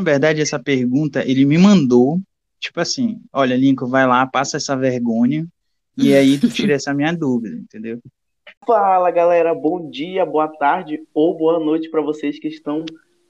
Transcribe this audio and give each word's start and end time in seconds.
Na 0.00 0.04
verdade, 0.04 0.40
essa 0.40 0.58
pergunta 0.58 1.22
ele 1.28 1.44
me 1.44 1.58
mandou, 1.58 2.18
tipo 2.58 2.80
assim, 2.80 3.20
olha, 3.30 3.54
Lincoln, 3.54 3.86
vai 3.86 4.06
lá, 4.06 4.26
passa 4.26 4.56
essa 4.56 4.74
vergonha, 4.74 5.46
e 5.94 6.14
aí 6.14 6.38
tu 6.38 6.48
tira 6.48 6.72
essa 6.72 6.94
minha 6.94 7.12
dúvida, 7.12 7.54
entendeu? 7.54 8.00
Fala, 8.66 9.10
galera, 9.10 9.54
bom 9.54 9.90
dia, 9.90 10.24
boa 10.24 10.48
tarde 10.48 11.02
ou 11.12 11.36
boa 11.36 11.60
noite 11.60 11.90
para 11.90 12.00
vocês 12.00 12.38
que 12.38 12.48
estão 12.48 12.82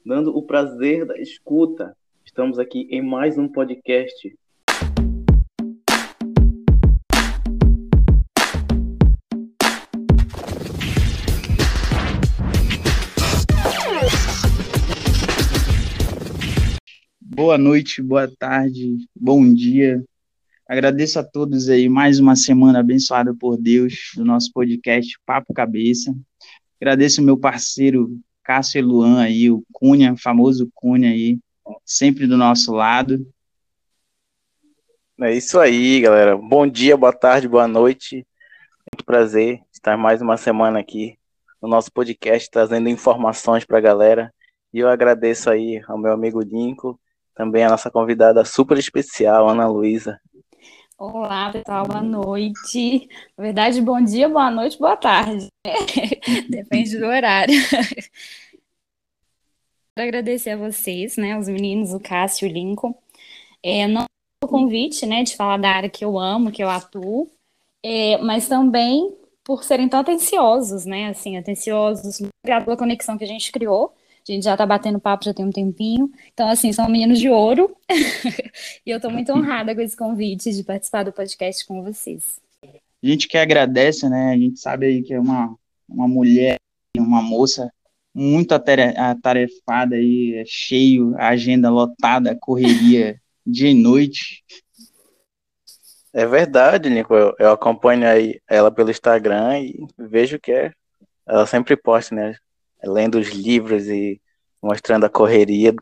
dando 0.07 0.31
o 0.37 0.45
prazer 0.45 1.05
da 1.05 1.19
escuta. 1.19 1.93
Estamos 2.25 2.57
aqui 2.57 2.87
em 2.89 3.03
mais 3.03 3.37
um 3.37 3.49
podcast 3.49 4.33
Boa 17.43 17.57
noite, 17.57 18.03
boa 18.03 18.29
tarde, 18.29 18.99
bom 19.17 19.55
dia. 19.55 20.05
Agradeço 20.69 21.19
a 21.19 21.25
todos 21.25 21.71
aí 21.71 21.89
mais 21.89 22.19
uma 22.19 22.37
semana 22.37 22.81
abençoada 22.81 23.35
por 23.35 23.57
Deus 23.57 24.11
do 24.15 24.27
nosso 24.27 24.53
podcast 24.53 25.19
Papo 25.25 25.55
Cabeça. 25.55 26.15
Agradeço 26.79 27.23
meu 27.23 27.39
parceiro 27.39 28.15
Cássio 28.43 28.85
Luan 28.85 29.23
aí, 29.23 29.51
o 29.51 29.65
Cunha, 29.73 30.15
famoso 30.19 30.71
Cunha 30.75 31.09
aí, 31.09 31.39
sempre 31.83 32.27
do 32.27 32.37
nosso 32.37 32.75
lado. 32.75 33.27
É 35.23 35.35
isso 35.35 35.59
aí, 35.59 36.03
galera. 36.03 36.37
Bom 36.37 36.67
dia, 36.67 36.95
boa 36.95 37.11
tarde, 37.11 37.49
boa 37.49 37.67
noite. 37.67 38.17
Muito 38.93 39.03
prazer 39.03 39.63
estar 39.73 39.97
mais 39.97 40.21
uma 40.21 40.37
semana 40.37 40.79
aqui 40.79 41.19
no 41.63 41.71
nosso 41.71 41.91
podcast 41.91 42.51
trazendo 42.51 42.91
informações 42.91 43.65
para 43.65 43.79
a 43.79 43.81
galera. 43.81 44.31
E 44.75 44.81
eu 44.81 44.91
agradeço 44.91 45.49
aí 45.49 45.83
ao 45.89 45.97
meu 45.97 46.13
amigo 46.13 46.43
Lincoln 46.43 46.99
também 47.41 47.65
a 47.65 47.71
nossa 47.71 47.91
convidada 47.91 48.45
super 48.45 48.77
especial, 48.77 49.49
Ana 49.49 49.67
Luísa. 49.67 50.21
Olá, 50.99 51.51
pessoal, 51.51 51.87
boa 51.87 52.03
noite. 52.03 53.09
Na 53.35 53.45
verdade, 53.45 53.81
bom 53.81 53.99
dia, 54.05 54.29
boa 54.29 54.51
noite, 54.51 54.79
boa 54.79 54.95
tarde. 54.95 55.47
Depende 56.51 56.99
do 56.99 57.07
horário. 57.07 57.55
Quero 59.97 60.09
agradecer 60.09 60.51
a 60.51 60.57
vocês, 60.59 61.17
né, 61.17 61.39
os 61.39 61.49
meninos, 61.49 61.95
o 61.95 62.01
Cássio 62.01 62.47
e 62.47 62.51
o 62.51 62.53
Lincoln. 62.53 62.95
É, 63.63 63.89
não 63.89 64.05
o 64.45 64.47
convite, 64.47 65.07
né, 65.07 65.23
de 65.23 65.35
falar 65.35 65.57
da 65.57 65.71
área 65.71 65.89
que 65.89 66.05
eu 66.05 66.19
amo, 66.19 66.53
que 66.53 66.63
eu 66.63 66.69
atuo, 66.69 67.27
é, 67.83 68.19
mas 68.19 68.49
também 68.49 69.17
por 69.43 69.65
serem 69.65 69.89
tão 69.89 70.01
atenciosos, 70.01 70.85
né, 70.85 71.09
assim, 71.09 71.39
atenciosos, 71.39 72.21
pela 72.45 72.77
conexão 72.77 73.17
que 73.17 73.25
a 73.25 73.27
gente 73.27 73.51
criou, 73.51 73.95
a 74.31 74.35
gente 74.35 74.45
já 74.45 74.57
tá 74.57 74.65
batendo 74.65 75.01
papo 75.01 75.25
já 75.25 75.35
tem 75.35 75.45
um 75.45 75.51
tempinho. 75.51 76.11
Então, 76.33 76.49
assim, 76.49 76.73
são 76.73 76.89
meninos 76.89 77.19
de 77.19 77.29
ouro. 77.29 77.77
e 78.87 78.91
eu 78.91 79.01
tô 79.01 79.11
muito 79.11 79.33
honrada 79.33 79.75
com 79.75 79.81
esse 79.81 79.97
convite 79.97 80.53
de 80.53 80.63
participar 80.63 81.05
do 81.05 81.13
podcast 81.13 81.67
com 81.67 81.83
vocês. 81.83 82.41
A 82.63 83.07
gente 83.07 83.27
que 83.27 83.37
agradece, 83.37 84.09
né? 84.09 84.33
A 84.33 84.37
gente 84.37 84.61
sabe 84.61 84.87
aí 84.87 85.03
que 85.03 85.15
é 85.15 85.21
uma, 85.21 85.55
uma 85.89 86.07
mulher, 86.07 86.59
uma 86.97 87.21
moça 87.21 87.73
muito 88.15 88.53
atarefada 88.53 89.97
aí, 89.97 90.35
é 90.37 90.45
cheio, 90.47 91.15
a 91.17 91.29
agenda 91.29 91.71
lotada, 91.71 92.37
correria 92.39 93.21
dia 93.47 93.71
e 93.71 93.75
noite. 93.75 94.45
É 96.13 96.27
verdade, 96.27 96.91
Nico. 96.91 97.15
Eu, 97.15 97.35
eu 97.39 97.51
acompanho 97.53 98.07
aí 98.07 98.41
ela 98.49 98.71
pelo 98.71 98.91
Instagram 98.91 99.61
e 99.61 99.87
vejo 99.99 100.39
que 100.39 100.53
é, 100.53 100.73
ela 101.27 101.47
sempre 101.47 101.77
posta, 101.77 102.15
né? 102.15 102.37
Lendo 102.85 103.19
os 103.19 103.29
livros 103.29 103.87
e 103.89 104.21
mostrando 104.63 105.05
a 105.05 105.11
correria, 105.11 105.75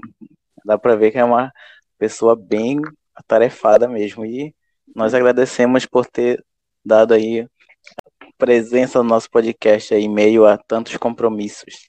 dá 0.64 0.78
para 0.78 0.96
ver 0.96 1.10
que 1.10 1.18
é 1.18 1.24
uma 1.24 1.52
pessoa 1.98 2.36
bem 2.36 2.81
atarefada 3.14 3.88
mesmo. 3.88 4.25
E 4.25 4.54
nós 4.94 5.14
agradecemos 5.14 5.86
por 5.86 6.06
ter 6.06 6.44
dado 6.84 7.14
aí 7.14 7.47
presença 8.38 9.03
no 9.03 9.09
nosso 9.09 9.28
podcast 9.31 9.92
aí, 9.92 10.09
meio 10.09 10.47
a 10.47 10.56
tantos 10.56 10.97
compromissos. 10.97 11.88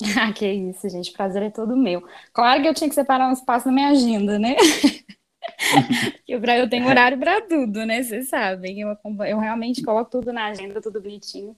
Ah, 0.18 0.32
que 0.32 0.46
isso, 0.46 0.88
gente. 0.88 1.12
Prazer 1.12 1.42
é 1.44 1.50
todo 1.50 1.76
meu. 1.76 2.02
Claro 2.32 2.60
que 2.60 2.68
eu 2.68 2.74
tinha 2.74 2.88
que 2.88 2.94
separar 2.94 3.28
um 3.28 3.32
espaço 3.32 3.68
na 3.68 3.72
minha 3.72 3.88
agenda, 3.90 4.36
né? 4.36 4.56
eu 6.26 6.68
tenho 6.68 6.88
horário 6.88 7.18
para 7.18 7.40
tudo, 7.42 7.86
né? 7.86 8.02
Vocês 8.02 8.28
sabem. 8.28 8.80
Eu, 8.80 8.96
eu 9.26 9.38
realmente 9.38 9.82
coloco 9.82 10.10
tudo 10.10 10.32
na 10.32 10.46
agenda, 10.46 10.80
tudo 10.80 11.00
bonitinho. 11.00 11.56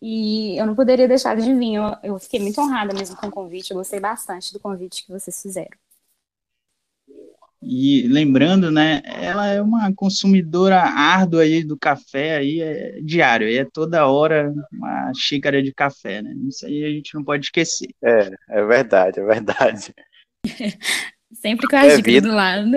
E 0.00 0.56
eu 0.58 0.66
não 0.66 0.74
poderia 0.74 1.08
deixar 1.08 1.36
de 1.36 1.54
vir. 1.54 1.74
Eu, 1.74 1.96
eu 2.02 2.18
fiquei 2.18 2.40
muito 2.40 2.60
honrada 2.60 2.94
mesmo 2.94 3.16
com 3.16 3.28
o 3.28 3.30
convite. 3.30 3.70
Eu 3.70 3.78
gostei 3.78 3.98
bastante 3.98 4.52
do 4.52 4.60
convite 4.60 5.04
que 5.04 5.12
vocês 5.12 5.40
fizeram. 5.40 5.76
E 7.62 8.06
lembrando, 8.06 8.70
né, 8.70 9.02
ela 9.04 9.46
é 9.48 9.60
uma 9.60 9.92
consumidora 9.92 10.82
árdua 10.82 11.42
aí 11.42 11.64
do 11.64 11.76
café 11.76 12.36
aí 12.36 12.60
é 12.60 13.00
diário, 13.00 13.48
é 13.48 13.64
toda 13.64 14.06
hora 14.06 14.54
uma 14.72 15.10
xícara 15.16 15.62
de 15.62 15.72
café, 15.72 16.22
né? 16.22 16.32
Isso 16.46 16.66
aí 16.66 16.84
a 16.84 16.90
gente 16.90 17.14
não 17.14 17.24
pode 17.24 17.46
esquecer. 17.46 17.88
É, 18.04 18.30
é 18.50 18.64
verdade, 18.64 19.18
é 19.18 19.24
verdade. 19.24 19.94
Sempre 21.32 21.66
com 21.66 21.76
a 21.76 21.86
é 21.86 21.96
xícara 21.96 22.20
do 22.20 22.32
lado. 22.32 22.70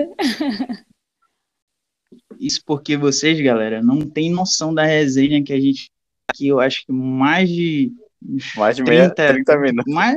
Isso 2.40 2.60
porque 2.64 2.96
vocês, 2.96 3.40
galera, 3.40 3.82
não 3.82 4.00
têm 4.00 4.32
noção 4.32 4.74
da 4.74 4.84
resenha 4.84 5.44
que 5.44 5.52
a 5.52 5.60
gente 5.60 5.90
aqui, 6.30 6.48
eu 6.48 6.60
acho 6.60 6.86
que 6.86 6.92
mais 6.92 7.48
de. 7.48 7.92
Mais 8.56 8.76
de 8.76 8.84
30, 8.84 9.22
meia, 9.22 9.34
30 9.34 9.58
minutos. 9.58 9.92
Mais, 9.92 10.16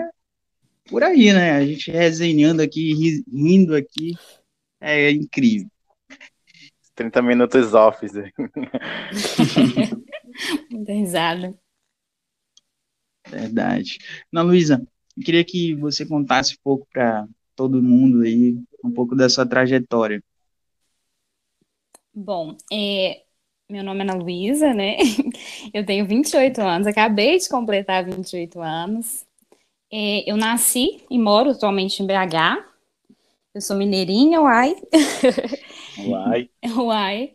por 0.85 1.03
aí, 1.03 1.31
né? 1.33 1.51
A 1.51 1.65
gente 1.65 1.89
resenhando 1.91 2.61
aqui, 2.61 2.93
rindo 3.27 3.75
aqui. 3.75 4.13
É 4.79 5.11
incrível. 5.11 5.69
30 6.95 7.21
minutos 7.21 7.73
off. 7.73 8.05
Muita 10.69 10.93
risada. 10.93 11.57
Verdade. 13.27 13.97
Ana 14.31 14.43
Luísa, 14.43 14.85
eu 15.17 15.23
queria 15.23 15.43
que 15.43 15.73
você 15.75 16.05
contasse 16.05 16.55
um 16.55 16.59
pouco 16.63 16.87
para 16.91 17.27
todo 17.55 17.81
mundo 17.81 18.21
aí, 18.23 18.57
um 18.83 18.91
pouco 18.91 19.15
da 19.15 19.29
sua 19.29 19.45
trajetória. 19.45 20.21
Bom, 22.13 22.57
é, 22.71 23.23
meu 23.69 23.83
nome 23.83 24.01
é 24.01 24.03
Ana 24.03 24.15
Luísa, 24.15 24.73
né? 24.73 24.97
Eu 25.73 25.85
tenho 25.85 26.05
28 26.05 26.61
anos, 26.61 26.87
acabei 26.87 27.37
de 27.37 27.49
completar 27.49 28.05
28 28.05 28.61
anos. 28.61 29.25
É, 29.91 30.29
eu 30.29 30.37
nasci 30.37 31.03
e 31.09 31.17
moro 31.17 31.51
atualmente 31.51 32.01
em 32.01 32.07
BH. 32.07 32.63
Eu 33.53 33.61
sou 33.61 33.75
mineirinha, 33.75 34.41
uai. 34.41 34.75
Uai. 36.07 36.49
uai. 36.77 37.33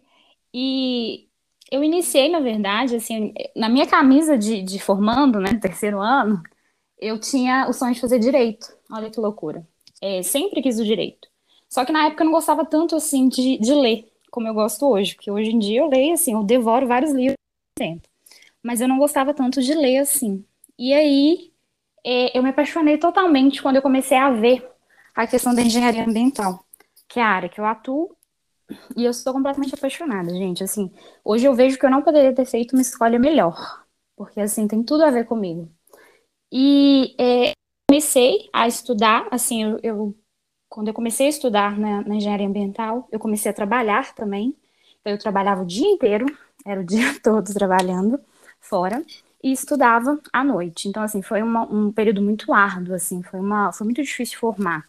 E 0.52 1.28
eu 1.70 1.82
iniciei, 1.82 2.28
na 2.28 2.40
verdade, 2.40 2.96
assim, 2.96 3.32
na 3.54 3.68
minha 3.68 3.86
camisa 3.86 4.36
de, 4.38 4.62
de 4.62 4.78
formando, 4.78 5.38
né, 5.40 5.54
terceiro 5.60 6.00
ano, 6.00 6.42
eu 6.98 7.20
tinha 7.20 7.68
o 7.68 7.72
sonho 7.72 7.94
de 7.94 8.00
fazer 8.00 8.18
direito. 8.18 8.66
Olha 8.90 9.10
que 9.10 9.20
loucura. 9.20 9.66
É, 10.00 10.22
sempre 10.22 10.62
quis 10.62 10.78
o 10.78 10.84
direito. 10.84 11.28
Só 11.68 11.84
que 11.84 11.92
na 11.92 12.06
época 12.06 12.22
eu 12.22 12.26
não 12.26 12.32
gostava 12.32 12.64
tanto, 12.64 12.96
assim, 12.96 13.28
de, 13.28 13.58
de 13.58 13.74
ler 13.74 14.10
como 14.30 14.46
eu 14.46 14.54
gosto 14.54 14.86
hoje, 14.86 15.14
porque 15.14 15.30
hoje 15.30 15.50
em 15.50 15.58
dia 15.58 15.80
eu 15.80 15.88
leio 15.88 16.14
assim, 16.14 16.32
eu 16.32 16.42
devoro 16.42 16.86
vários 16.86 17.12
livros 17.12 17.36
tempo. 17.76 18.08
Mas 18.62 18.80
eu 18.80 18.88
não 18.88 18.98
gostava 18.98 19.34
tanto 19.34 19.62
de 19.62 19.74
ler 19.74 19.98
assim. 19.98 20.44
E 20.78 20.92
aí 20.92 21.52
é, 22.04 22.36
eu 22.36 22.42
me 22.42 22.50
apaixonei 22.50 22.98
totalmente 22.98 23.62
quando 23.62 23.76
eu 23.76 23.82
comecei 23.82 24.16
a 24.16 24.30
ver 24.30 24.66
a 25.14 25.26
questão 25.26 25.54
da 25.54 25.62
engenharia 25.62 26.04
ambiental, 26.04 26.64
que 27.08 27.18
é 27.18 27.22
a 27.22 27.28
área 27.28 27.48
que 27.48 27.60
eu 27.60 27.64
atuo, 27.64 28.16
e 28.96 29.04
eu 29.04 29.10
estou 29.10 29.32
completamente 29.32 29.74
apaixonada, 29.74 30.30
gente. 30.30 30.62
Assim, 30.62 30.92
hoje 31.24 31.46
eu 31.46 31.54
vejo 31.54 31.78
que 31.78 31.84
eu 31.84 31.90
não 31.90 32.02
poderia 32.02 32.34
ter 32.34 32.44
feito 32.44 32.72
uma 32.74 32.82
escolha 32.82 33.18
melhor, 33.18 33.84
porque 34.16 34.40
assim 34.40 34.68
tem 34.68 34.82
tudo 34.82 35.04
a 35.04 35.10
ver 35.10 35.24
comigo. 35.24 35.68
E 36.52 37.14
é, 37.18 37.52
comecei 37.90 38.48
a 38.52 38.68
estudar, 38.68 39.26
assim, 39.30 39.64
eu, 39.64 39.80
eu 39.82 40.16
quando 40.68 40.88
eu 40.88 40.94
comecei 40.94 41.26
a 41.26 41.30
estudar 41.30 41.78
na, 41.78 42.02
na, 42.02 42.14
engenharia 42.14 42.46
ambiental, 42.46 43.08
eu 43.10 43.18
comecei 43.18 43.50
a 43.50 43.54
trabalhar 43.54 44.14
também. 44.14 44.54
Então, 45.00 45.12
eu 45.12 45.18
trabalhava 45.18 45.62
o 45.62 45.66
dia 45.66 45.88
inteiro, 45.88 46.26
era 46.64 46.80
o 46.80 46.84
dia 46.86 47.18
todo 47.22 47.52
trabalhando 47.52 48.20
fora, 48.60 49.04
e 49.42 49.52
estudava 49.52 50.18
à 50.32 50.42
noite. 50.42 50.88
Então, 50.88 51.02
assim, 51.02 51.22
foi 51.22 51.42
uma, 51.42 51.62
um 51.62 51.92
período 51.92 52.20
muito 52.22 52.52
árduo, 52.52 52.94
assim, 52.94 53.22
foi, 53.22 53.40
uma, 53.40 53.72
foi 53.72 53.84
muito 53.84 54.02
difícil 54.02 54.38
formar. 54.38 54.84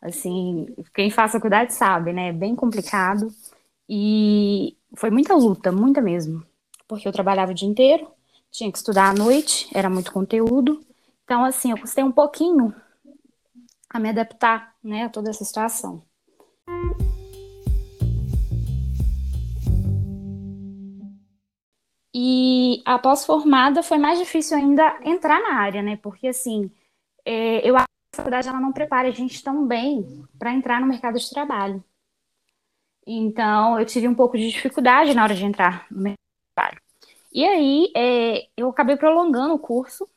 Assim, 0.00 0.74
quem 0.94 1.10
faz 1.10 1.32
faculdade 1.32 1.74
sabe, 1.74 2.12
né? 2.12 2.28
É 2.28 2.32
bem 2.32 2.56
complicado. 2.56 3.28
E 3.88 4.76
foi 4.96 5.10
muita 5.10 5.34
luta, 5.34 5.70
muita 5.70 6.00
mesmo. 6.00 6.44
Porque 6.88 7.06
eu 7.06 7.12
trabalhava 7.12 7.52
o 7.52 7.54
dia 7.54 7.68
inteiro, 7.68 8.08
tinha 8.50 8.70
que 8.72 8.78
estudar 8.78 9.10
à 9.10 9.14
noite, 9.14 9.68
era 9.74 9.90
muito 9.90 10.12
conteúdo. 10.12 10.80
Então, 11.24 11.44
assim, 11.44 11.70
eu 11.70 11.78
custei 11.78 12.02
um 12.02 12.12
pouquinho 12.12 12.74
a 13.88 13.98
me 13.98 14.08
adaptar 14.08 14.74
né, 14.82 15.04
a 15.04 15.08
toda 15.08 15.30
essa 15.30 15.44
situação. 15.44 16.02
E 22.14 22.82
após 22.84 23.24
formada 23.24 23.82
foi 23.82 23.98
mais 23.98 24.18
difícil 24.18 24.56
ainda 24.56 24.98
entrar 25.04 25.40
na 25.40 25.54
área, 25.54 25.82
né? 25.82 25.96
Porque 25.96 26.28
assim, 26.28 26.70
é, 27.24 27.68
eu 27.68 27.76
faculdade 28.14 28.48
ela 28.48 28.60
não 28.60 28.72
prepara 28.72 29.08
a 29.08 29.12
gente 29.12 29.42
tão 29.42 29.66
bem 29.66 30.24
para 30.38 30.52
entrar 30.52 30.80
no 30.80 30.86
mercado 30.86 31.18
de 31.18 31.30
trabalho. 31.30 31.82
Então, 33.06 33.78
eu 33.78 33.86
tive 33.86 34.06
um 34.06 34.14
pouco 34.14 34.36
de 34.36 34.50
dificuldade 34.50 35.14
na 35.14 35.22
hora 35.22 35.34
de 35.34 35.44
entrar 35.44 35.86
no 35.90 36.02
mercado 36.02 36.18
de 36.18 36.54
trabalho. 36.54 36.80
E 37.32 37.44
aí, 37.44 37.92
é, 37.96 38.48
eu 38.56 38.68
acabei 38.68 38.96
prolongando 38.96 39.54
o 39.54 39.58
curso, 39.58 40.08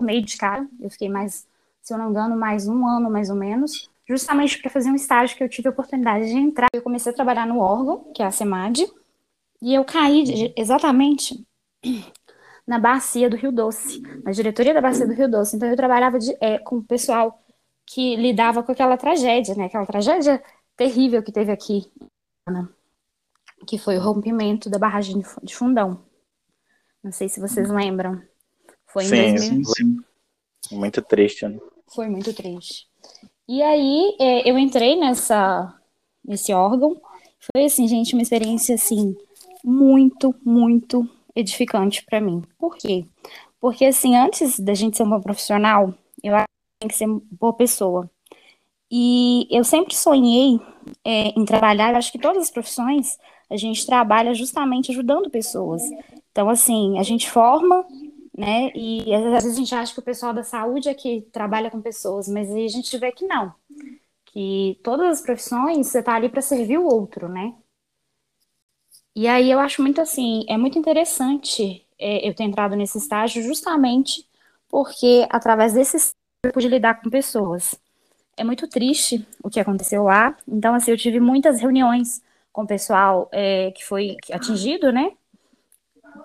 meio 0.00 0.22
de 0.22 0.36
cara, 0.36 0.68
eu 0.80 0.90
fiquei 0.90 1.08
mais, 1.08 1.46
se 1.80 1.94
eu 1.94 1.98
não 1.98 2.10
engano, 2.10 2.36
mais 2.36 2.68
um 2.68 2.86
ano 2.86 3.10
mais 3.10 3.30
ou 3.30 3.36
menos, 3.36 3.90
justamente 4.06 4.60
para 4.60 4.70
fazer 4.70 4.90
um 4.90 4.94
estágio 4.94 5.36
que 5.36 5.42
eu 5.42 5.48
tive 5.48 5.68
a 5.68 5.70
oportunidade 5.70 6.26
de 6.26 6.36
entrar. 6.36 6.68
Eu 6.72 6.82
comecei 6.82 7.12
a 7.12 7.14
trabalhar 7.14 7.46
no 7.46 7.60
órgão, 7.60 8.12
que 8.12 8.22
é 8.22 8.26
a 8.26 8.30
SEMAD, 8.30 8.86
e 9.62 9.72
eu 9.72 9.84
caí 9.84 10.52
exatamente 10.56 11.46
na 12.66 12.80
bacia 12.80 13.30
do 13.30 13.36
Rio 13.36 13.52
Doce, 13.52 14.02
na 14.24 14.32
diretoria 14.32 14.74
da 14.74 14.80
bacia 14.80 15.06
do 15.06 15.14
Rio 15.14 15.30
Doce. 15.30 15.54
Então 15.54 15.68
eu 15.68 15.76
trabalhava 15.76 16.18
de, 16.18 16.36
é, 16.40 16.58
com 16.58 16.78
o 16.78 16.82
pessoal 16.82 17.40
que 17.86 18.16
lidava 18.16 18.62
com 18.62 18.72
aquela 18.72 18.96
tragédia, 18.96 19.54
né? 19.54 19.66
Aquela 19.66 19.86
tragédia 19.86 20.42
terrível 20.76 21.22
que 21.22 21.30
teve 21.30 21.52
aqui, 21.52 21.90
né? 22.48 22.68
que 23.64 23.78
foi 23.78 23.96
o 23.96 24.00
rompimento 24.00 24.68
da 24.68 24.78
barragem 24.78 25.22
de 25.42 25.54
Fundão. 25.54 26.04
Não 27.02 27.12
sei 27.12 27.28
se 27.28 27.40
vocês 27.40 27.68
lembram. 27.70 28.20
Foi 28.86 29.04
em 29.04 29.38
sim, 29.38 29.62
2000... 29.62 29.64
sim. 29.64 29.96
Muito 30.72 31.02
triste, 31.02 31.46
né? 31.46 31.58
Foi 31.94 32.08
muito 32.08 32.32
triste. 32.34 32.88
E 33.48 33.62
aí 33.62 34.16
é, 34.18 34.50
eu 34.50 34.58
entrei 34.58 34.96
nessa 34.96 35.72
nesse 36.24 36.52
órgão. 36.52 37.00
Foi 37.52 37.64
assim, 37.64 37.86
gente, 37.86 38.14
uma 38.14 38.22
experiência 38.22 38.74
assim 38.74 39.16
muito, 39.64 40.34
muito 40.44 41.08
edificante 41.34 42.04
para 42.04 42.20
mim. 42.20 42.42
Por 42.58 42.76
quê? 42.76 43.06
Porque 43.60 43.84
assim, 43.84 44.16
antes 44.16 44.58
da 44.58 44.74
gente 44.74 44.96
ser 44.96 45.04
uma 45.04 45.20
profissional, 45.20 45.94
eu 46.22 46.34
acho 46.34 46.46
que 46.46 46.80
tem 46.80 46.88
que 46.88 46.96
ser 46.96 47.06
boa 47.30 47.52
pessoa. 47.52 48.10
E 48.90 49.46
eu 49.50 49.64
sempre 49.64 49.94
sonhei 49.94 50.60
é, 51.04 51.28
em 51.28 51.44
trabalhar, 51.44 51.92
eu 51.92 51.96
acho 51.96 52.12
que 52.12 52.18
todas 52.18 52.42
as 52.42 52.50
profissões 52.50 53.18
a 53.48 53.56
gente 53.56 53.86
trabalha 53.86 54.34
justamente 54.34 54.90
ajudando 54.90 55.30
pessoas. 55.30 55.82
Então, 56.30 56.48
assim, 56.48 56.98
a 56.98 57.02
gente 57.02 57.30
forma, 57.30 57.86
né? 58.36 58.70
E 58.74 59.14
às 59.14 59.22
vezes 59.22 59.52
a 59.52 59.56
gente 59.56 59.74
acha 59.74 59.92
que 59.94 60.00
o 60.00 60.04
pessoal 60.04 60.32
da 60.32 60.42
saúde 60.42 60.88
é 60.88 60.94
que 60.94 61.22
trabalha 61.32 61.70
com 61.70 61.80
pessoas, 61.80 62.28
mas 62.28 62.50
aí 62.50 62.64
a 62.64 62.68
gente 62.68 62.96
vê 62.98 63.12
que 63.12 63.26
não. 63.26 63.54
Que 64.26 64.78
todas 64.82 65.18
as 65.18 65.20
profissões 65.22 65.86
você 65.86 65.98
está 66.00 66.14
ali 66.14 66.28
para 66.28 66.42
servir 66.42 66.78
o 66.78 66.86
outro, 66.86 67.28
né? 67.28 67.54
E 69.14 69.28
aí 69.28 69.50
eu 69.50 69.58
acho 69.60 69.82
muito 69.82 70.00
assim, 70.00 70.44
é 70.48 70.56
muito 70.56 70.78
interessante 70.78 71.86
é, 71.98 72.26
eu 72.26 72.34
ter 72.34 72.44
entrado 72.44 72.74
nesse 72.74 72.98
estágio 72.98 73.42
justamente 73.42 74.26
porque 74.68 75.26
através 75.28 75.74
desse 75.74 75.98
estágio 75.98 76.16
eu 76.44 76.52
pude 76.52 76.66
lidar 76.66 77.00
com 77.00 77.10
pessoas. 77.10 77.78
É 78.36 78.42
muito 78.42 78.66
triste 78.66 79.26
o 79.42 79.50
que 79.50 79.60
aconteceu 79.60 80.04
lá. 80.04 80.34
Então, 80.48 80.74
assim, 80.74 80.90
eu 80.90 80.96
tive 80.96 81.20
muitas 81.20 81.60
reuniões 81.60 82.22
com 82.50 82.62
o 82.62 82.66
pessoal 82.66 83.28
é, 83.30 83.70
que 83.72 83.84
foi 83.84 84.16
atingido, 84.32 84.90
né? 84.90 85.12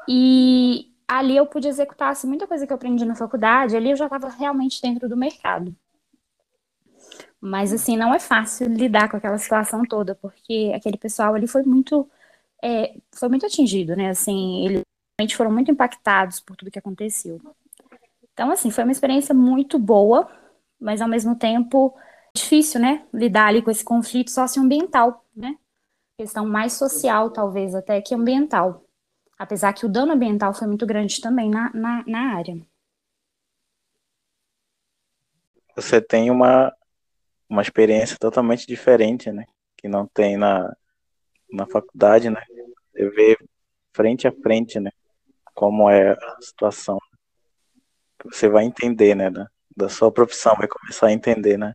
E 0.07 0.89
ali 1.07 1.35
eu 1.35 1.45
pude 1.45 1.67
executar 1.67 2.11
assim, 2.11 2.27
muita 2.27 2.47
coisa 2.47 2.65
que 2.65 2.71
eu 2.71 2.75
aprendi 2.75 3.05
na 3.05 3.15
faculdade, 3.15 3.75
ali 3.75 3.91
eu 3.91 3.95
já 3.97 4.05
estava 4.05 4.29
realmente 4.29 4.81
dentro 4.81 5.07
do 5.09 5.17
mercado. 5.17 5.75
Mas, 7.39 7.71
assim, 7.73 7.95
não 7.97 8.13
é 8.13 8.19
fácil 8.19 8.67
lidar 8.67 9.09
com 9.09 9.17
aquela 9.17 9.37
situação 9.37 9.83
toda, 9.83 10.15
porque 10.15 10.71
aquele 10.75 10.97
pessoal 10.97 11.35
ali 11.35 11.47
foi 11.47 11.63
muito 11.63 12.09
é, 12.63 12.95
foi 13.15 13.29
muito 13.29 13.45
atingido, 13.45 13.95
né? 13.95 14.09
Assim, 14.09 14.65
eles 14.65 14.81
realmente 15.19 15.35
foram 15.35 15.51
muito 15.51 15.71
impactados 15.71 16.39
por 16.39 16.55
tudo 16.55 16.71
que 16.71 16.79
aconteceu. 16.79 17.39
Então, 18.33 18.51
assim, 18.51 18.69
foi 18.69 18.83
uma 18.83 18.91
experiência 18.91 19.33
muito 19.33 19.79
boa, 19.79 20.29
mas 20.79 21.01
ao 21.01 21.07
mesmo 21.07 21.35
tempo 21.35 21.95
difícil, 22.35 22.79
né? 22.79 23.05
Lidar 23.13 23.47
ali 23.47 23.61
com 23.61 23.71
esse 23.71 23.83
conflito 23.83 24.31
socioambiental, 24.31 25.25
né? 25.35 25.57
Questão 26.19 26.47
mais 26.47 26.73
social, 26.73 27.31
talvez, 27.31 27.75
até 27.75 28.01
que 28.01 28.13
ambiental. 28.13 28.83
Apesar 29.37 29.73
que 29.73 29.85
o 29.85 29.89
dano 29.89 30.13
ambiental 30.13 30.53
foi 30.53 30.67
muito 30.67 30.85
grande 30.85 31.21
também 31.21 31.49
na, 31.49 31.71
na, 31.73 32.03
na 32.07 32.35
área. 32.35 32.59
Você 35.75 36.01
tem 36.01 36.31
uma, 36.31 36.75
uma 37.47 37.61
experiência 37.61 38.17
totalmente 38.19 38.65
diferente, 38.65 39.31
né? 39.31 39.45
Que 39.77 39.87
não 39.87 40.07
tem 40.07 40.37
na, 40.37 40.75
na 41.51 41.65
faculdade, 41.65 42.29
né? 42.29 42.41
Você 42.93 43.09
vê 43.09 43.37
frente 43.93 44.27
a 44.27 44.31
frente, 44.31 44.79
né? 44.79 44.91
Como 45.53 45.89
é 45.89 46.11
a 46.11 46.37
situação. 46.41 46.99
Você 48.25 48.47
vai 48.47 48.65
entender, 48.65 49.15
né? 49.15 49.29
Da, 49.29 49.47
da 49.75 49.89
sua 49.89 50.11
profissão, 50.11 50.55
vai 50.55 50.67
começar 50.67 51.07
a 51.07 51.13
entender, 51.13 51.57
né? 51.57 51.73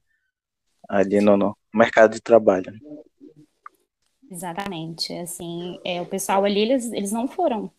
Ali 0.88 1.20
no, 1.20 1.36
no 1.36 1.56
mercado 1.74 2.12
de 2.14 2.20
trabalho. 2.20 2.72
Exatamente. 4.30 5.12
Assim, 5.18 5.78
é, 5.84 6.00
o 6.00 6.06
pessoal 6.06 6.44
ali, 6.44 6.60
eles, 6.60 6.92
eles 6.92 7.12
não 7.12 7.28
foram 7.28 7.70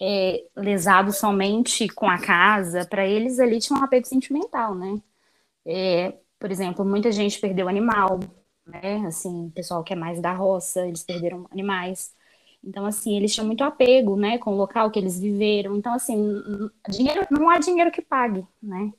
é, 0.00 0.44
lesados 0.56 1.18
somente 1.18 1.88
com 1.88 2.08
a 2.08 2.18
casa, 2.18 2.86
para 2.86 3.06
eles 3.06 3.40
ali 3.40 3.58
tinha 3.58 3.78
um 3.78 3.82
apego 3.82 4.06
sentimental, 4.06 4.74
né? 4.74 5.00
É, 5.66 6.14
por 6.38 6.50
exemplo, 6.50 6.84
muita 6.84 7.10
gente 7.10 7.40
perdeu 7.40 7.68
animal, 7.68 8.20
né? 8.68 9.06
Assim, 9.06 9.50
pessoal 9.50 9.82
que 9.82 9.92
é 9.92 9.96
mais 9.96 10.20
da 10.20 10.32
roça, 10.32 10.86
eles 10.86 11.02
perderam 11.02 11.46
animais. 11.50 12.14
Então, 12.62 12.84
assim, 12.86 13.16
eles 13.16 13.32
tinham 13.34 13.46
muito 13.46 13.64
apego, 13.64 14.16
né, 14.16 14.38
com 14.38 14.52
o 14.52 14.56
local 14.56 14.90
que 14.90 14.98
eles 14.98 15.18
viveram. 15.18 15.76
Então, 15.76 15.94
assim, 15.94 16.16
dinheiro, 16.88 17.26
não 17.30 17.48
há 17.48 17.58
dinheiro 17.58 17.90
que 17.90 18.02
pague, 18.02 18.46
né? 18.62 18.92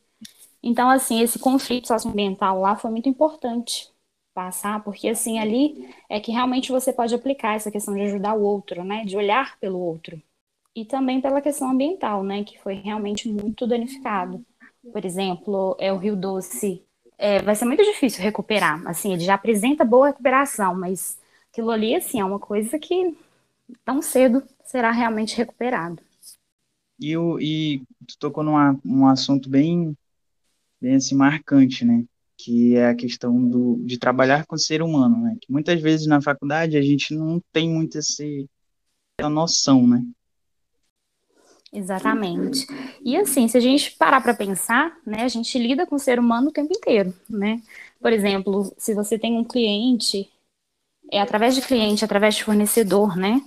Então, 0.63 0.89
assim, 0.89 1.21
esse 1.21 1.39
conflito 1.39 1.88
socioambiental 1.88 2.60
lá 2.60 2.75
foi 2.75 2.92
muito 2.92 3.10
importante 3.10 3.92
passar, 4.33 4.83
porque, 4.83 5.10
assim, 5.10 5.39
ali 5.39 5.94
é 6.10 6.19
que 6.19 6.31
realmente 6.31 6.71
você 6.71 6.94
pode 6.94 7.13
aplicar 7.16 7.56
essa 7.56 7.71
questão 7.71 7.94
de 7.95 8.01
ajudar 8.01 8.33
o 8.36 8.42
outro, 8.44 8.83
né, 8.83 9.06
de 9.06 9.18
olhar 9.18 9.60
pelo 9.60 9.80
outro. 9.80 10.21
E 10.75 10.86
também 10.86 11.21
pela 11.21 11.42
questão 11.42 11.71
ambiental, 11.71 12.24
né, 12.24 12.44
que 12.44 12.60
foi 12.60 12.75
realmente 12.75 13.27
muito 13.30 13.68
danificado. 13.68 14.45
Por 14.94 15.06
exemplo, 15.06 15.75
é 15.80 15.92
o 15.92 15.98
Rio 15.98 16.16
Doce 16.16 16.86
é, 17.19 17.42
vai 17.42 17.54
ser 17.54 17.66
muito 17.66 17.83
difícil 17.83 18.24
recuperar. 18.24 18.81
Assim, 18.88 19.12
ele 19.12 19.25
já 19.25 19.33
apresenta 19.33 19.83
boa 19.83 20.07
recuperação, 20.07 20.74
mas 20.74 21.19
aquilo 21.51 21.69
ali, 21.69 21.94
assim, 21.94 22.21
é 22.21 22.25
uma 22.25 22.39
coisa 22.39 22.80
que 22.80 23.16
tão 23.83 24.01
cedo 24.01 24.42
será 24.63 24.89
realmente 24.89 25.36
recuperado. 25.36 26.01
E, 26.98 27.13
e 27.42 27.81
tu 28.07 28.18
tocou 28.18 28.44
num 28.44 28.56
um 28.86 29.06
assunto 29.06 29.49
bem, 29.49 29.95
bem 30.81 30.95
assim, 30.95 31.14
marcante, 31.14 31.83
né? 31.83 32.06
Que 32.38 32.78
é 32.78 32.88
a 32.88 32.95
questão 32.95 33.45
do, 33.47 33.78
de 33.83 33.99
trabalhar 33.99 34.45
com 34.45 34.56
o 34.56 34.59
ser 34.59 34.81
humano, 34.81 35.21
né? 35.21 35.35
Que 35.42 35.52
muitas 35.52 35.81
vezes 35.81 36.07
na 36.07 36.21
faculdade 36.21 36.78
a 36.78 36.81
gente 36.81 37.14
não 37.14 37.42
tem 37.52 37.69
muito 37.69 37.97
esse, 37.97 38.49
essa 39.19 39.30
noção, 39.30 39.85
né? 39.85 40.02
Exatamente. 41.71 42.66
E 43.06 43.16
assim, 43.16 43.47
se 43.47 43.57
a 43.57 43.61
gente 43.61 43.92
parar 43.97 44.21
para 44.21 44.33
pensar, 44.33 44.97
né, 45.06 45.23
a 45.23 45.28
gente 45.28 45.57
lida 45.59 45.85
com 45.85 45.95
o 45.95 45.99
ser 45.99 46.19
humano 46.19 46.49
o 46.49 46.52
tempo 46.52 46.73
inteiro, 46.73 47.14
né? 47.30 47.61
Por 48.02 48.11
exemplo, 48.11 48.73
se 48.78 48.94
você 48.95 49.19
tem 49.19 49.38
um 49.38 49.44
cliente, 49.44 50.30
é 51.11 51.21
através 51.21 51.56
de 51.56 51.61
cliente, 51.61 52.06
através 52.06 52.35
de 52.35 52.44
fornecedor, 52.44 53.18
né? 53.18 53.42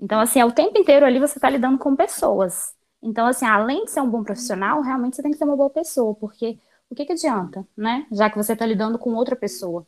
Então, 0.00 0.20
assim, 0.20 0.40
é 0.40 0.44
o 0.44 0.52
tempo 0.52 0.78
inteiro 0.78 1.06
ali 1.06 1.18
você 1.20 1.38
está 1.38 1.50
lidando 1.50 1.78
com 1.78 1.96
pessoas. 1.96 2.74
Então, 3.02 3.26
assim, 3.26 3.46
além 3.46 3.84
de 3.84 3.92
ser 3.92 4.00
um 4.00 4.10
bom 4.10 4.24
profissional, 4.24 4.82
realmente 4.82 5.16
você 5.16 5.22
tem 5.22 5.32
que 5.32 5.38
ser 5.38 5.44
uma 5.44 5.56
boa 5.56 5.70
pessoa, 5.70 6.14
porque 6.14 6.58
o 6.90 6.94
que, 6.94 7.04
que 7.06 7.12
adianta, 7.12 7.66
né? 7.76 8.06
Já 8.12 8.30
que 8.30 8.36
você 8.36 8.54
está 8.54 8.66
lidando 8.66 8.98
com 8.98 9.14
outra 9.14 9.36
pessoa. 9.36 9.86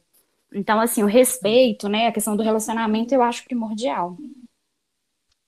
Então, 0.54 0.80
assim, 0.80 1.02
o 1.02 1.06
respeito, 1.06 1.88
né, 1.88 2.08
a 2.08 2.12
questão 2.12 2.36
do 2.36 2.42
relacionamento 2.42 3.14
eu 3.14 3.22
acho 3.22 3.44
primordial. 3.44 4.16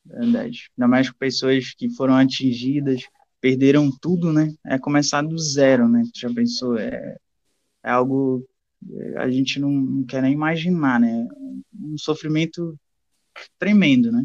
Verdade. 0.05 0.71
Ainda 0.77 0.89
mais 0.89 1.11
com 1.11 1.19
pessoas 1.19 1.73
que 1.75 1.89
foram 1.91 2.15
atingidas, 2.15 3.03
perderam 3.41 3.91
tudo, 4.01 4.33
né? 4.33 4.55
É 4.67 4.79
começar 4.79 5.23
do 5.23 5.39
zero, 5.39 5.89
né? 5.89 6.03
Já 6.15 6.33
pensou? 6.33 6.79
É, 6.79 7.17
é 7.83 7.91
algo 7.91 8.47
é, 8.93 9.19
a 9.19 9.31
gente 9.31 9.59
não, 9.59 9.71
não 9.71 10.05
quer 10.05 10.23
nem 10.23 10.33
imaginar, 10.33 11.01
né? 11.01 11.27
Um 11.75 11.97
sofrimento 11.97 12.79
tremendo, 13.59 14.13
né? 14.13 14.25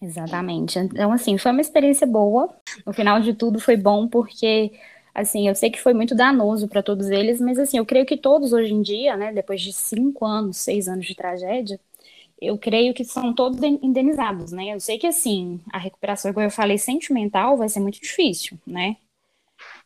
Exatamente. 0.00 0.78
Então, 0.78 1.10
assim, 1.10 1.38
foi 1.38 1.52
uma 1.52 1.60
experiência 1.60 2.06
boa. 2.06 2.54
No 2.84 2.92
final 2.92 3.20
de 3.20 3.32
tudo, 3.32 3.58
foi 3.58 3.76
bom 3.76 4.06
porque, 4.08 4.72
assim, 5.14 5.48
eu 5.48 5.54
sei 5.54 5.70
que 5.70 5.80
foi 5.80 5.94
muito 5.94 6.14
danoso 6.14 6.68
para 6.68 6.82
todos 6.82 7.08
eles, 7.08 7.40
mas, 7.40 7.58
assim, 7.58 7.78
eu 7.78 7.86
creio 7.86 8.04
que 8.04 8.16
todos 8.16 8.52
hoje 8.52 8.74
em 8.74 8.82
dia, 8.82 9.16
né, 9.16 9.32
depois 9.32 9.60
de 9.62 9.72
cinco 9.72 10.26
anos, 10.26 10.58
seis 10.58 10.86
anos 10.86 11.06
de 11.06 11.14
tragédia, 11.14 11.80
eu 12.40 12.58
creio 12.58 12.92
que 12.92 13.04
são 13.04 13.32
todos 13.32 13.62
indenizados, 13.62 14.52
né? 14.52 14.74
Eu 14.74 14.80
sei 14.80 14.98
que, 14.98 15.06
assim, 15.06 15.60
a 15.72 15.78
recuperação, 15.78 16.32
como 16.32 16.44
eu 16.44 16.50
falei, 16.50 16.78
sentimental 16.78 17.56
vai 17.56 17.68
ser 17.68 17.80
muito 17.80 18.00
difícil, 18.00 18.58
né? 18.66 18.96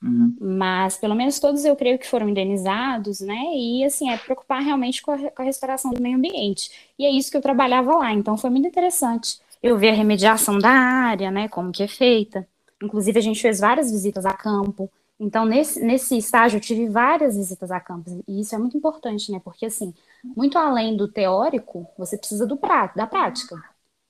Uhum. 0.02 0.34
Mas, 0.40 0.96
pelo 0.96 1.14
menos, 1.14 1.38
todos 1.38 1.64
eu 1.64 1.76
creio 1.76 1.98
que 1.98 2.06
foram 2.08 2.28
indenizados, 2.28 3.20
né? 3.20 3.40
E, 3.54 3.84
assim, 3.84 4.10
é 4.10 4.16
preocupar 4.16 4.62
realmente 4.62 5.02
com 5.02 5.12
a, 5.12 5.18
com 5.30 5.42
a 5.42 5.44
restauração 5.44 5.92
do 5.92 6.02
meio 6.02 6.16
ambiente. 6.16 6.70
E 6.98 7.04
é 7.04 7.10
isso 7.10 7.30
que 7.30 7.36
eu 7.36 7.42
trabalhava 7.42 7.94
lá. 7.96 8.12
Então, 8.12 8.36
foi 8.36 8.50
muito 8.50 8.66
interessante 8.66 9.38
eu 9.62 9.76
ver 9.78 9.90
a 9.90 9.94
remediação 9.94 10.58
da 10.58 10.70
área, 10.70 11.30
né? 11.30 11.48
Como 11.48 11.70
que 11.70 11.82
é 11.82 11.88
feita. 11.88 12.46
Inclusive, 12.82 13.18
a 13.18 13.22
gente 13.22 13.40
fez 13.40 13.60
várias 13.60 13.90
visitas 13.90 14.24
a 14.26 14.32
campo. 14.32 14.90
Então, 15.20 15.44
nesse, 15.44 15.84
nesse 15.84 16.16
estágio, 16.16 16.56
eu 16.56 16.60
tive 16.62 16.88
várias 16.88 17.36
visitas 17.36 17.70
a 17.70 17.78
campos, 17.78 18.14
e 18.26 18.40
isso 18.40 18.54
é 18.54 18.58
muito 18.58 18.74
importante, 18.74 19.30
né? 19.30 19.38
Porque, 19.44 19.66
assim, 19.66 19.92
muito 20.24 20.58
além 20.58 20.96
do 20.96 21.10
teórico, 21.10 21.86
você 21.96 22.16
precisa 22.16 22.46
do 22.46 22.56
pra, 22.56 22.88
da 22.88 23.06
prática. 23.06 23.56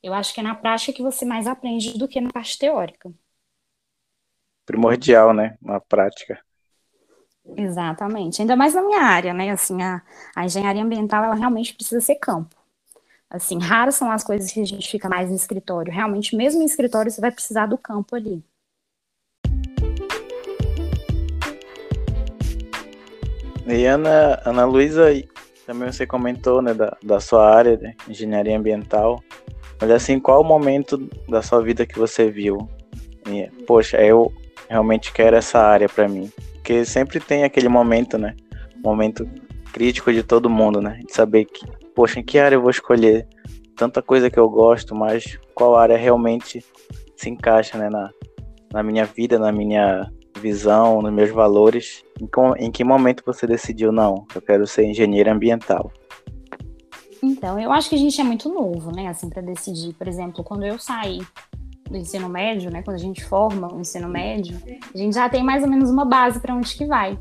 Eu 0.02 0.14
acho 0.14 0.32
que 0.32 0.40
é 0.40 0.42
na 0.42 0.54
prática 0.54 0.92
que 0.92 1.02
você 1.02 1.24
mais 1.24 1.46
aprende 1.46 1.98
do 1.98 2.08
que 2.08 2.20
na 2.20 2.30
parte 2.30 2.58
teórica. 2.58 3.12
Primordial, 4.64 5.34
né? 5.34 5.58
Na 5.60 5.80
prática. 5.80 6.40
Exatamente. 7.56 8.40
Ainda 8.40 8.56
mais 8.56 8.74
na 8.74 8.82
minha 8.82 9.02
área, 9.02 9.34
né? 9.34 9.50
Assim, 9.50 9.82
a, 9.82 10.02
a 10.34 10.44
engenharia 10.44 10.82
ambiental, 10.82 11.24
ela 11.24 11.34
realmente 11.34 11.74
precisa 11.74 12.00
ser 12.00 12.16
campo. 12.16 12.54
Assim, 13.28 13.58
raras 13.58 13.94
são 13.94 14.10
as 14.10 14.24
coisas 14.24 14.50
que 14.50 14.60
a 14.60 14.64
gente 14.64 14.90
fica 14.90 15.08
mais 15.08 15.30
em 15.30 15.34
escritório. 15.34 15.92
Realmente, 15.92 16.34
mesmo 16.34 16.62
em 16.62 16.66
escritório, 16.66 17.10
você 17.10 17.20
vai 17.20 17.30
precisar 17.30 17.66
do 17.66 17.78
campo 17.78 18.16
ali. 18.16 18.44
E 23.66 23.84
Ana, 23.86 24.40
Ana 24.44 24.64
Luísa, 24.64 25.12
também 25.66 25.90
você 25.90 26.06
comentou 26.06 26.60
né, 26.62 26.74
da, 26.74 26.96
da 27.02 27.20
sua 27.20 27.48
área 27.48 27.76
de 27.76 27.94
engenharia 28.08 28.56
ambiental. 28.56 29.22
Mas 29.80 29.90
assim, 29.90 30.18
qual 30.20 30.40
o 30.40 30.44
momento 30.44 30.98
da 31.28 31.42
sua 31.42 31.62
vida 31.62 31.86
que 31.86 31.98
você 31.98 32.30
viu? 32.30 32.68
E, 33.28 33.48
Poxa, 33.64 33.98
eu 33.98 34.32
realmente 34.68 35.12
quero 35.12 35.36
essa 35.36 35.58
área 35.58 35.88
para 35.88 36.08
mim. 36.08 36.30
Porque 36.54 36.84
sempre 36.84 37.18
tem 37.20 37.44
aquele 37.44 37.68
momento, 37.68 38.18
né? 38.18 38.34
Momento 38.84 39.28
crítico 39.72 40.12
de 40.12 40.22
todo 40.22 40.50
mundo, 40.50 40.80
né? 40.80 41.00
De 41.06 41.12
saber 41.12 41.46
que, 41.46 41.66
poxa, 41.94 42.20
em 42.20 42.22
que 42.22 42.38
área 42.38 42.56
eu 42.56 42.62
vou 42.62 42.70
escolher? 42.70 43.26
Tanta 43.76 44.02
coisa 44.02 44.30
que 44.30 44.38
eu 44.38 44.48
gosto, 44.48 44.94
mas 44.94 45.38
qual 45.54 45.76
área 45.76 45.96
realmente 45.96 46.64
se 47.16 47.30
encaixa, 47.30 47.78
né? 47.78 47.88
Na, 47.88 48.10
na 48.72 48.82
minha 48.82 49.04
vida, 49.04 49.38
na 49.38 49.50
minha 49.50 50.10
visão, 50.40 51.02
nos 51.02 51.12
meus 51.12 51.30
valores. 51.30 52.02
Em, 52.20 52.66
em 52.66 52.70
que 52.70 52.82
momento 52.82 53.22
você 53.24 53.46
decidiu, 53.46 53.92
não, 53.92 54.26
eu 54.34 54.42
quero 54.42 54.66
ser 54.66 54.84
engenheiro 54.84 55.30
ambiental? 55.30 55.92
Então, 57.22 57.60
eu 57.60 57.70
acho 57.70 57.88
que 57.90 57.94
a 57.94 57.98
gente 57.98 58.20
é 58.20 58.24
muito 58.24 58.48
novo, 58.48 58.90
né, 58.90 59.08
assim, 59.08 59.28
para 59.28 59.42
decidir. 59.42 59.94
Por 59.94 60.08
exemplo, 60.08 60.42
quando 60.42 60.64
eu 60.64 60.78
saí 60.78 61.20
do 61.88 61.96
ensino 61.96 62.28
médio, 62.28 62.70
né, 62.70 62.82
quando 62.82 62.96
a 62.96 63.00
gente 63.00 63.24
forma 63.24 63.72
o 63.72 63.80
ensino 63.80 64.08
médio, 64.08 64.58
a 64.94 64.96
gente 64.96 65.14
já 65.14 65.28
tem 65.28 65.42
mais 65.42 65.62
ou 65.62 65.68
menos 65.68 65.90
uma 65.90 66.04
base 66.04 66.40
para 66.40 66.54
onde 66.54 66.74
que 66.74 66.86
vai. 66.86 67.18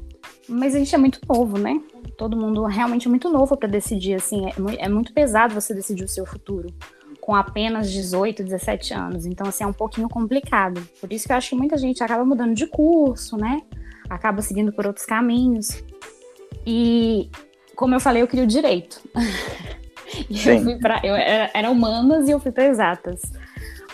Mas 0.47 0.73
a 0.73 0.79
gente 0.79 0.93
é 0.95 0.97
muito 0.97 1.19
novo, 1.27 1.57
né? 1.57 1.79
Todo 2.17 2.37
mundo 2.37 2.63
realmente 2.65 3.07
é 3.07 3.09
muito 3.09 3.29
novo 3.29 3.55
para 3.57 3.67
decidir, 3.67 4.15
assim, 4.15 4.47
é, 4.47 4.53
é 4.85 4.89
muito 4.89 5.13
pesado 5.13 5.53
você 5.53 5.73
decidir 5.73 6.03
o 6.03 6.07
seu 6.07 6.25
futuro 6.25 6.73
com 7.29 7.35
apenas 7.35 7.91
18, 7.91 8.43
17 8.43 8.91
anos. 8.91 9.27
Então, 9.27 9.45
assim, 9.45 9.63
é 9.63 9.67
um 9.67 9.71
pouquinho 9.71 10.09
complicado. 10.09 10.81
Por 10.99 11.13
isso 11.13 11.27
que 11.27 11.31
eu 11.31 11.37
acho 11.37 11.49
que 11.49 11.55
muita 11.55 11.77
gente 11.77 12.03
acaba 12.03 12.25
mudando 12.25 12.55
de 12.55 12.65
curso, 12.65 13.37
né? 13.37 13.61
Acaba 14.09 14.41
seguindo 14.41 14.73
por 14.73 14.87
outros 14.87 15.05
caminhos. 15.05 15.83
E, 16.65 17.29
como 17.75 17.93
eu 17.93 17.99
falei, 17.99 18.23
eu 18.23 18.27
queria 18.27 18.45
o 18.45 18.47
direito. 18.47 18.99
e 20.27 20.39
eu 20.39 20.63
fui 20.63 20.79
eu 21.03 21.15
era, 21.15 21.51
era 21.53 21.69
humanas 21.69 22.27
e 22.27 22.31
eu 22.31 22.39
fui 22.39 22.51
para 22.51 22.65
exatas. 22.65 23.21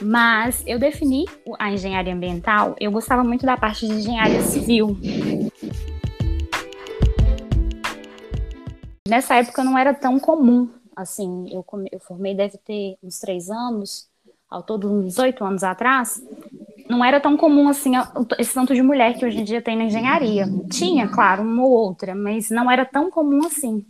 Mas 0.02 0.64
eu 0.66 0.80
defini 0.80 1.26
a 1.60 1.70
engenharia 1.70 2.14
ambiental, 2.14 2.74
eu 2.80 2.90
gostava 2.90 3.22
muito 3.22 3.46
da 3.46 3.58
parte 3.58 3.86
de 3.86 3.96
engenharia 3.96 4.44
civil. 4.44 4.98
Nessa 9.06 9.36
época 9.36 9.62
não 9.62 9.78
era 9.78 9.94
tão 9.94 10.22
comum 10.22 10.70
assim, 10.96 11.48
eu, 11.52 11.66
eu 11.92 12.00
formei 12.00 12.36
deve 12.36 12.58
ter 12.58 12.98
uns 13.04 13.20
três 13.20 13.50
anos, 13.50 14.10
ao 14.50 14.64
todo 14.64 14.92
uns 14.92 15.18
oito 15.20 15.44
anos 15.44 15.64
atrás, 15.64 16.22
não 16.90 17.04
era 17.04 17.20
tão 17.20 17.36
comum 17.36 17.68
assim 17.68 17.94
esse 18.38 18.54
tanto 18.54 18.74
de 18.74 18.82
mulher 18.82 19.18
que 19.18 19.26
hoje 19.26 19.40
em 19.40 19.44
dia 19.44 19.62
tem 19.62 19.76
na 19.78 19.86
engenharia. 19.86 20.46
Tinha, 20.70 21.08
claro, 21.08 21.44
uma 21.44 21.64
ou 21.64 21.72
outra, 21.72 22.14
mas 22.16 22.50
não 22.50 22.70
era 22.70 22.86
tão 22.86 23.10
comum 23.10 23.46
assim. 23.46 23.86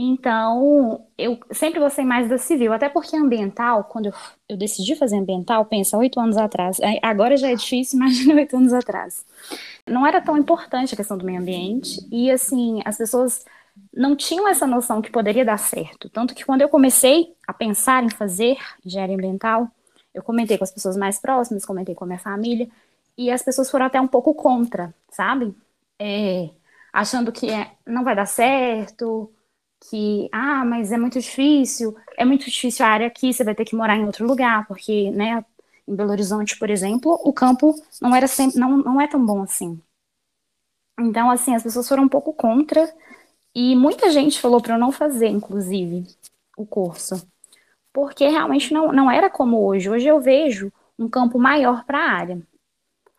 Então, 0.00 1.04
eu 1.18 1.40
sempre 1.50 1.80
gostei 1.80 2.04
mais 2.04 2.28
da 2.28 2.38
civil, 2.38 2.72
até 2.72 2.88
porque 2.88 3.16
ambiental, 3.16 3.82
quando 3.82 4.06
eu, 4.06 4.12
eu 4.48 4.56
decidi 4.56 4.94
fazer 4.94 5.16
ambiental, 5.16 5.64
pensa, 5.64 5.98
oito 5.98 6.20
anos 6.20 6.36
atrás, 6.36 6.78
agora 7.02 7.36
já 7.36 7.50
é 7.50 7.54
difícil, 7.56 7.98
imagina 8.00 8.34
oito 8.34 8.56
anos 8.56 8.72
atrás. 8.72 9.26
Não 9.84 10.06
era 10.06 10.20
tão 10.20 10.38
importante 10.38 10.94
a 10.94 10.96
questão 10.96 11.18
do 11.18 11.24
meio 11.24 11.40
ambiente, 11.40 12.00
e 12.12 12.30
assim, 12.30 12.80
as 12.84 12.96
pessoas 12.96 13.44
não 13.92 14.16
tinham 14.16 14.48
essa 14.48 14.66
noção 14.66 15.02
que 15.02 15.10
poderia 15.10 15.44
dar 15.44 15.58
certo. 15.58 16.08
Tanto 16.08 16.34
que 16.34 16.44
quando 16.44 16.62
eu 16.62 16.68
comecei 16.68 17.34
a 17.46 17.52
pensar 17.52 18.04
em 18.04 18.10
fazer 18.10 18.56
engenharia 18.84 19.16
ambiental, 19.16 19.68
eu 20.14 20.22
comentei 20.22 20.58
com 20.58 20.64
as 20.64 20.72
pessoas 20.72 20.96
mais 20.96 21.18
próximas, 21.18 21.64
comentei 21.64 21.94
com 21.94 22.04
a 22.04 22.06
minha 22.06 22.18
família, 22.18 22.68
e 23.16 23.30
as 23.30 23.42
pessoas 23.42 23.70
foram 23.70 23.86
até 23.86 24.00
um 24.00 24.06
pouco 24.08 24.34
contra, 24.34 24.94
sabe? 25.10 25.54
É, 25.98 26.50
achando 26.92 27.32
que 27.32 27.50
é, 27.50 27.72
não 27.86 28.04
vai 28.04 28.14
dar 28.14 28.26
certo, 28.26 29.32
que, 29.80 30.28
ah, 30.32 30.64
mas 30.64 30.92
é 30.92 30.98
muito 30.98 31.20
difícil, 31.20 31.96
é 32.16 32.24
muito 32.24 32.44
difícil 32.50 32.84
a 32.84 32.88
área 32.88 33.06
aqui, 33.06 33.32
você 33.32 33.44
vai 33.44 33.54
ter 33.54 33.64
que 33.64 33.76
morar 33.76 33.96
em 33.96 34.04
outro 34.04 34.26
lugar, 34.26 34.66
porque, 34.66 35.10
né, 35.10 35.44
em 35.86 35.94
Belo 35.96 36.10
Horizonte, 36.10 36.58
por 36.58 36.70
exemplo, 36.70 37.12
o 37.24 37.32
campo 37.32 37.74
não 38.00 38.14
era 38.14 38.26
sempre, 38.28 38.58
não, 38.58 38.76
não 38.78 39.00
é 39.00 39.08
tão 39.08 39.24
bom 39.24 39.42
assim. 39.42 39.80
Então, 41.00 41.30
assim, 41.30 41.54
as 41.54 41.62
pessoas 41.62 41.88
foram 41.88 42.04
um 42.04 42.08
pouco 42.08 42.32
contra, 42.32 42.92
e 43.60 43.74
muita 43.74 44.08
gente 44.08 44.40
falou 44.40 44.60
para 44.62 44.76
eu 44.76 44.78
não 44.78 44.92
fazer, 44.92 45.26
inclusive, 45.26 46.06
o 46.56 46.64
curso. 46.64 47.26
Porque 47.92 48.28
realmente 48.28 48.72
não, 48.72 48.92
não 48.92 49.10
era 49.10 49.28
como 49.28 49.66
hoje. 49.66 49.90
Hoje 49.90 50.06
eu 50.06 50.20
vejo 50.20 50.72
um 50.96 51.08
campo 51.08 51.40
maior 51.40 51.84
para 51.84 51.98
a 51.98 52.08
área. 52.08 52.40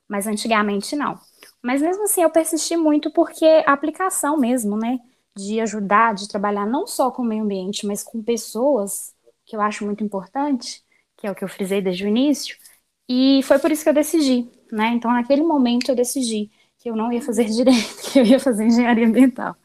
Mas 0.08 0.28
antigamente 0.28 0.96
não. 0.96 1.20
Mas 1.62 1.82
mesmo 1.82 2.04
assim 2.04 2.22
eu 2.24 2.30
persisti 2.30 2.78
muito 2.78 3.12
porque 3.12 3.44
a 3.68 3.74
aplicação 3.74 4.38
mesmo, 4.38 4.78
né? 4.78 5.02
De 5.36 5.60
ajudar, 5.60 6.14
de 6.16 6.30
trabalhar 6.30 6.66
não 6.66 6.88
só 6.88 7.12
com 7.12 7.22
o 7.22 7.26
meio 7.26 7.44
ambiente, 7.44 7.86
mas 7.86 8.02
com 8.02 8.24
pessoas, 8.24 9.14
que 9.46 9.58
eu 9.58 9.62
acho 9.62 9.86
muito 9.86 10.06
importante, 10.06 10.82
que 11.18 11.28
é 11.28 11.32
o 11.32 11.36
que 11.36 11.44
eu 11.44 11.50
frisei 11.50 11.82
desde 11.82 12.06
o 12.06 12.08
início. 12.08 12.56
E 13.10 13.42
foi 13.44 13.60
por 13.60 13.74
isso 13.74 13.84
que 13.84 13.90
eu 13.90 13.94
decidi, 13.94 14.50
né? 14.72 14.88
Então 14.94 15.12
naquele 15.12 15.44
momento 15.44 15.90
eu 15.90 15.96
decidi 15.98 16.50
que 16.78 16.90
eu 16.90 16.96
não 16.96 17.12
ia 17.12 17.22
fazer 17.22 17.44
direito, 17.52 18.02
que 18.04 18.20
eu 18.20 18.26
ia 18.26 18.40
fazer 18.40 18.64
engenharia 18.66 19.06
ambiental. 19.06 19.58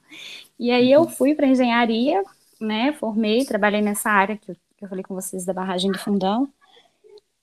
E 0.58 0.70
aí 0.70 0.90
eu 0.90 1.08
fui 1.08 1.34
para 1.34 1.46
engenharia, 1.46 2.22
né? 2.60 2.92
Formei, 2.92 3.44
trabalhei 3.44 3.82
nessa 3.82 4.10
área 4.10 4.36
que 4.36 4.50
eu, 4.52 4.56
que 4.76 4.84
eu 4.84 4.88
falei 4.88 5.04
com 5.04 5.14
vocês 5.14 5.44
da 5.44 5.52
barragem 5.52 5.90
do 5.90 5.98
fundão. 5.98 6.48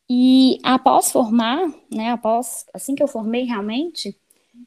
E 0.10 0.60
após 0.64 1.12
formar, 1.12 1.68
né? 1.92 2.12
Após, 2.12 2.66
assim 2.74 2.96
que 2.96 3.04
eu 3.04 3.08
formei 3.08 3.44
realmente, 3.44 4.18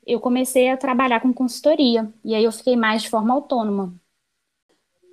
eu 0.07 0.21
comecei 0.21 0.71
a 0.71 0.77
trabalhar 0.77 1.21
com 1.21 1.33
consultoria. 1.33 2.13
E 2.25 2.35
aí 2.35 2.45
eu 2.45 2.53
fiquei 2.53 2.77
mais 2.77 3.03
de 3.03 3.11
forma 3.11 3.35
autônoma. 3.35 3.95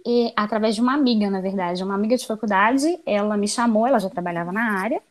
E, 0.05 0.33
através 0.35 0.75
de 0.75 0.81
uma 0.81 0.93
amiga, 0.93 1.29
na 1.29 1.41
verdade, 1.41 1.83
uma 1.83 1.93
amiga 1.95 2.17
de 2.17 2.25
faculdade, 2.25 2.99
ela 3.05 3.37
me 3.37 3.47
chamou, 3.47 3.85
ela 3.85 3.99
já 3.99 4.09
trabalhava 4.09 4.51
na 4.51 4.79
área, 4.79 5.01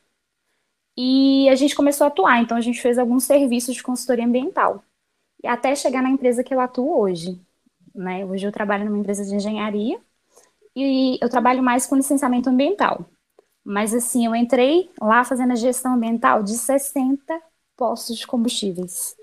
e 0.97 1.49
a 1.49 1.55
gente 1.55 1.75
começou 1.75 2.05
a 2.05 2.09
atuar. 2.09 2.41
Então, 2.43 2.57
a 2.57 2.61
gente 2.61 2.81
fez 2.81 2.99
alguns 2.99 3.25
serviços 3.25 3.75
de 3.75 3.83
consultoria 3.83 4.25
ambiental, 4.25 4.83
e 5.43 5.47
até 5.49 5.75
chegar 5.75 6.03
na 6.03 6.11
empresa 6.11 6.45
que 6.45 6.55
eu 6.55 6.61
atuo 6.61 6.99
hoje, 7.00 7.41
né? 7.94 8.25
Hoje 8.25 8.47
eu 8.47 8.52
trabalho 8.52 8.85
numa 8.85 8.99
empresa 8.99 9.25
de 9.25 9.35
engenharia 9.35 9.99
e 10.75 11.18
eu 11.20 11.28
trabalho 11.28 11.62
mais 11.62 11.87
com 11.87 11.97
licenciamento 11.97 12.49
ambiental. 12.49 13.06
Mas 13.64 13.94
assim, 13.94 14.26
eu 14.26 14.35
entrei 14.35 14.90
lá 15.00 15.25
fazendo 15.25 15.52
a 15.52 15.56
gestão 15.56 15.94
ambiental 15.94 16.42
de 16.42 16.54
60 16.54 17.40
postos 17.76 18.18
de 18.18 18.26
combustíveis. 18.26 19.16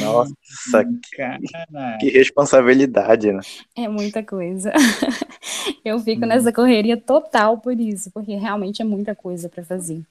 Nossa, 0.00 0.84
que, 0.84 1.98
que 2.00 2.10
responsabilidade, 2.10 3.32
né? 3.32 3.40
É 3.76 3.88
muita 3.88 4.22
coisa. 4.22 4.72
Eu 5.84 5.98
fico 6.00 6.24
hum. 6.24 6.28
nessa 6.28 6.52
correria 6.52 6.96
total 6.96 7.58
por 7.58 7.78
isso, 7.78 8.10
porque 8.10 8.34
realmente 8.34 8.82
é 8.82 8.84
muita 8.84 9.14
coisa 9.14 9.48
para 9.48 9.64
fazer. 9.64 10.02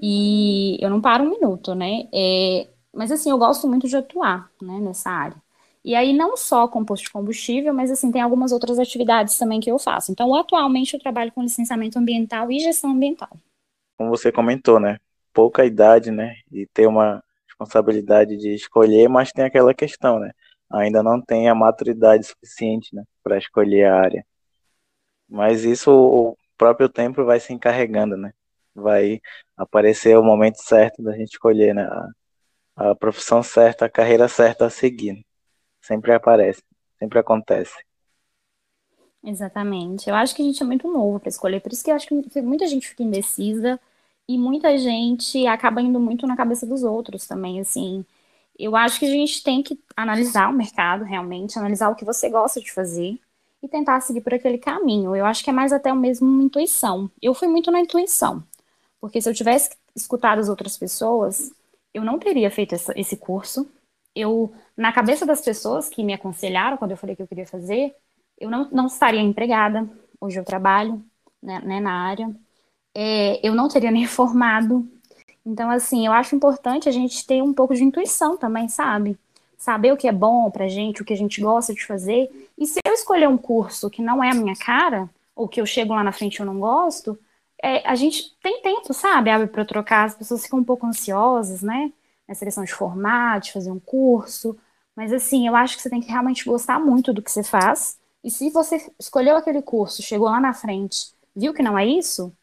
E 0.00 0.76
eu 0.80 0.90
não 0.90 1.00
paro 1.00 1.24
um 1.24 1.30
minuto, 1.30 1.74
né? 1.74 2.06
É, 2.12 2.68
mas 2.92 3.10
assim, 3.10 3.30
eu 3.30 3.38
gosto 3.38 3.66
muito 3.66 3.88
de 3.88 3.96
atuar 3.96 4.50
né, 4.60 4.78
nessa 4.80 5.10
área. 5.10 5.36
E 5.84 5.94
aí, 5.94 6.14
não 6.14 6.34
só 6.36 6.66
composto 6.66 7.04
de 7.04 7.12
combustível, 7.12 7.74
mas 7.74 7.90
assim, 7.90 8.10
tem 8.10 8.22
algumas 8.22 8.52
outras 8.52 8.78
atividades 8.78 9.36
também 9.36 9.60
que 9.60 9.70
eu 9.70 9.78
faço. 9.78 10.10
Então, 10.10 10.34
atualmente, 10.34 10.94
eu 10.94 11.00
trabalho 11.00 11.30
com 11.30 11.42
licenciamento 11.42 11.98
ambiental 11.98 12.50
e 12.50 12.58
gestão 12.58 12.92
ambiental. 12.92 13.28
Como 13.98 14.08
você 14.08 14.32
comentou, 14.32 14.80
né? 14.80 14.98
Pouca 15.32 15.66
idade, 15.66 16.10
né? 16.10 16.36
E 16.50 16.66
ter 16.66 16.86
uma 16.86 17.22
responsabilidade 17.46 18.36
de 18.38 18.54
escolher, 18.54 19.08
mas 19.08 19.30
tem 19.30 19.44
aquela 19.44 19.74
questão, 19.74 20.18
né? 20.18 20.32
Ainda 20.72 21.02
não 21.02 21.20
tem 21.20 21.48
a 21.50 21.54
maturidade 21.54 22.26
suficiente, 22.26 22.94
né? 22.94 23.04
Para 23.22 23.36
escolher 23.36 23.84
a 23.84 24.00
área. 24.00 24.26
Mas 25.28 25.64
isso 25.64 25.90
o 25.90 26.36
próprio 26.56 26.88
tempo 26.88 27.24
vai 27.24 27.38
se 27.40 27.52
encarregando, 27.52 28.16
né? 28.16 28.32
Vai 28.74 29.20
aparecer 29.56 30.16
o 30.18 30.24
momento 30.24 30.56
certo 30.62 31.02
da 31.02 31.12
gente 31.12 31.32
escolher, 31.32 31.74
né? 31.74 31.84
A, 32.76 32.90
a 32.90 32.94
profissão 32.94 33.42
certa, 33.42 33.84
a 33.84 33.90
carreira 33.90 34.28
certa 34.28 34.66
a 34.66 34.70
seguir. 34.70 35.24
Sempre 35.84 36.14
aparece, 36.14 36.62
sempre 36.98 37.18
acontece. 37.18 37.74
Exatamente. 39.22 40.08
Eu 40.08 40.14
acho 40.14 40.34
que 40.34 40.40
a 40.40 40.44
gente 40.44 40.62
é 40.62 40.66
muito 40.66 40.90
novo 40.90 41.20
para 41.20 41.28
escolher, 41.28 41.60
por 41.60 41.72
isso 41.72 41.84
que 41.84 41.90
eu 41.90 41.94
acho 41.94 42.06
que 42.06 42.40
muita 42.40 42.66
gente 42.66 42.88
fica 42.88 43.02
indecisa 43.02 43.78
e 44.26 44.38
muita 44.38 44.78
gente 44.78 45.46
acaba 45.46 45.82
indo 45.82 46.00
muito 46.00 46.26
na 46.26 46.36
cabeça 46.36 46.66
dos 46.66 46.82
outros 46.84 47.26
também, 47.26 47.60
assim. 47.60 48.02
Eu 48.58 48.74
acho 48.74 48.98
que 48.98 49.04
a 49.04 49.10
gente 49.10 49.42
tem 49.42 49.62
que 49.62 49.78
analisar 49.94 50.48
o 50.48 50.54
mercado 50.54 51.04
realmente, 51.04 51.58
analisar 51.58 51.90
o 51.90 51.94
que 51.94 52.04
você 52.04 52.30
gosta 52.30 52.60
de 52.60 52.72
fazer 52.72 53.18
e 53.62 53.68
tentar 53.68 54.00
seguir 54.00 54.22
por 54.22 54.32
aquele 54.32 54.56
caminho. 54.56 55.14
Eu 55.14 55.26
acho 55.26 55.44
que 55.44 55.50
é 55.50 55.52
mais 55.52 55.70
até 55.72 55.92
o 55.92 55.96
mesmo 55.96 56.40
intuição. 56.42 57.10
Eu 57.20 57.34
fui 57.34 57.48
muito 57.48 57.70
na 57.70 57.80
intuição, 57.80 58.42
porque 59.00 59.20
se 59.20 59.28
eu 59.28 59.34
tivesse 59.34 59.70
escutado 59.94 60.38
as 60.38 60.48
outras 60.48 60.78
pessoas, 60.78 61.52
eu 61.92 62.02
não 62.02 62.18
teria 62.18 62.50
feito 62.50 62.74
essa, 62.74 62.98
esse 62.98 63.18
curso. 63.18 63.68
Eu, 64.14 64.52
na 64.76 64.92
cabeça 64.92 65.26
das 65.26 65.40
pessoas 65.40 65.88
que 65.88 66.04
me 66.04 66.14
aconselharam 66.14 66.76
quando 66.76 66.92
eu 66.92 66.96
falei 66.96 67.16
que 67.16 67.22
eu 67.22 67.26
queria 67.26 67.46
fazer, 67.46 67.94
eu 68.38 68.50
não, 68.50 68.68
não 68.70 68.86
estaria 68.86 69.20
empregada. 69.20 69.88
Hoje 70.20 70.38
eu 70.38 70.44
trabalho 70.44 71.04
né, 71.42 71.60
né 71.64 71.80
na 71.80 71.92
área. 71.92 72.34
É, 72.94 73.46
eu 73.46 73.54
não 73.54 73.68
teria 73.68 73.90
nem 73.90 74.06
formado. 74.08 74.88
Então, 75.44 75.70
assim, 75.70 76.06
eu 76.06 76.12
acho 76.12 76.34
importante 76.34 76.88
a 76.88 76.92
gente 76.92 77.26
ter 77.26 77.42
um 77.42 77.52
pouco 77.52 77.74
de 77.74 77.84
intuição 77.84 78.36
também, 78.36 78.68
sabe? 78.68 79.18
Saber 79.58 79.92
o 79.92 79.96
que 79.96 80.08
é 80.08 80.12
bom 80.12 80.50
pra 80.50 80.68
gente, 80.68 81.02
o 81.02 81.04
que 81.04 81.12
a 81.12 81.16
gente 81.16 81.40
gosta 81.40 81.74
de 81.74 81.84
fazer. 81.84 82.30
E 82.56 82.66
se 82.66 82.80
eu 82.84 82.92
escolher 82.92 83.28
um 83.28 83.36
curso 83.36 83.90
que 83.90 84.02
não 84.02 84.22
é 84.22 84.30
a 84.30 84.34
minha 84.34 84.56
cara, 84.56 85.08
ou 85.36 85.48
que 85.48 85.60
eu 85.60 85.66
chego 85.66 85.94
lá 85.94 86.02
na 86.02 86.12
frente 86.12 86.36
e 86.36 86.40
eu 86.42 86.46
não 86.46 86.58
gosto, 86.58 87.18
é, 87.62 87.86
a 87.86 87.94
gente 87.94 88.34
tem 88.42 88.60
tempo, 88.62 88.92
sabe? 88.94 89.30
Abre 89.30 89.46
para 89.46 89.64
trocar, 89.64 90.04
as 90.04 90.14
pessoas 90.14 90.42
ficam 90.44 90.58
um 90.60 90.64
pouco 90.64 90.86
ansiosas, 90.86 91.62
né? 91.62 91.92
Nessa 92.26 92.44
questão 92.44 92.64
de 92.64 92.72
formar, 92.72 93.40
de 93.40 93.52
fazer 93.52 93.70
um 93.70 93.80
curso. 93.80 94.56
Mas, 94.96 95.12
assim, 95.12 95.46
eu 95.46 95.54
acho 95.54 95.76
que 95.76 95.82
você 95.82 95.90
tem 95.90 96.00
que 96.00 96.10
realmente 96.10 96.44
gostar 96.44 96.78
muito 96.78 97.12
do 97.12 97.22
que 97.22 97.30
você 97.30 97.42
faz. 97.42 97.98
E 98.22 98.30
se 98.30 98.50
você 98.50 98.90
escolheu 98.98 99.36
aquele 99.36 99.60
curso, 99.60 100.02
chegou 100.02 100.28
lá 100.28 100.40
na 100.40 100.54
frente, 100.54 101.12
viu 101.36 101.52
que 101.52 101.62
não 101.62 101.78
é 101.78 101.84
isso, 101.86 102.34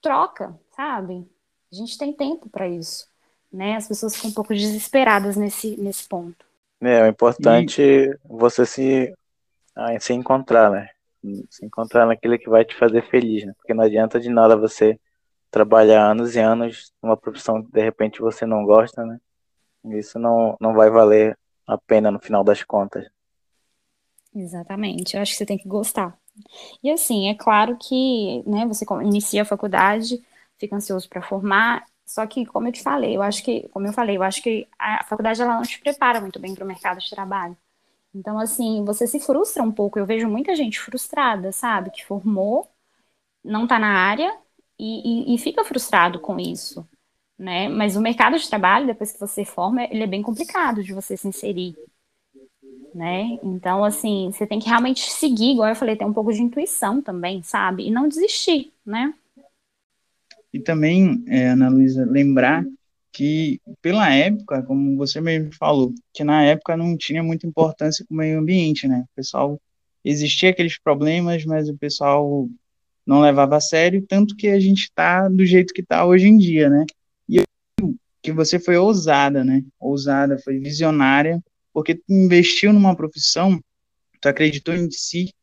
troca, 0.00 0.58
sabe? 0.74 1.28
A 1.70 1.74
gente 1.74 1.98
tem 1.98 2.12
tempo 2.12 2.48
para 2.48 2.66
isso, 2.66 3.06
né? 3.52 3.76
As 3.76 3.86
pessoas 3.86 4.16
ficam 4.16 4.30
um 4.30 4.34
pouco 4.34 4.54
desesperadas 4.54 5.36
nesse, 5.36 5.76
nesse 5.76 6.08
ponto. 6.08 6.44
É, 6.80 7.02
o 7.02 7.06
importante 7.06 7.82
é 7.82 8.18
você 8.24 8.64
se, 8.64 9.14
ah, 9.76 10.00
se 10.00 10.14
encontrar, 10.14 10.70
né? 10.70 10.88
Se 11.50 11.66
encontrar 11.66 12.06
naquilo 12.06 12.38
que 12.38 12.48
vai 12.48 12.64
te 12.64 12.74
fazer 12.74 13.06
feliz, 13.10 13.44
né? 13.44 13.52
Porque 13.58 13.74
não 13.74 13.84
adianta 13.84 14.18
de 14.18 14.30
nada 14.30 14.56
você 14.56 14.98
trabalhar 15.50 16.10
anos 16.10 16.34
e 16.34 16.38
anos 16.38 16.92
numa 17.02 17.16
profissão 17.16 17.62
que 17.62 17.70
de 17.70 17.82
repente 17.82 18.20
você 18.20 18.46
não 18.46 18.64
gosta, 18.64 19.04
né? 19.04 19.18
Isso 19.98 20.18
não, 20.18 20.56
não 20.60 20.74
vai 20.74 20.90
valer 20.90 21.38
a 21.66 21.78
pena 21.78 22.10
no 22.10 22.20
final 22.20 22.44
das 22.44 22.62
contas. 22.62 23.06
Exatamente, 24.34 25.16
eu 25.16 25.22
acho 25.22 25.32
que 25.32 25.38
você 25.38 25.46
tem 25.46 25.58
que 25.58 25.68
gostar. 25.68 26.16
E 26.82 26.90
assim, 26.90 27.28
é 27.28 27.34
claro 27.34 27.76
que, 27.76 28.42
né, 28.46 28.66
você 28.66 28.84
inicia 29.02 29.42
a 29.42 29.44
faculdade, 29.44 30.22
fica 30.58 30.76
ansioso 30.76 31.08
para 31.08 31.22
formar, 31.22 31.84
só 32.06 32.26
que, 32.26 32.44
como 32.44 32.66
eu 32.68 32.72
te 32.72 32.82
falei, 32.82 33.16
eu 33.16 33.22
acho 33.22 33.42
que, 33.44 33.68
como 33.68 33.86
eu 33.86 33.92
falei, 33.92 34.16
eu 34.16 34.22
acho 34.22 34.42
que 34.42 34.66
a 34.78 35.04
faculdade 35.04 35.40
ela 35.40 35.54
não 35.54 35.62
te 35.62 35.80
prepara 35.80 36.20
muito 36.20 36.40
bem 36.40 36.54
para 36.54 36.64
o 36.64 36.66
mercado 36.66 36.98
de 36.98 37.08
trabalho. 37.08 37.56
Então, 38.14 38.38
assim, 38.38 38.84
você 38.84 39.06
se 39.06 39.20
frustra 39.20 39.62
um 39.62 39.70
pouco. 39.70 39.98
Eu 39.98 40.06
vejo 40.06 40.28
muita 40.28 40.56
gente 40.56 40.80
frustrada, 40.80 41.52
sabe? 41.52 41.90
Que 41.90 42.04
formou, 42.04 42.68
não 43.44 43.64
está 43.64 43.78
na 43.78 43.92
área 43.92 44.36
e, 44.80 45.32
e, 45.32 45.34
e, 45.34 45.38
fica 45.38 45.64
frustrado 45.64 46.18
com 46.18 46.38
isso, 46.38 46.86
né? 47.38 47.68
Mas 47.68 47.96
o 47.96 48.00
mercado 48.00 48.38
de 48.38 48.48
trabalho, 48.48 48.86
depois 48.86 49.12
que 49.12 49.20
você 49.20 49.44
forma, 49.44 49.84
ele 49.84 50.02
é 50.02 50.06
bem 50.06 50.22
complicado 50.22 50.82
de 50.82 50.92
você 50.92 51.16
se 51.16 51.28
inserir 51.28 51.76
né? 52.94 53.38
Então, 53.42 53.84
assim, 53.84 54.30
você 54.32 54.46
tem 54.46 54.58
que 54.58 54.68
realmente 54.68 55.10
seguir, 55.10 55.52
igual 55.52 55.68
eu 55.68 55.76
falei, 55.76 55.96
ter 55.96 56.04
um 56.04 56.12
pouco 56.12 56.32
de 56.32 56.42
intuição 56.42 57.00
também, 57.00 57.42
sabe? 57.42 57.86
E 57.86 57.90
não 57.90 58.08
desistir, 58.08 58.72
né? 58.84 59.14
E 60.52 60.58
também, 60.58 61.24
é, 61.28 61.48
Ana 61.48 61.68
Luísa, 61.68 62.04
lembrar 62.04 62.64
que, 63.12 63.60
pela 63.80 64.12
época, 64.12 64.62
como 64.62 64.96
você 64.96 65.20
mesmo 65.20 65.52
falou, 65.54 65.94
que 66.12 66.24
na 66.24 66.42
época 66.42 66.76
não 66.76 66.96
tinha 66.96 67.22
muita 67.22 67.46
importância 67.46 68.04
com 68.06 68.14
o 68.14 68.16
meio 68.16 68.38
ambiente, 68.38 68.88
né? 68.88 69.04
O 69.12 69.16
pessoal, 69.16 69.60
existia 70.04 70.50
aqueles 70.50 70.78
problemas, 70.78 71.44
mas 71.44 71.68
o 71.68 71.76
pessoal 71.76 72.48
não 73.10 73.20
levava 73.20 73.56
a 73.56 73.60
sério, 73.60 74.06
tanto 74.06 74.36
que 74.36 74.46
a 74.46 74.60
gente 74.60 74.84
está 74.84 75.28
do 75.28 75.44
jeito 75.44 75.74
que 75.74 75.80
está 75.80 76.06
hoje 76.06 76.28
em 76.28 76.38
dia, 76.38 76.70
né? 76.70 76.86
E 77.28 77.42
que 78.22 78.30
você 78.30 78.56
foi 78.56 78.76
ousada, 78.76 79.42
né? 79.42 79.64
Ousada, 79.80 80.38
foi 80.38 80.60
visionária, 80.60 81.42
porque 81.72 81.96
tu 81.96 82.04
investiu 82.08 82.72
numa 82.72 82.94
profissão, 82.94 83.60
tu 84.20 84.28
acreditou 84.28 84.76
em 84.76 84.88
si, 84.92 85.34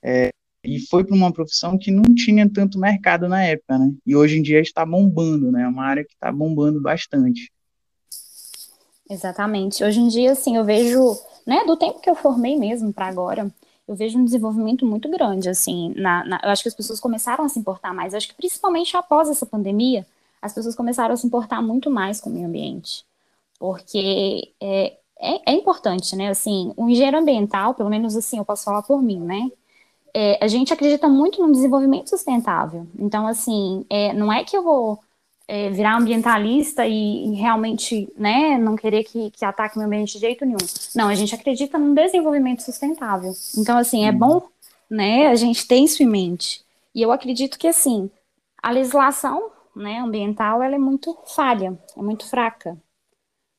é, 0.00 0.28
e 0.62 0.78
foi 0.86 1.02
para 1.02 1.16
uma 1.16 1.32
profissão 1.32 1.76
que 1.76 1.90
não 1.90 2.04
tinha 2.14 2.48
tanto 2.48 2.78
mercado 2.78 3.28
na 3.28 3.42
época, 3.42 3.76
né? 3.76 3.92
E 4.06 4.14
hoje 4.14 4.38
em 4.38 4.42
dia 4.42 4.60
está 4.60 4.86
bombando, 4.86 5.50
né? 5.50 5.62
É 5.62 5.66
uma 5.66 5.84
área 5.84 6.04
que 6.04 6.12
está 6.12 6.30
bombando 6.30 6.80
bastante. 6.80 7.50
Exatamente. 9.10 9.82
Hoje 9.82 9.98
em 9.98 10.06
dia, 10.06 10.30
assim, 10.30 10.56
eu 10.56 10.64
vejo, 10.64 11.18
né, 11.44 11.64
do 11.66 11.76
tempo 11.76 12.00
que 12.00 12.08
eu 12.08 12.14
formei 12.14 12.56
mesmo 12.56 12.92
para 12.92 13.08
agora, 13.08 13.52
eu 13.90 13.96
vejo 13.96 14.16
um 14.16 14.24
desenvolvimento 14.24 14.86
muito 14.86 15.08
grande, 15.10 15.48
assim, 15.48 15.92
na, 15.96 16.24
na, 16.24 16.40
eu 16.44 16.50
acho 16.50 16.62
que 16.62 16.68
as 16.68 16.74
pessoas 16.74 17.00
começaram 17.00 17.44
a 17.44 17.48
se 17.48 17.58
importar 17.58 17.92
mais, 17.92 18.12
eu 18.12 18.18
acho 18.18 18.28
que 18.28 18.34
principalmente 18.34 18.96
após 18.96 19.28
essa 19.28 19.44
pandemia, 19.44 20.06
as 20.40 20.54
pessoas 20.54 20.76
começaram 20.76 21.12
a 21.12 21.16
se 21.16 21.26
importar 21.26 21.60
muito 21.60 21.90
mais 21.90 22.20
com 22.20 22.30
o 22.30 22.32
meio 22.32 22.46
ambiente, 22.46 23.04
porque 23.58 24.52
é, 24.60 24.96
é, 25.20 25.52
é, 25.52 25.54
importante, 25.54 26.14
né? 26.14 26.28
Assim, 26.28 26.72
o 26.76 26.88
engenheiro 26.88 27.18
ambiental, 27.18 27.74
pelo 27.74 27.90
menos 27.90 28.16
assim, 28.16 28.38
eu 28.38 28.44
posso 28.44 28.64
falar 28.64 28.82
por 28.82 29.02
mim, 29.02 29.18
né? 29.18 29.50
É, 30.14 30.38
a 30.42 30.46
gente 30.46 30.72
acredita 30.72 31.08
muito 31.08 31.44
no 31.44 31.52
desenvolvimento 31.52 32.10
sustentável. 32.10 32.86
Então, 32.98 33.26
assim, 33.26 33.84
é, 33.90 34.12
não 34.12 34.32
é 34.32 34.44
que 34.44 34.56
eu 34.56 34.62
vou 34.62 35.00
é, 35.50 35.68
virar 35.68 35.96
ambientalista 35.96 36.86
e, 36.86 37.26
e, 37.26 37.34
realmente, 37.34 38.08
né, 38.16 38.56
não 38.56 38.76
querer 38.76 39.02
que, 39.02 39.32
que 39.32 39.44
ataque 39.44 39.74
o 39.74 39.78
meio 39.78 39.88
ambiente 39.88 40.12
de 40.12 40.20
jeito 40.20 40.44
nenhum. 40.44 40.58
Não, 40.94 41.08
a 41.08 41.14
gente 41.16 41.34
acredita 41.34 41.76
no 41.76 41.92
desenvolvimento 41.92 42.62
sustentável. 42.62 43.32
Então, 43.58 43.76
assim, 43.76 44.06
é 44.06 44.12
bom, 44.12 44.46
né, 44.88 45.26
a 45.26 45.34
gente 45.34 45.66
ter 45.66 45.78
isso 45.78 46.04
em 46.04 46.06
mente. 46.06 46.64
E 46.94 47.02
eu 47.02 47.10
acredito 47.10 47.58
que, 47.58 47.66
assim, 47.66 48.08
a 48.62 48.70
legislação, 48.70 49.50
né, 49.74 49.98
ambiental, 49.98 50.62
ela 50.62 50.76
é 50.76 50.78
muito 50.78 51.18
falha, 51.26 51.76
é 51.96 52.00
muito 52.00 52.30
fraca. 52.30 52.78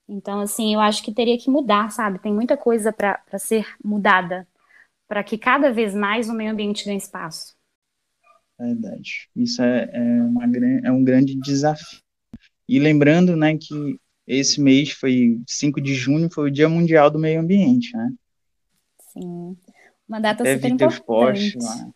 Então, 0.07 0.39
assim, 0.39 0.73
eu 0.73 0.79
acho 0.79 1.03
que 1.03 1.13
teria 1.13 1.37
que 1.37 1.49
mudar, 1.49 1.91
sabe? 1.91 2.19
Tem 2.19 2.33
muita 2.33 2.55
coisa 2.55 2.93
para 2.93 3.19
ser 3.37 3.67
mudada, 3.83 4.47
para 5.09 5.25
que 5.25 5.37
cada 5.37 5.73
vez 5.73 5.93
mais 5.93 6.29
o 6.29 6.33
meio 6.33 6.51
ambiente 6.51 6.85
ganhe 6.85 6.97
espaço. 6.97 7.53
Verdade. 8.61 9.29
Isso 9.35 9.61
é, 9.61 9.89
é, 9.91 10.21
uma, 10.21 10.43
é 10.83 10.91
um 10.91 11.03
grande 11.03 11.35
desafio. 11.39 11.99
E 12.67 12.79
lembrando, 12.79 13.35
né, 13.35 13.57
que 13.57 13.99
esse 14.27 14.61
mês 14.61 14.91
foi 14.91 15.41
5 15.47 15.81
de 15.81 15.95
junho, 15.95 16.31
foi 16.31 16.49
o 16.49 16.51
Dia 16.51 16.69
Mundial 16.69 17.09
do 17.09 17.19
Meio 17.19 17.41
Ambiente, 17.41 17.95
né? 17.95 18.13
Sim. 19.11 19.57
Uma 20.07 20.19
data 20.19 20.43
Deve 20.43 20.61
super 20.61 20.73
importante. 20.73 21.53
Post 21.53 21.57
lá. 21.57 21.91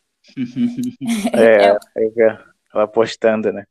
é, 1.33 1.77
é, 2.01 2.39
ela 2.73 2.87
postando, 2.87 3.53
né? 3.53 3.65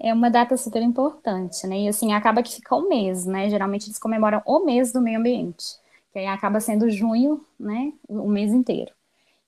é 0.00 0.14
uma 0.14 0.30
data 0.30 0.56
super 0.56 0.80
importante, 0.80 1.66
né? 1.66 1.80
E 1.80 1.88
assim, 1.88 2.12
acaba 2.12 2.42
que 2.42 2.54
fica 2.54 2.74
um 2.76 2.88
mês, 2.88 3.26
né? 3.26 3.50
Geralmente 3.50 3.86
eles 3.86 3.98
comemoram 3.98 4.40
o 4.46 4.64
mês 4.64 4.92
do 4.92 5.00
meio 5.00 5.18
ambiente, 5.18 5.76
que 6.12 6.20
aí 6.20 6.26
acaba 6.26 6.60
sendo 6.60 6.88
junho, 6.88 7.44
né? 7.58 7.92
O 8.08 8.28
mês 8.28 8.52
inteiro. 8.52 8.92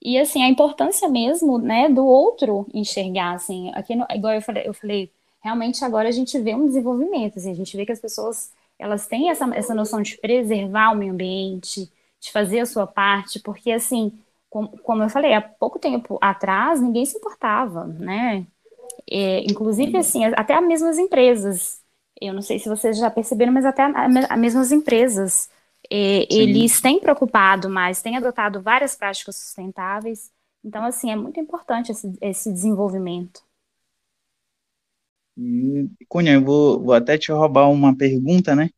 E 0.02 0.18
assim, 0.18 0.42
a 0.42 0.48
importância 0.48 1.08
mesmo, 1.08 1.58
né, 1.58 1.88
do 1.88 2.04
outro 2.06 2.66
enxergar, 2.72 3.34
assim, 3.34 3.70
aqui 3.74 3.94
no, 3.94 4.06
igual 4.10 4.34
eu 4.34 4.42
falei, 4.42 4.66
eu 4.66 4.72
falei, 4.72 5.10
realmente 5.42 5.84
agora 5.84 6.08
a 6.08 6.12
gente 6.12 6.38
vê 6.40 6.54
um 6.54 6.66
desenvolvimento, 6.66 7.38
assim, 7.38 7.50
a 7.50 7.54
gente 7.54 7.76
vê 7.76 7.84
que 7.84 7.92
as 7.92 8.00
pessoas, 8.00 8.50
elas 8.78 9.06
têm 9.06 9.30
essa, 9.30 9.44
essa 9.54 9.74
noção 9.74 10.00
de 10.02 10.16
preservar 10.18 10.92
o 10.92 10.96
meio 10.96 11.12
ambiente, 11.12 11.90
de 12.20 12.32
fazer 12.32 12.60
a 12.60 12.66
sua 12.66 12.86
parte, 12.86 13.40
porque 13.40 13.70
assim, 13.72 14.12
como, 14.48 14.68
como 14.78 15.02
eu 15.02 15.10
falei, 15.10 15.34
há 15.34 15.40
pouco 15.40 15.78
tempo 15.78 16.18
atrás, 16.20 16.80
ninguém 16.80 17.04
se 17.04 17.16
importava, 17.18 17.84
né? 17.86 18.46
É, 19.10 19.40
inclusive, 19.44 19.96
assim, 19.98 20.24
até 20.24 20.54
as 20.54 20.66
mesmas 20.66 20.98
empresas, 20.98 21.80
eu 22.20 22.32
não 22.34 22.42
sei 22.42 22.58
se 22.58 22.68
vocês 22.68 22.98
já 22.98 23.10
perceberam, 23.10 23.52
mas 23.52 23.64
até 23.64 23.82
as 23.82 24.38
mesmas 24.38 24.72
empresas, 24.72 25.48
é, 25.88 26.26
eles 26.32 26.80
têm 26.80 27.00
preocupado 27.00 27.70
mais, 27.70 28.02
têm 28.02 28.16
adotado 28.16 28.60
várias 28.60 28.96
práticas 28.96 29.36
sustentáveis. 29.36 30.30
Então, 30.64 30.84
assim, 30.84 31.10
é 31.10 31.16
muito 31.16 31.40
importante 31.40 31.92
esse, 31.92 32.12
esse 32.20 32.52
desenvolvimento. 32.52 33.42
Cunha, 36.08 36.34
eu 36.34 36.44
vou, 36.44 36.82
vou 36.82 36.92
até 36.92 37.16
te 37.16 37.32
roubar 37.32 37.70
uma 37.70 37.96
pergunta, 37.96 38.54
né? 38.54 38.68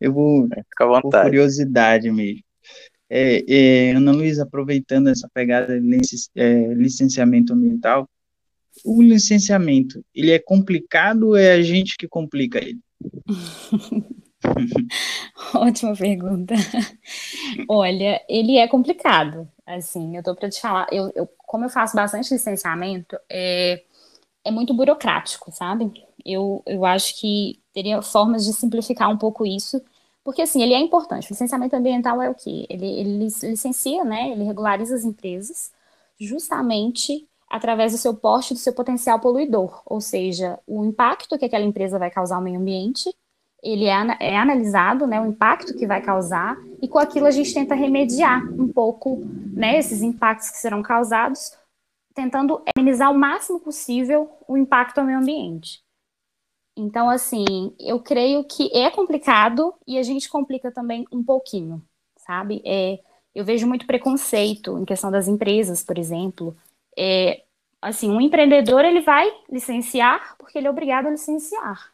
Eu 0.00 0.12
vou, 0.12 0.44
Fica 0.44 0.84
à 0.84 0.86
vontade. 0.86 1.02
por 1.02 1.22
curiosidade 1.22 2.10
mesmo. 2.10 2.42
É, 3.08 3.44
é, 3.48 3.92
Ana 3.92 4.12
Luísa, 4.12 4.44
aproveitando 4.44 5.08
essa 5.08 5.28
pegada 5.32 5.80
de 5.80 6.00
é, 6.34 6.74
licenciamento 6.74 7.52
ambiental, 7.52 8.08
o 8.84 9.02
licenciamento, 9.02 10.04
ele 10.14 10.30
é 10.30 10.38
complicado 10.38 11.28
ou 11.28 11.36
é 11.36 11.52
a 11.52 11.62
gente 11.62 11.96
que 11.96 12.08
complica 12.08 12.58
ele? 12.58 12.80
Ótima 15.54 15.94
pergunta. 15.96 16.54
Olha, 17.68 18.22
ele 18.28 18.56
é 18.58 18.68
complicado. 18.68 19.48
Assim, 19.66 20.16
eu 20.16 20.22
tô 20.22 20.34
para 20.34 20.50
te 20.50 20.60
falar, 20.60 20.86
eu, 20.92 21.10
eu, 21.14 21.26
como 21.38 21.64
eu 21.64 21.70
faço 21.70 21.96
bastante 21.96 22.32
licenciamento, 22.32 23.16
é, 23.30 23.82
é 24.44 24.50
muito 24.50 24.74
burocrático, 24.74 25.52
sabe? 25.52 25.92
Eu, 26.24 26.62
eu 26.66 26.84
acho 26.84 27.20
que 27.20 27.60
teria 27.74 28.02
formas 28.02 28.44
de 28.44 28.52
simplificar 28.54 29.10
um 29.10 29.18
pouco 29.18 29.46
isso, 29.46 29.82
Porque, 30.24 30.42
assim, 30.42 30.62
ele 30.62 30.74
é 30.74 30.80
importante. 30.80 31.28
O 31.28 31.34
licenciamento 31.34 31.76
ambiental 31.76 32.22
é 32.22 32.30
o 32.30 32.34
quê? 32.34 32.66
Ele, 32.70 32.86
ele 32.86 33.18
licencia, 33.18 34.04
né? 34.04 34.30
Ele 34.32 34.44
regulariza 34.44 34.94
as 34.96 35.04
empresas 35.04 35.72
justamente 36.20 37.28
através 37.48 37.92
do 37.92 37.98
seu 37.98 38.14
porte 38.16 38.54
do 38.54 38.60
seu 38.60 38.74
potencial 38.74 39.20
poluidor, 39.20 39.82
ou 39.86 40.00
seja, 40.00 40.58
o 40.66 40.84
impacto 40.84 41.38
que 41.38 41.44
aquela 41.44 41.64
empresa 41.64 41.98
vai 41.98 42.10
causar 42.10 42.36
ao 42.36 42.42
meio 42.42 42.58
ambiente, 42.60 43.14
ele 43.64 43.86
é, 43.86 44.16
é 44.20 44.36
analisado, 44.36 45.06
né, 45.06 45.20
o 45.20 45.26
impacto 45.26 45.74
que 45.74 45.86
vai 45.86 46.02
causar, 46.02 46.56
e 46.82 46.86
com 46.86 46.98
aquilo 46.98 47.26
a 47.26 47.30
gente 47.30 47.54
tenta 47.54 47.74
remediar 47.74 48.44
um 48.52 48.68
pouco, 48.68 49.22
né, 49.52 49.78
esses 49.78 50.02
impactos 50.02 50.50
que 50.50 50.58
serão 50.58 50.82
causados, 50.82 51.56
tentando 52.14 52.62
amenizar 52.76 53.10
o 53.10 53.18
máximo 53.18 53.58
possível 53.58 54.30
o 54.46 54.56
impacto 54.56 54.98
ao 54.98 55.04
meio 55.04 55.18
ambiente. 55.18 55.82
Então, 56.76 57.08
assim, 57.08 57.74
eu 57.78 58.00
creio 58.00 58.44
que 58.44 58.70
é 58.76 58.90
complicado 58.90 59.74
e 59.86 59.96
a 59.96 60.02
gente 60.02 60.28
complica 60.28 60.70
também 60.70 61.06
um 61.10 61.22
pouquinho, 61.22 61.82
sabe? 62.18 62.60
É, 62.64 63.00
eu 63.34 63.44
vejo 63.44 63.66
muito 63.66 63.86
preconceito 63.86 64.78
em 64.78 64.84
questão 64.84 65.10
das 65.10 65.26
empresas, 65.26 65.82
por 65.82 65.98
exemplo, 65.98 66.56
é, 66.96 67.42
assim, 67.80 68.10
um 68.10 68.20
empreendedor 68.20 68.84
ele 68.84 69.00
vai 69.00 69.30
licenciar 69.50 70.36
porque 70.38 70.58
ele 70.58 70.66
é 70.66 70.70
obrigado 70.70 71.06
a 71.06 71.10
licenciar, 71.10 71.93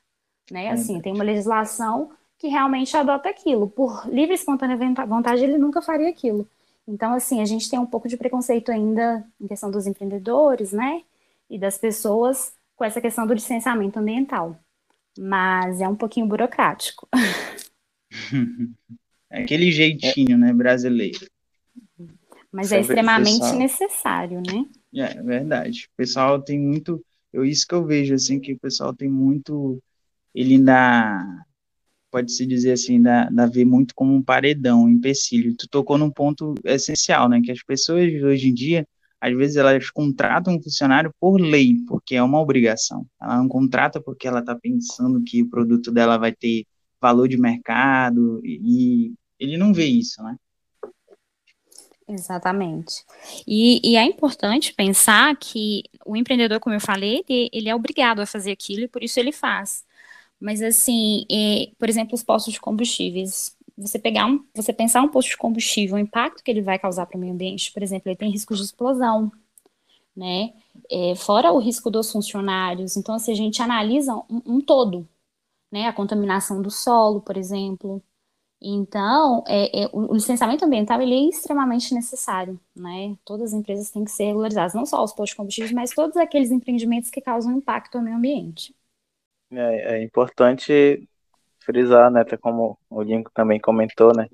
né? 0.51 0.71
Assim, 0.71 1.01
tem 1.01 1.13
uma 1.13 1.25
legislação 1.25 2.11
que 2.39 2.49
realmente 2.49 2.97
adota 2.97 3.29
aquilo. 3.29 3.69
Por 3.69 4.07
livre 4.09 4.33
e 4.33 4.35
espontânea 4.35 4.79
vontade, 5.07 5.45
ele 5.45 5.59
nunca 5.59 5.83
faria 5.83 6.09
aquilo. 6.09 6.49
Então, 6.87 7.15
assim, 7.15 7.41
a 7.41 7.45
gente 7.45 7.69
tem 7.69 7.79
um 7.79 7.87
pouco 7.87 8.09
de 8.09 8.17
preconceito 8.17 8.73
ainda 8.73 9.25
em 9.41 9.47
questão 9.47 9.71
dos 9.71 9.87
empreendedores, 9.87 10.73
né? 10.73 11.03
E 11.49 11.59
das 11.59 11.79
pessoas 11.79 12.53
com 12.75 12.85
essa 12.85 13.01
questão 13.01 13.27
do 13.27 13.35
licenciamento 13.35 13.99
ambiental. 13.99 14.59
Mas 15.19 15.81
é 15.81 15.89
um 15.89 15.97
pouquinho 15.97 16.27
burocrático. 16.27 17.09
É 19.33 19.43
aquele 19.43 19.71
jeitinho, 19.71 20.37
né, 20.37 20.53
brasileiro. 20.53 21.25
Mas 22.51 22.73
é 22.73 22.81
extremamente 22.81 23.39
pessoal... 23.39 23.59
necessário, 23.59 24.43
né? 24.45 24.67
É, 24.93 25.19
é 25.19 25.23
verdade. 25.23 25.89
O 25.93 25.97
pessoal 25.97 26.43
tem 26.43 26.59
muito. 26.59 27.01
Eu, 27.33 27.45
isso 27.45 27.65
que 27.65 27.75
eu 27.75 27.85
vejo, 27.85 28.13
assim, 28.13 28.41
que 28.41 28.55
o 28.55 28.59
pessoal 28.59 28.93
tem 28.93 29.09
muito. 29.09 29.81
Ele 30.35 30.55
ainda. 30.55 31.45
Pode-se 32.11 32.45
dizer 32.45 32.73
assim, 32.73 32.97
ainda, 32.97 33.29
ainda 33.29 33.47
vê 33.47 33.65
muito 33.65 33.95
como 33.95 34.13
um 34.13 34.23
paredão, 34.23 34.85
um 34.85 34.89
empecilho. 34.89 35.55
Tu 35.57 35.69
tocou 35.69 35.97
num 35.97 36.11
ponto 36.11 36.55
essencial, 36.65 37.29
né? 37.29 37.41
Que 37.41 37.53
as 37.53 37.63
pessoas 37.63 38.13
hoje 38.23 38.49
em 38.49 38.55
dia, 38.55 38.85
às 39.21 39.37
vezes, 39.37 39.57
elas 39.57 39.91
contratam 39.91 40.57
um 40.57 40.63
funcionário 40.63 41.15
por 41.21 41.41
lei, 41.41 41.77
porque 41.87 42.17
é 42.17 42.23
uma 42.23 42.41
obrigação. 42.41 43.07
Ela 43.21 43.37
não 43.37 43.49
contrata 43.49 44.01
porque 44.01 44.27
ela 44.27 44.41
está 44.41 44.57
pensando 44.57 45.23
que 45.23 45.43
o 45.43 45.49
produto 45.49 45.93
dela 45.93 46.19
vai 46.19 46.33
ter 46.33 46.65
valor 47.01 47.29
de 47.29 47.37
mercado, 47.37 48.41
e, 48.45 49.09
e 49.09 49.15
ele 49.39 49.57
não 49.57 49.73
vê 49.73 49.87
isso, 49.87 50.23
né? 50.23 50.37
Exatamente. 52.13 53.05
E, 53.47 53.81
e, 53.85 53.97
é 53.97 54.03
importante 54.03 54.75
pensar 54.75 55.37
que 55.37 55.85
o 56.05 56.17
empreendedor, 56.17 56.59
como 56.59 56.75
eu 56.75 56.81
falei, 56.81 57.25
ele, 57.29 57.49
ele, 57.53 57.69
é 57.69 57.75
obrigado 57.75 58.19
a 58.21 58.27
fazer 58.27 58.51
aquilo 58.51 58.83
e 58.83 58.89
por 58.89 59.05
isso 59.05 59.21
ele 59.21 59.31
faz. 59.31 59.85
Mas 60.41 60.63
assim, 60.63 61.27
é, 61.31 61.71
por 61.79 61.89
exemplo, 61.89 62.15
os 62.15 62.23
postos 62.23 62.55
de 62.55 62.61
combustíveis. 62.61 63.57
Você 63.79 63.99
pegar 63.99 64.27
um, 64.27 64.45
você 64.55 64.73
pensar 64.73 65.03
um 65.03 65.09
posto 65.09 65.31
de 65.31 65.37
combustível, 65.39 65.97
o 65.97 65.99
impacto 65.99 66.43
que 66.45 66.51
ele 66.51 66.63
vai 66.63 66.79
causar 66.79 67.07
para 67.07 67.17
o 67.17 67.21
meio 67.21 67.33
ambiente, 67.33 67.73
por 67.73 67.83
exemplo, 67.83 68.11
ele 68.11 68.17
tem 68.17 68.31
risco 68.31 68.55
de 68.55 68.63
explosão, 68.63 69.33
né? 70.17 70.53
É, 70.91 71.15
fora 71.17 71.53
o 71.53 71.59
risco 71.59 71.91
dos 71.91 72.11
funcionários. 72.13 72.97
Então, 72.97 73.15
assim, 73.15 73.33
a 73.33 73.35
gente 73.37 73.63
analisa 73.63 74.15
um, 74.31 74.43
um 74.47 74.61
todo, 74.61 75.09
né? 75.73 75.87
A 75.89 75.93
contaminação 75.93 76.63
do 76.63 76.71
solo, 76.71 77.21
por 77.23 77.37
exemplo, 77.37 78.03
então, 78.63 79.43
é, 79.49 79.85
é, 79.85 79.91
o 79.93 80.13
licenciamento 80.15 80.65
ambiental 80.65 81.01
ele 81.01 81.15
é 81.15 81.29
extremamente 81.31 81.95
necessário, 81.95 82.61
né? 82.77 83.17
Todas 83.25 83.53
as 83.55 83.59
empresas 83.59 83.91
têm 83.91 84.05
que 84.05 84.11
ser 84.11 84.25
regularizadas, 84.27 84.75
não 84.75 84.85
só 84.85 85.03
os 85.03 85.13
postos 85.13 85.31
de 85.31 85.37
combustíveis, 85.37 85.73
mas 85.73 85.95
todos 85.95 86.17
aqueles 86.17 86.51
empreendimentos 86.51 87.11
que 87.11 87.23
causam 87.23 87.53
impacto 87.57 87.97
ao 87.97 88.05
meio 88.05 88.17
ambiente. 88.17 88.75
É, 89.53 89.97
é 89.97 90.03
importante 90.03 91.09
frisar, 91.61 92.11
né, 92.11 92.25
como 92.41 92.79
o 92.89 93.03
Lincoln 93.03 93.31
também 93.35 93.61
comentou, 93.61 94.15
né, 94.15 94.29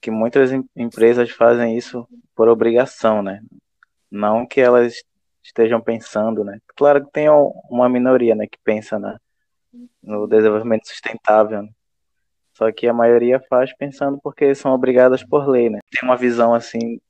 que 0.00 0.10
muitas 0.10 0.52
em 0.52 0.64
empresas 0.76 1.30
fazem 1.30 1.76
isso 1.76 2.06
por 2.34 2.48
obrigação, 2.48 3.22
né? 3.22 3.42
Não 4.10 4.46
que 4.46 4.60
elas 4.60 5.02
estejam 5.42 5.80
pensando, 5.80 6.44
né? 6.44 6.58
Claro 6.76 7.04
que 7.04 7.10
tem 7.10 7.28
uma 7.28 7.88
minoria, 7.88 8.34
né, 8.34 8.46
que 8.46 8.58
pensa 8.62 8.98
né, 8.98 9.16
no 10.02 10.26
desenvolvimento 10.26 10.88
sustentável, 10.88 11.62
né? 11.62 11.70
Só 12.54 12.72
que 12.72 12.88
a 12.88 12.92
maioria 12.92 13.40
faz 13.48 13.72
pensando 13.76 14.18
porque 14.22 14.54
são 14.54 14.72
obrigadas 14.72 15.22
por 15.24 15.48
lei, 15.48 15.70
né? 15.70 15.78
Tem 15.90 16.08
uma 16.08 16.16
visão 16.16 16.54
assim 16.54 17.00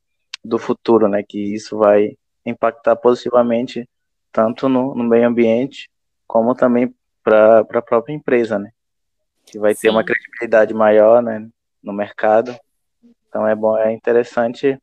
do 0.44 0.58
futuro, 0.58 1.08
né? 1.08 1.22
Que 1.26 1.54
isso 1.54 1.78
vai 1.78 2.16
impactar 2.44 2.96
positivamente 2.96 3.88
tanto 4.30 4.68
no, 4.68 4.94
no 4.94 5.04
meio 5.04 5.26
ambiente 5.26 5.88
como 6.26 6.54
também 6.54 6.94
para 7.28 7.78
a 7.78 7.82
própria 7.82 8.14
empresa, 8.14 8.58
né? 8.58 8.70
Que 9.44 9.58
vai 9.58 9.74
Sim. 9.74 9.82
ter 9.82 9.90
uma 9.90 10.04
credibilidade 10.04 10.72
maior, 10.72 11.22
né? 11.22 11.48
No 11.82 11.92
mercado. 11.92 12.56
Então 13.28 13.46
é 13.46 13.54
bom, 13.54 13.76
é 13.76 13.92
interessante 13.92 14.80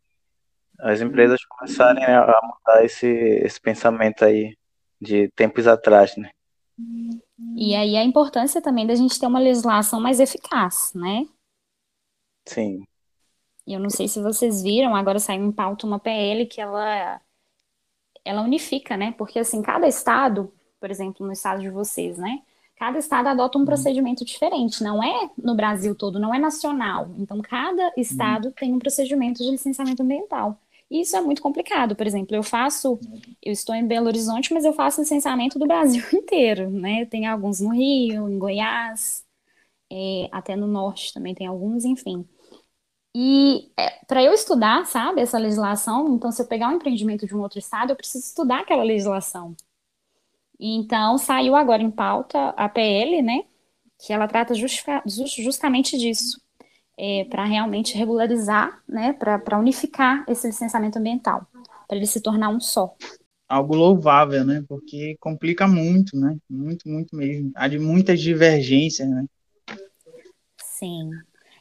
as 0.80 1.02
empresas 1.02 1.44
começarem 1.46 2.04
a 2.04 2.40
mudar 2.44 2.84
esse, 2.84 3.08
esse 3.08 3.60
pensamento 3.60 4.26
aí 4.26 4.56
de 5.02 5.30
tempos 5.30 5.68
atrás, 5.68 6.16
né? 6.18 6.30
E 7.56 7.74
aí 7.74 7.96
a 7.96 8.04
importância 8.04 8.62
também 8.62 8.86
da 8.86 8.96
gente 8.96 9.20
ter 9.20 9.26
uma 9.26 9.40
legislação 9.40 10.00
mais 10.00 10.20
eficaz, 10.20 10.92
né? 10.94 11.26
Sim. 12.46 12.84
Eu 13.66 13.80
não 13.80 13.90
sei 13.90 14.08
se 14.08 14.22
vocês 14.22 14.62
viram, 14.62 14.96
agora 14.96 15.18
saiu 15.18 15.44
em 15.44 15.52
pauta 15.52 15.88
uma 15.88 16.00
PL 16.00 16.46
que 16.46 16.62
ela, 16.62 17.20
ela 18.24 18.42
unifica, 18.42 18.96
né? 18.96 19.14
Porque 19.18 19.40
assim, 19.40 19.62
cada 19.62 19.88
estado, 19.88 20.54
por 20.86 20.92
exemplo, 20.92 21.26
no 21.26 21.34
estado 21.34 21.62
de 21.62 21.70
vocês, 21.72 22.16
né? 22.16 22.44
Cada 22.78 23.00
estado 23.00 23.26
adota 23.26 23.58
um 23.58 23.62
uhum. 23.62 23.66
procedimento 23.66 24.24
diferente, 24.24 24.84
não 24.84 25.04
é 25.04 25.32
no 25.36 25.56
Brasil 25.56 25.96
todo, 25.96 26.20
não 26.20 26.32
é 26.32 26.38
nacional. 26.38 27.10
Então, 27.18 27.42
cada 27.42 27.92
estado 27.98 28.50
uhum. 28.50 28.52
tem 28.52 28.72
um 28.72 28.78
procedimento 28.78 29.44
de 29.44 29.50
licenciamento 29.50 30.04
ambiental. 30.04 30.60
E 30.92 31.02
isso 31.02 31.18
é 31.18 31.22
muito 31.22 31.42
complicado. 31.42 31.96
Por 31.96 32.06
exemplo, 32.06 32.36
eu 32.36 32.44
faço, 32.44 33.00
eu 33.42 33.52
estou 33.52 33.74
em 33.74 33.88
Belo 33.88 34.06
Horizonte, 34.06 34.54
mas 34.54 34.64
eu 34.64 34.74
faço 34.74 35.02
licenciamento 35.02 35.58
do 35.58 35.66
Brasil 35.66 36.04
inteiro, 36.14 36.70
né? 36.70 37.06
Tem 37.08 37.26
alguns 37.26 37.62
no 37.62 37.72
Rio, 37.74 38.30
em 38.30 38.38
Goiás, 38.38 39.26
é, 39.92 40.30
até 40.32 40.56
no 40.56 40.68
Norte 40.68 41.12
também 41.16 41.34
tem 41.34 41.48
alguns, 41.48 41.84
enfim. 41.84 42.24
E 43.16 43.72
é, 43.76 44.06
para 44.06 44.24
eu 44.24 44.34
estudar, 44.34 44.86
sabe, 44.86 45.22
essa 45.22 45.40
legislação, 45.40 46.14
então 46.16 46.32
se 46.32 46.44
eu 46.44 46.48
pegar 46.48 46.70
um 46.70 46.74
empreendimento 46.74 47.26
de 47.26 47.36
um 47.36 47.42
outro 47.42 47.58
estado, 47.58 47.90
eu 47.90 47.96
preciso 47.96 48.24
estudar 48.24 48.60
aquela 48.60 48.84
legislação. 48.84 49.56
Então 50.60 51.18
saiu 51.18 51.56
agora 51.56 51.82
em 51.82 51.92
pauta 51.92 52.50
a 52.50 52.70
PL, 52.70 53.22
né? 53.22 53.44
Que 54.00 54.14
ela 54.14 54.28
trata 54.28 54.54
justamente 55.38 55.98
disso 55.98 56.40
é, 56.98 57.26
para 57.26 57.46
realmente 57.46 57.98
regularizar, 57.98 58.82
né, 58.88 59.14
para 59.14 59.60
unificar 59.60 60.26
esse 60.28 60.48
licenciamento 60.48 60.98
ambiental, 60.98 61.46
para 61.88 61.98
ele 61.98 62.08
se 62.08 62.22
tornar 62.22 62.50
um 62.50 62.60
só. 62.60 62.96
Algo 63.48 63.76
louvável, 63.76 64.44
né? 64.44 64.64
Porque 64.68 65.16
complica 65.20 65.68
muito, 65.68 66.18
né? 66.18 66.36
Muito, 66.50 66.90
muito 66.90 67.16
mesmo. 67.16 67.52
Há 67.56 67.68
de 67.68 67.78
muitas 67.78 68.20
divergências, 68.20 69.08
né? 69.08 69.26
Sim. 70.58 71.12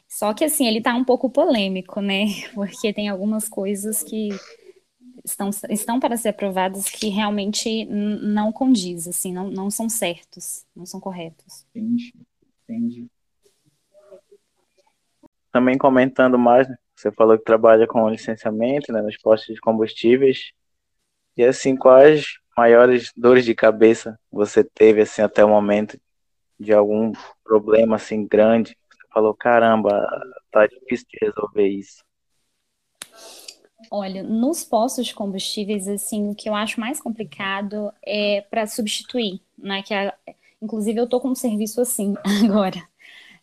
Só 0.07 0.33
que 0.33 0.43
assim, 0.43 0.65
ele 0.65 0.79
está 0.79 0.95
um 0.95 1.05
pouco 1.05 1.29
polêmico, 1.29 2.01
né? 2.01 2.25
Porque 2.55 2.91
tem 2.91 3.07
algumas 3.07 3.47
coisas 3.47 4.01
que 4.01 4.29
estão, 5.25 5.49
estão 5.69 5.99
para 5.99 6.15
ser 6.15 6.29
aprovadas 6.29 6.89
que 6.89 7.09
realmente 7.09 7.85
não 7.85 8.51
condiz, 8.51 9.07
assim, 9.07 9.33
não, 9.33 9.49
não 9.49 9.69
são 9.69 9.89
certos, 9.89 10.65
não 10.75 10.85
são 10.85 10.99
corretos. 10.99 11.65
Entendi, 11.73 12.13
entendi 12.63 13.07
também 15.55 15.77
comentando 15.77 16.37
mais, 16.37 16.67
né? 16.67 16.75
você 16.93 17.09
falou 17.13 17.37
que 17.37 17.45
trabalha 17.45 17.87
com 17.87 18.09
licenciamento 18.09 18.91
né, 18.91 19.01
nos 19.01 19.15
postos 19.17 19.55
de 19.55 19.61
combustíveis. 19.61 20.51
E 21.37 21.45
assim, 21.45 21.77
quais 21.77 22.25
maiores 22.57 23.13
dores 23.15 23.45
de 23.45 23.55
cabeça 23.55 24.19
você 24.29 24.65
teve 24.65 25.01
assim 25.01 25.21
até 25.21 25.45
o 25.45 25.49
momento 25.49 25.97
de 26.59 26.73
algum 26.73 27.13
problema 27.41 27.95
assim 27.95 28.27
grande? 28.27 28.77
Você 28.91 29.07
falou, 29.13 29.33
caramba, 29.33 30.05
tá 30.51 30.67
difícil 30.67 31.07
de 31.09 31.19
resolver 31.25 31.67
isso. 31.69 32.03
Olha, 33.91 34.23
nos 34.23 34.63
postos 34.63 35.05
de 35.05 35.13
combustíveis, 35.13 35.87
assim, 35.87 36.29
o 36.29 36.35
que 36.35 36.49
eu 36.49 36.55
acho 36.55 36.79
mais 36.79 36.99
complicado 36.99 37.91
é 38.05 38.41
para 38.49 38.65
substituir, 38.67 39.41
né? 39.57 39.83
Que 39.83 39.93
a, 39.93 40.13
inclusive 40.61 40.99
eu 40.99 41.07
tô 41.07 41.19
com 41.19 41.29
um 41.29 41.35
serviço 41.35 41.79
assim 41.81 42.15
agora 42.43 42.81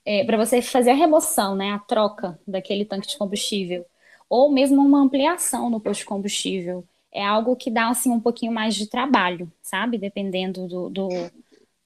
é, 0.05 0.25
para 0.25 0.37
você 0.39 0.63
fazer 0.63 0.91
a 0.93 0.95
remoção, 0.95 1.57
né, 1.57 1.73
a 1.73 1.79
troca 1.81 2.39
daquele 2.47 2.85
tanque 2.85 3.09
de 3.09 3.19
combustível, 3.19 3.87
ou 4.29 4.51
mesmo 4.53 4.83
uma 4.83 5.01
ampliação 5.03 5.71
no 5.71 5.81
posto 5.81 6.01
de 6.01 6.07
combustível, 6.07 6.85
é 7.13 7.25
algo 7.25 7.57
que 7.57 7.71
dá 7.71 7.89
assim 7.89 8.11
um 8.11 8.21
pouquinho 8.21 8.53
mais 8.53 8.75
de 8.75 8.89
trabalho, 8.89 9.53
sabe? 9.63 9.99
Dependendo 9.99 10.67
do, 10.69 10.91
do 10.91 11.09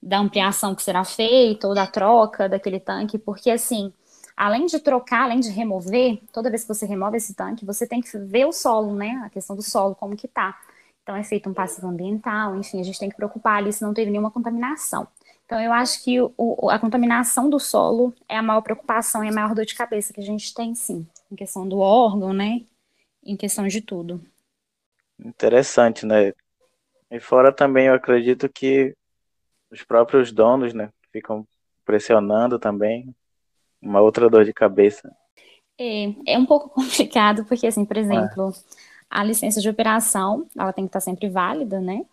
da 0.01 0.19
ampliação 0.19 0.75
que 0.75 0.83
será 0.83 1.03
feita 1.03 1.67
ou 1.67 1.73
da 1.73 1.87
troca 1.87 2.47
daquele 2.47 2.79
tanque, 2.79 3.17
porque 3.17 3.49
assim 3.49 3.91
além 4.37 4.67
de 4.67 4.79
trocar, 4.79 5.23
além 5.23 5.39
de 5.39 5.49
remover, 5.49 6.21
toda 6.31 6.49
vez 6.49 6.61
que 6.61 6.67
você 6.67 6.85
remove 6.85 7.17
esse 7.17 7.33
tanque, 7.33 7.65
você 7.65 7.87
tem 7.87 7.99
que 7.99 8.17
ver 8.19 8.45
o 8.45 8.53
solo, 8.53 8.95
né? 8.95 9.19
A 9.25 9.29
questão 9.29 9.55
do 9.55 9.63
solo, 9.63 9.95
como 9.95 10.15
que 10.15 10.27
tá. 10.27 10.57
Então 11.01 11.15
é 11.15 11.23
feito 11.23 11.49
um 11.49 11.53
passivo 11.53 11.87
ambiental, 11.87 12.55
enfim, 12.55 12.79
a 12.79 12.83
gente 12.83 12.99
tem 12.99 13.09
que 13.09 13.15
preocupar 13.15 13.57
ali 13.57 13.73
se 13.73 13.81
não 13.81 13.93
teve 13.93 14.11
nenhuma 14.11 14.29
contaminação. 14.29 15.07
Então 15.45 15.59
eu 15.59 15.73
acho 15.73 16.03
que 16.03 16.19
o, 16.21 16.69
a 16.69 16.77
contaminação 16.77 17.49
do 17.49 17.59
solo 17.59 18.13
é 18.29 18.37
a 18.37 18.41
maior 18.43 18.61
preocupação 18.61 19.23
e 19.23 19.29
a 19.29 19.31
maior 19.31 19.55
dor 19.55 19.65
de 19.65 19.73
cabeça 19.73 20.13
que 20.13 20.19
a 20.19 20.23
gente 20.23 20.53
tem, 20.53 20.75
sim, 20.75 21.07
em 21.31 21.35
questão 21.35 21.67
do 21.67 21.79
órgão, 21.79 22.33
né? 22.33 22.61
Em 23.23 23.35
questão 23.35 23.65
de 23.67 23.81
tudo. 23.81 24.21
Interessante, 25.17 26.05
né? 26.05 26.33
E 27.09 27.19
fora 27.19 27.51
também 27.51 27.87
eu 27.87 27.93
acredito 27.93 28.47
que 28.49 28.93
os 29.71 29.83
próprios 29.83 30.31
donos, 30.31 30.73
né, 30.73 30.89
ficam 31.11 31.47
pressionando 31.85 32.59
também, 32.59 33.15
uma 33.81 34.01
outra 34.01 34.29
dor 34.29 34.45
de 34.45 34.53
cabeça. 34.53 35.11
É, 35.79 36.33
é 36.33 36.37
um 36.37 36.45
pouco 36.45 36.69
complicado, 36.73 37.45
porque 37.45 37.67
assim, 37.67 37.85
por 37.85 37.97
exemplo, 37.97 38.49
é 38.49 38.87
a 39.09 39.23
licença 39.23 39.61
de 39.61 39.69
operação, 39.69 40.47
ela 40.57 40.73
tem 40.73 40.85
que 40.85 40.89
estar 40.89 40.99
sempre 41.01 41.29
válida, 41.29 41.79
né? 41.79 42.05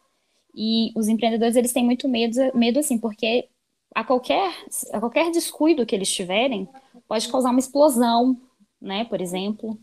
E 0.54 0.92
os 0.94 1.08
empreendedores, 1.08 1.56
eles 1.56 1.72
têm 1.72 1.84
muito 1.84 2.08
medo, 2.08 2.36
medo 2.54 2.78
assim, 2.78 2.96
porque 2.98 3.48
a 3.94 4.04
qualquer, 4.04 4.54
a 4.92 5.00
qualquer 5.00 5.30
descuido 5.30 5.84
que 5.84 5.94
eles 5.94 6.12
tiverem, 6.12 6.68
pode 7.08 7.28
causar 7.28 7.50
uma 7.50 7.58
explosão, 7.58 8.40
né, 8.80 9.04
por 9.04 9.20
exemplo. 9.20 9.78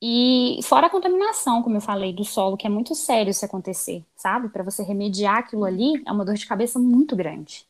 E 0.00 0.60
fora 0.62 0.88
a 0.88 0.90
contaminação, 0.90 1.62
como 1.62 1.76
eu 1.76 1.80
falei, 1.80 2.12
do 2.12 2.24
solo, 2.24 2.56
que 2.56 2.66
é 2.66 2.70
muito 2.70 2.94
sério 2.94 3.32
se 3.32 3.44
acontecer, 3.44 4.04
sabe? 4.14 4.50
Para 4.50 4.62
você 4.62 4.82
remediar 4.82 5.38
aquilo 5.38 5.64
ali, 5.64 6.02
é 6.06 6.12
uma 6.12 6.24
dor 6.24 6.34
de 6.34 6.46
cabeça 6.46 6.78
muito 6.78 7.16
grande. 7.16 7.65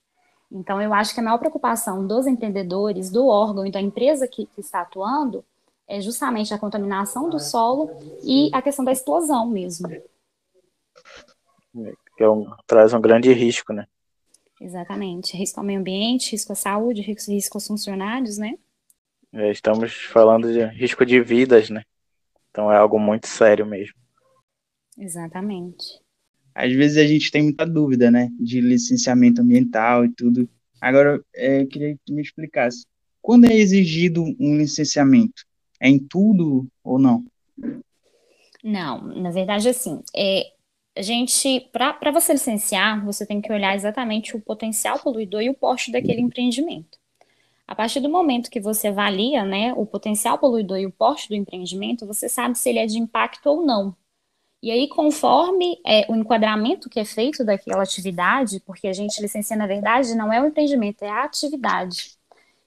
Então, 0.51 0.81
eu 0.81 0.95
acho 0.95 1.13
que 1.13 1.21
a 1.21 1.23
maior 1.23 1.39
preocupação 1.39 2.07
dos 2.07 2.27
empreendedores, 2.27 3.11
do 3.11 3.27
órgão 3.27 3.67
e 3.67 3.71
da 3.71 3.81
empresa 3.81 4.29
que, 4.29 4.47
que 4.47 4.61
está 4.61 4.83
atuando, 4.83 5.45
é 5.89 6.01
justamente 6.01 6.53
a 6.53 6.59
contaminação 6.59 7.29
do 7.31 7.39
solo 7.39 7.91
e 8.23 8.51
a 8.53 8.61
questão 8.61 8.85
da 8.85 8.93
explosão 8.93 9.47
mesmo. 9.49 9.89
Que 12.17 12.25
é 12.25 12.29
um, 12.29 12.51
traz 12.67 12.95
um 12.95 13.01
grande 13.01 13.33
risco, 13.33 13.73
né? 13.73 13.87
Exatamente. 14.61 15.37
Risco 15.37 15.61
ao 15.61 15.67
meio 15.67 15.81
ambiente, 15.81 16.33
risco 16.33 16.53
à 16.53 16.57
saúde, 16.57 17.03
risco, 17.03 17.31
risco 17.31 17.57
aos 17.57 17.67
funcionários, 17.67 18.39
né? 18.39 18.55
É, 19.33 19.51
estamos 19.51 19.95
falando 20.07 20.51
de 20.51 20.65
risco 20.65 21.05
de 21.05 21.21
vidas, 21.21 21.69
né? 21.69 21.83
Então 22.51 22.73
é 22.73 22.77
algo 22.77 22.99
muito 22.99 23.27
sério 23.27 23.67
mesmo. 23.67 23.95
Exatamente. 24.97 26.01
Às 26.57 26.73
vezes 26.73 26.97
a 26.97 27.07
gente 27.07 27.31
tem 27.31 27.43
muita 27.43 27.67
dúvida, 27.67 28.11
né? 28.11 28.31
De 28.41 28.63
licenciamento 28.63 29.43
ambiental 29.43 30.07
e 30.07 30.09
tudo. 30.09 30.49
Agora, 30.81 31.23
é, 31.35 31.61
eu 31.61 31.67
queria 31.67 31.93
que 31.93 32.01
tu 32.07 32.15
me 32.15 32.23
explicasse. 32.23 32.87
Quando 33.21 33.45
é 33.45 33.55
exigido 33.55 34.25
um 34.41 34.57
licenciamento? 34.57 35.45
É 35.79 35.87
em 35.87 35.99
tudo 35.99 36.67
ou 36.83 36.99
não? 36.99 37.27
Não, 38.65 39.03
na 39.03 39.31
verdade, 39.31 39.69
assim, 39.69 40.01
é, 40.17 40.47
a 40.97 41.03
gente, 41.03 41.69
para 41.71 42.11
você 42.11 42.33
licenciar, 42.33 43.05
você 43.05 43.27
tem 43.27 43.43
que 43.43 43.53
olhar 43.53 43.77
exatamente 43.77 44.35
o 44.35 44.41
potencial 44.41 44.99
poluidor 44.99 45.43
e 45.43 45.51
o 45.51 45.55
porte 45.55 45.93
daquele 45.93 46.23
empreendimento. 46.23 46.99
A 47.69 47.75
partir 47.75 48.01
do 48.01 48.09
momento 48.09 48.51
que 48.51 48.61
você 48.61 48.89
avalia 48.89 49.45
né, 49.45 49.75
o 49.75 49.85
potencial 49.85 50.39
poluidor 50.39 50.79
e 50.79 50.87
o 50.87 50.93
porte 50.93 51.29
do 51.29 51.35
empreendimento, 51.35 52.07
você 52.07 52.31
sabe 52.31 52.57
se 52.57 52.71
ele 52.71 52.79
é 52.79 52.87
de 52.87 52.99
impacto 52.99 53.45
ou 53.47 53.67
não. 53.67 53.95
E 54.63 54.71
aí, 54.71 54.89
conforme 54.89 55.79
é, 55.87 56.11
o 56.11 56.17
enquadramento 56.17 56.89
que 56.89 56.99
é 56.99 57.05
feito 57.05 57.45
daquela 57.45 57.83
atividade, 57.83 58.61
porque 58.61 58.89
a 58.89 58.93
gente 58.93 59.21
licencia, 59.21 59.57
na 59.57 59.67
verdade, 59.67 60.15
não 60.15 60.33
é 60.33 60.41
o 60.41 60.47
empreendimento, 60.47 61.05
é 61.05 61.09
a 61.09 61.25
atividade. 61.25 62.17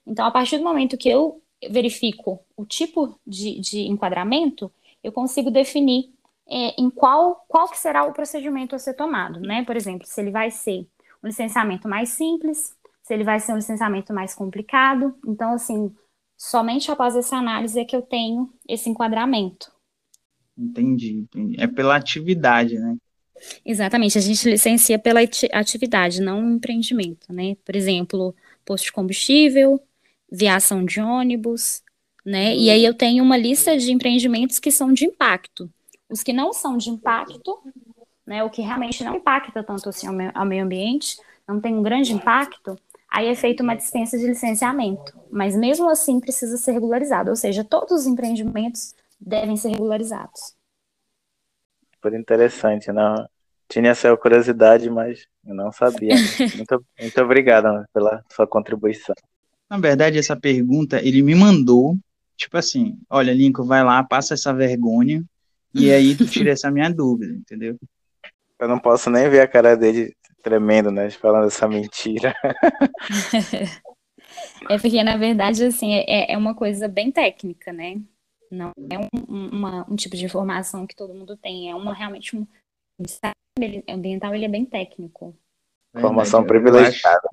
Então, 0.05 0.25
a 0.25 0.31
partir 0.31 0.57
do 0.57 0.63
momento 0.63 0.97
que 0.97 1.09
eu 1.09 1.41
verifico 1.69 2.39
o 2.55 2.65
tipo 2.65 3.19
de, 3.25 3.59
de 3.59 3.81
enquadramento, 3.87 4.71
eu 5.03 5.11
consigo 5.11 5.51
definir 5.51 6.13
é, 6.47 6.81
em 6.81 6.89
qual, 6.89 7.43
qual 7.47 7.69
que 7.69 7.77
será 7.77 8.03
o 8.03 8.13
procedimento 8.13 8.75
a 8.75 8.79
ser 8.79 8.93
tomado, 8.93 9.39
né? 9.39 9.63
Por 9.65 9.75
exemplo, 9.75 10.07
se 10.07 10.19
ele 10.21 10.31
vai 10.31 10.49
ser 10.51 10.87
um 11.23 11.27
licenciamento 11.27 11.87
mais 11.87 12.09
simples, 12.09 12.75
se 13.03 13.13
ele 13.13 13.23
vai 13.23 13.39
ser 13.39 13.53
um 13.53 13.57
licenciamento 13.57 14.13
mais 14.13 14.33
complicado. 14.33 15.15
Então, 15.27 15.53
assim, 15.53 15.93
somente 16.37 16.91
após 16.91 17.15
essa 17.15 17.35
análise 17.37 17.79
é 17.79 17.85
que 17.85 17.95
eu 17.95 18.01
tenho 18.01 18.51
esse 18.67 18.89
enquadramento. 18.89 19.71
Entendi, 20.59 21.13
entendi. 21.13 21.55
É 21.57 21.67
pela 21.67 21.95
atividade, 21.95 22.77
né? 22.77 22.97
Exatamente, 23.65 24.17
a 24.17 24.21
gente 24.21 24.49
licencia 24.49 24.99
pela 24.99 25.21
atividade, 25.53 26.21
não 26.21 26.51
empreendimento, 26.51 27.31
né? 27.31 27.55
Por 27.63 27.73
exemplo, 27.75 28.35
posto 28.65 28.85
de 28.85 28.91
combustível, 28.91 29.81
viação 30.29 30.83
de 30.83 30.99
ônibus, 30.99 31.81
né? 32.25 32.53
E 32.55 32.69
aí 32.69 32.83
eu 32.83 32.93
tenho 32.93 33.23
uma 33.23 33.37
lista 33.37 33.77
de 33.77 33.93
empreendimentos 33.93 34.59
que 34.59 34.69
são 34.71 34.91
de 34.91 35.05
impacto. 35.05 35.69
Os 36.09 36.21
que 36.21 36.33
não 36.33 36.51
são 36.51 36.77
de 36.77 36.89
impacto, 36.89 37.59
né? 38.27 38.43
O 38.43 38.49
que 38.49 38.61
realmente 38.61 39.03
não 39.05 39.15
impacta 39.15 39.63
tanto 39.63 39.87
assim 39.87 40.07
ao 40.33 40.45
meio 40.45 40.63
ambiente, 40.63 41.17
não 41.47 41.61
tem 41.61 41.73
um 41.73 41.81
grande 41.81 42.11
impacto, 42.11 42.77
aí 43.09 43.27
é 43.27 43.35
feita 43.35 43.63
uma 43.63 43.75
dispensa 43.75 44.17
de 44.17 44.27
licenciamento. 44.27 45.17
Mas 45.31 45.55
mesmo 45.55 45.89
assim 45.89 46.19
precisa 46.19 46.57
ser 46.57 46.73
regularizado, 46.73 47.29
ou 47.29 47.35
seja, 47.37 47.63
todos 47.63 48.01
os 48.01 48.05
empreendimentos 48.05 48.93
devem 49.19 49.57
ser 49.57 49.69
regularizados. 49.69 50.55
Por 52.01 52.13
interessante, 52.13 52.91
não 52.91 53.27
tinha 53.69 53.91
essa 53.91 54.15
curiosidade, 54.17 54.89
mas 54.89 55.27
eu 55.45 55.53
não 55.53 55.71
sabia. 55.71 56.15
Muito, 56.55 56.85
muito 56.99 57.21
obrigado 57.21 57.85
pela 57.93 58.23
sua 58.31 58.47
contribuição. 58.47 59.15
Na 59.69 59.77
verdade, 59.77 60.17
essa 60.17 60.35
pergunta 60.35 60.99
ele 60.99 61.21
me 61.21 61.35
mandou, 61.35 61.95
tipo 62.35 62.57
assim, 62.57 62.97
olha, 63.07 63.31
Lincoln, 63.31 63.65
vai 63.65 63.83
lá, 63.83 64.03
passa 64.03 64.33
essa 64.33 64.51
vergonha, 64.51 65.23
e 65.73 65.91
aí 65.91 66.15
tu 66.15 66.25
tira 66.25 66.49
essa 66.49 66.71
minha 66.71 66.89
dúvida, 66.89 67.31
entendeu? 67.33 67.77
Eu 68.57 68.67
não 68.67 68.79
posso 68.79 69.11
nem 69.11 69.29
ver 69.29 69.41
a 69.41 69.47
cara 69.47 69.77
dele 69.77 70.15
tremendo, 70.41 70.89
né, 70.89 71.09
falando 71.11 71.45
essa 71.47 71.67
mentira. 71.67 72.33
é 74.69 74.77
porque, 74.79 75.03
na 75.03 75.17
verdade, 75.17 75.63
assim, 75.63 75.93
é, 75.93 76.33
é 76.33 76.37
uma 76.37 76.55
coisa 76.55 76.87
bem 76.87 77.11
técnica, 77.11 77.71
né? 77.71 78.01
Não 78.51 78.71
é 78.89 78.97
um, 78.97 79.47
uma, 79.49 79.91
um 79.91 79.95
tipo 79.95 80.15
de 80.15 80.25
informação 80.25 80.87
que 80.87 80.95
todo 80.95 81.13
mundo 81.13 81.37
tem, 81.37 81.69
é 81.69 81.75
uma 81.75 81.93
realmente 81.93 82.35
um 82.35 82.45
ambiental, 83.87 84.33
ele 84.33 84.45
é 84.45 84.49
bem 84.49 84.65
técnico. 84.65 85.35
Informação 85.95 86.43
privilegiada 86.43 87.29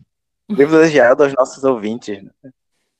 privilegiado 0.46 1.24
aos 1.24 1.34
nossos 1.34 1.62
ouvintes. 1.64 2.22
Né? 2.22 2.30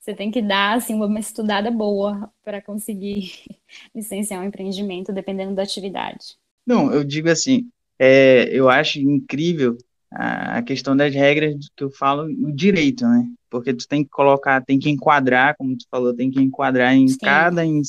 Você 0.01 0.15
tem 0.15 0.31
que 0.31 0.43
dar 0.43 0.77
assim, 0.77 0.95
uma 0.95 1.21
estudada 1.21 1.71
boa 1.71 2.31
para 2.45 2.61
conseguir 2.61 3.33
licenciar 3.95 4.41
um 4.41 4.45
empreendimento, 4.45 5.13
dependendo 5.13 5.55
da 5.55 5.63
atividade. 5.63 6.37
Não, 6.67 6.93
eu 6.93 7.05
digo 7.05 7.31
assim, 7.31 7.69
é, 7.99 8.49
eu 8.51 8.69
acho 8.69 8.99
incrível 8.99 9.77
a 10.11 10.63
questão 10.63 10.97
das 10.97 11.15
regras 11.15 11.55
que 11.77 11.85
eu 11.85 11.91
falo, 11.91 12.25
o 12.25 12.53
direito, 12.53 13.07
né? 13.07 13.29
Porque 13.51 13.73
tu 13.73 13.87
tem 13.87 14.05
que 14.05 14.11
colocar, 14.11 14.65
tem 14.65 14.79
que 14.79 14.91
enquadrar, 14.91 15.57
como 15.57 15.77
tu 15.77 15.87
falou, 15.91 16.15
tem 16.15 16.31
que 16.31 16.41
enquadrar 16.41 16.95
em 16.95 17.07
cada, 17.19 17.65
em 17.65 17.81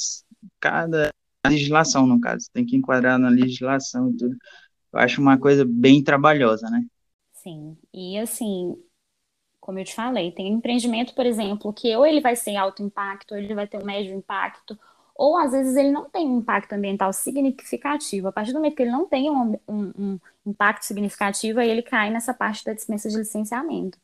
cada 0.59 1.11
legislação, 1.45 2.05
no 2.05 2.19
caso, 2.19 2.47
tem 2.53 2.65
que 2.65 2.75
enquadrar 2.75 3.17
na 3.17 3.29
legislação 3.29 4.09
e 4.09 4.17
tudo. 4.17 4.35
Eu 4.93 4.99
acho 4.99 5.21
uma 5.21 5.37
coisa 5.37 5.65
bem 5.65 6.03
trabalhosa, 6.03 6.69
né? 6.69 6.85
Sim, 7.33 7.77
e 7.93 8.17
assim, 8.17 8.75
como 9.59 9.79
eu 9.79 9.85
te 9.85 9.93
falei, 9.93 10.31
tem 10.31 10.47
empreendimento, 10.47 11.13
por 11.13 11.25
exemplo, 11.25 11.73
que 11.73 11.95
ou 11.95 12.05
ele 12.05 12.21
vai 12.21 12.35
ser 12.35 12.55
alto 12.55 12.83
impacto, 12.83 13.33
ou 13.33 13.37
ele 13.37 13.53
vai 13.53 13.67
ter 13.67 13.81
um 13.81 13.85
médio 13.85 14.13
impacto, 14.13 14.77
ou 15.15 15.37
às 15.37 15.51
vezes 15.51 15.75
ele 15.75 15.91
não 15.91 16.09
tem 16.09 16.27
um 16.27 16.39
impacto 16.39 16.73
ambiental 16.73 17.11
significativo. 17.11 18.27
A 18.27 18.31
partir 18.31 18.51
do 18.51 18.59
momento 18.59 18.75
que 18.75 18.83
ele 18.83 18.91
não 18.91 19.07
tem 19.07 19.29
um, 19.29 19.59
um, 19.67 19.91
um 19.97 20.19
impacto 20.45 20.83
significativo, 20.83 21.59
aí 21.59 21.69
ele 21.69 21.81
cai 21.81 22.09
nessa 22.11 22.33
parte 22.33 22.63
da 22.63 22.73
dispensa 22.73 23.09
de 23.09 23.17
licenciamento. 23.17 23.97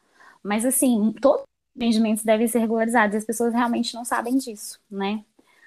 Mas, 0.44 0.66
assim, 0.66 1.14
todos 1.22 1.42
os 1.42 1.76
empreendimentos 1.76 2.24
devem 2.24 2.48
ser 2.48 2.60
regularizados 2.60 3.16
e 3.16 3.18
as 3.18 3.26
pessoas 3.26 3.54
realmente 3.54 3.94
não 3.94 4.06
sabem 4.06 4.38
disso, 4.38 4.80
né? 4.90 5.24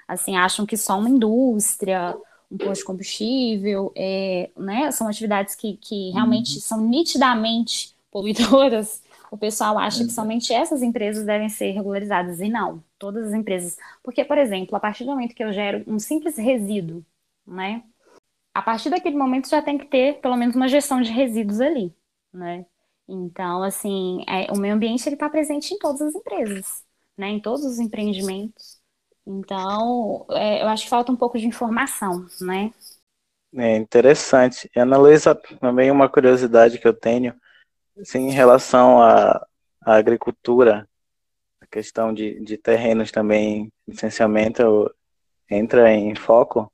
Assim, 0.06 0.36
acham 0.36 0.66
que 0.66 0.76
só 0.76 0.98
uma 0.98 1.08
indústria, 1.08 2.16
um 2.50 2.58
posto 2.58 2.82
de 2.82 2.84
combustível, 2.84 3.92
é, 3.96 4.50
né, 4.56 4.92
são 4.92 5.08
atividades 5.08 5.56
que, 5.56 5.76
que 5.78 6.10
realmente 6.10 6.54
uhum. 6.54 6.60
são 6.60 6.80
nitidamente 6.80 7.96
poluidoras 8.10 9.02
o 9.30 9.36
pessoal 9.36 9.78
acha 9.78 10.04
que 10.04 10.12
somente 10.12 10.52
essas 10.52 10.82
empresas 10.82 11.24
devem 11.24 11.48
ser 11.48 11.72
regularizadas, 11.72 12.40
e 12.40 12.48
não, 12.48 12.82
todas 12.98 13.28
as 13.28 13.34
empresas. 13.34 13.76
Porque, 14.02 14.24
por 14.24 14.38
exemplo, 14.38 14.76
a 14.76 14.80
partir 14.80 15.04
do 15.04 15.10
momento 15.10 15.34
que 15.34 15.44
eu 15.44 15.52
gero 15.52 15.84
um 15.86 15.98
simples 15.98 16.36
resíduo, 16.36 17.04
né? 17.46 17.82
A 18.54 18.62
partir 18.62 18.88
daquele 18.90 19.16
momento 19.16 19.48
já 19.48 19.60
tem 19.60 19.76
que 19.76 19.86
ter 19.86 20.20
pelo 20.20 20.36
menos 20.36 20.56
uma 20.56 20.68
gestão 20.68 21.00
de 21.02 21.10
resíduos 21.10 21.60
ali, 21.60 21.94
né? 22.32 22.64
Então, 23.08 23.62
assim, 23.62 24.24
é, 24.28 24.50
o 24.52 24.56
meio 24.56 24.74
ambiente 24.74 25.06
ele 25.08 25.14
está 25.14 25.28
presente 25.28 25.72
em 25.72 25.78
todas 25.78 26.00
as 26.00 26.14
empresas, 26.14 26.82
né? 27.16 27.28
Em 27.28 27.40
todos 27.40 27.64
os 27.64 27.78
empreendimentos. 27.78 28.78
Então, 29.26 30.26
é, 30.30 30.62
eu 30.62 30.68
acho 30.68 30.84
que 30.84 30.90
falta 30.90 31.12
um 31.12 31.16
pouco 31.16 31.38
de 31.38 31.46
informação, 31.46 32.26
né? 32.40 32.72
É 33.54 33.76
interessante. 33.76 34.70
E, 34.74 34.80
Analisa, 34.80 35.34
também 35.34 35.90
uma 35.90 36.08
curiosidade 36.08 36.78
que 36.78 36.86
eu 36.86 36.94
tenho, 36.94 37.34
Sim, 38.04 38.28
em 38.28 38.32
relação 38.32 39.00
à, 39.00 39.46
à 39.80 39.94
agricultura, 39.96 40.86
questão 41.70 42.12
de, 42.12 42.40
de 42.40 42.56
terrenos 42.56 43.10
também, 43.10 43.72
licenciamento 43.86 44.94
entra 45.50 45.92
em 45.92 46.14
foco? 46.14 46.72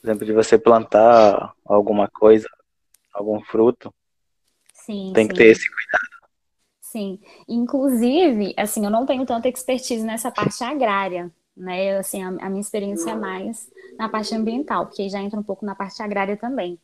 Por 0.00 0.06
exemplo, 0.06 0.26
de 0.26 0.32
você 0.32 0.58
plantar 0.58 1.54
alguma 1.64 2.08
coisa, 2.08 2.48
algum 3.12 3.40
fruto. 3.42 3.94
Sim. 4.84 5.12
Tem 5.14 5.24
sim. 5.24 5.28
que 5.28 5.34
ter 5.34 5.46
esse 5.46 5.68
cuidado. 5.68 6.30
Sim. 6.80 7.18
Inclusive, 7.48 8.54
assim, 8.56 8.84
eu 8.84 8.90
não 8.90 9.04
tenho 9.04 9.26
tanta 9.26 9.48
expertise 9.48 10.04
nessa 10.04 10.30
parte 10.30 10.62
agrária, 10.62 11.30
né? 11.56 11.98
Assim, 11.98 12.22
a, 12.22 12.28
a 12.28 12.48
minha 12.48 12.60
experiência 12.60 13.10
é 13.10 13.14
mais 13.14 13.70
na 13.98 14.08
parte 14.08 14.34
ambiental, 14.34 14.86
porque 14.86 15.08
já 15.08 15.20
entra 15.20 15.38
um 15.38 15.42
pouco 15.42 15.64
na 15.64 15.74
parte 15.74 16.02
agrária 16.02 16.36
também. 16.36 16.78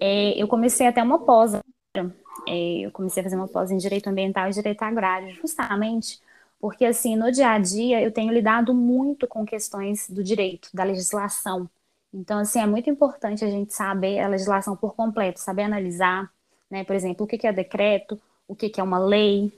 É, 0.00 0.30
eu 0.40 0.48
comecei 0.48 0.86
até 0.86 1.02
uma 1.02 1.20
pós, 1.20 1.54
é, 1.54 2.78
eu 2.80 2.90
comecei 2.90 3.20
a 3.20 3.24
fazer 3.24 3.36
uma 3.36 3.48
pós 3.48 3.70
em 3.70 3.76
Direito 3.76 4.08
Ambiental 4.08 4.48
e 4.48 4.52
Direito 4.52 4.82
Agrário, 4.82 5.34
justamente 5.34 6.20
porque, 6.64 6.86
assim, 6.86 7.14
no 7.14 7.30
dia 7.30 7.50
a 7.50 7.58
dia 7.58 8.00
eu 8.02 8.10
tenho 8.10 8.32
lidado 8.32 8.72
muito 8.72 9.28
com 9.28 9.44
questões 9.44 10.08
do 10.08 10.24
direito, 10.24 10.70
da 10.72 10.82
legislação. 10.82 11.68
Então, 12.10 12.38
assim, 12.38 12.58
é 12.58 12.66
muito 12.66 12.88
importante 12.88 13.44
a 13.44 13.50
gente 13.50 13.74
saber 13.74 14.18
a 14.20 14.28
legislação 14.28 14.74
por 14.74 14.94
completo, 14.94 15.40
saber 15.40 15.64
analisar, 15.64 16.32
né? 16.70 16.84
Por 16.84 16.94
exemplo, 16.96 17.24
o 17.24 17.28
que 17.28 17.46
é 17.46 17.52
decreto, 17.52 18.20
o 18.48 18.54
que 18.54 18.80
é 18.80 18.82
uma 18.82 18.98
lei, 18.98 19.52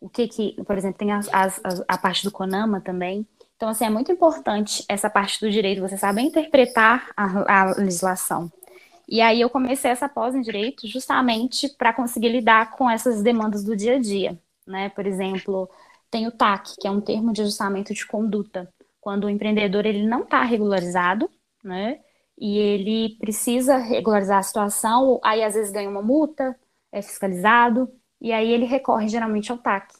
o 0.00 0.08
que 0.08 0.28
que, 0.28 0.62
por 0.64 0.76
exemplo, 0.76 0.98
tem 0.98 1.12
as, 1.12 1.28
as, 1.32 1.62
a 1.88 1.98
parte 1.98 2.24
do 2.24 2.30
CONAMA 2.30 2.80
também. 2.80 3.26
Então, 3.56 3.68
assim, 3.68 3.84
é 3.84 3.90
muito 3.90 4.12
importante 4.12 4.84
essa 4.88 5.08
parte 5.08 5.40
do 5.40 5.50
direito, 5.50 5.80
você 5.80 5.96
saber 5.96 6.22
interpretar 6.22 7.10
a, 7.16 7.62
a 7.62 7.74
legislação. 7.76 8.52
E 9.08 9.20
aí 9.20 9.40
eu 9.40 9.50
comecei 9.50 9.90
essa 9.90 10.08
pós 10.08 10.34
em 10.34 10.40
direito 10.40 10.86
justamente 10.86 11.68
para 11.68 11.92
conseguir 11.92 12.28
lidar 12.30 12.72
com 12.72 12.88
essas 12.90 13.22
demandas 13.22 13.64
do 13.64 13.76
dia 13.76 13.96
a 13.96 13.98
dia, 13.98 14.38
né? 14.66 14.88
Por 14.90 15.06
exemplo, 15.06 15.70
tem 16.10 16.26
o 16.26 16.32
TAC, 16.32 16.74
que 16.80 16.86
é 16.86 16.90
um 16.90 17.00
termo 17.00 17.32
de 17.32 17.42
ajustamento 17.42 17.92
de 17.94 18.06
conduta, 18.06 18.68
quando 19.00 19.24
o 19.24 19.30
empreendedor 19.30 19.84
ele 19.86 20.06
não 20.06 20.22
está 20.22 20.42
regularizado, 20.42 21.30
né? 21.62 22.00
E 22.38 22.58
ele 22.58 23.16
precisa 23.18 23.76
regularizar 23.76 24.38
a 24.38 24.42
situação, 24.42 25.20
aí 25.22 25.42
às 25.42 25.54
vezes 25.54 25.72
ganha 25.72 25.88
uma 25.88 26.02
multa, 26.02 26.58
é 26.90 27.00
fiscalizado, 27.00 27.88
e 28.20 28.32
aí 28.32 28.50
ele 28.50 28.64
recorre 28.64 29.08
geralmente 29.08 29.52
ao 29.52 29.58
TAC. 29.58 29.94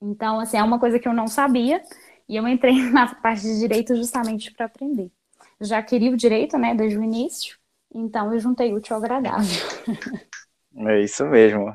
Então, 0.00 0.38
assim, 0.38 0.56
é 0.56 0.62
uma 0.62 0.78
coisa 0.78 0.98
que 0.98 1.08
eu 1.08 1.12
não 1.12 1.26
sabia, 1.26 1.82
e 2.28 2.36
eu 2.36 2.46
entrei 2.46 2.74
na 2.90 3.14
parte 3.14 3.42
de 3.42 3.58
direito 3.58 3.96
justamente 3.96 4.52
para 4.52 4.66
aprender. 4.66 5.10
Já 5.60 5.82
queria 5.82 6.10
o 6.12 6.16
direito, 6.16 6.58
né, 6.58 6.74
desde 6.74 6.98
o 6.98 7.02
início, 7.02 7.58
então 7.94 8.32
eu 8.32 8.38
juntei 8.38 8.74
útil 8.74 8.96
ao 8.96 9.02
agradável. 9.02 9.46
É 10.78 11.00
isso 11.00 11.24
mesmo. 11.24 11.74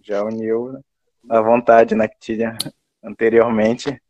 Já 0.00 0.24
uniu 0.24 0.82
a 1.30 1.40
vontade 1.40 1.94
né, 1.94 2.08
que 2.08 2.18
tinha 2.18 2.58
anteriormente. 3.00 4.02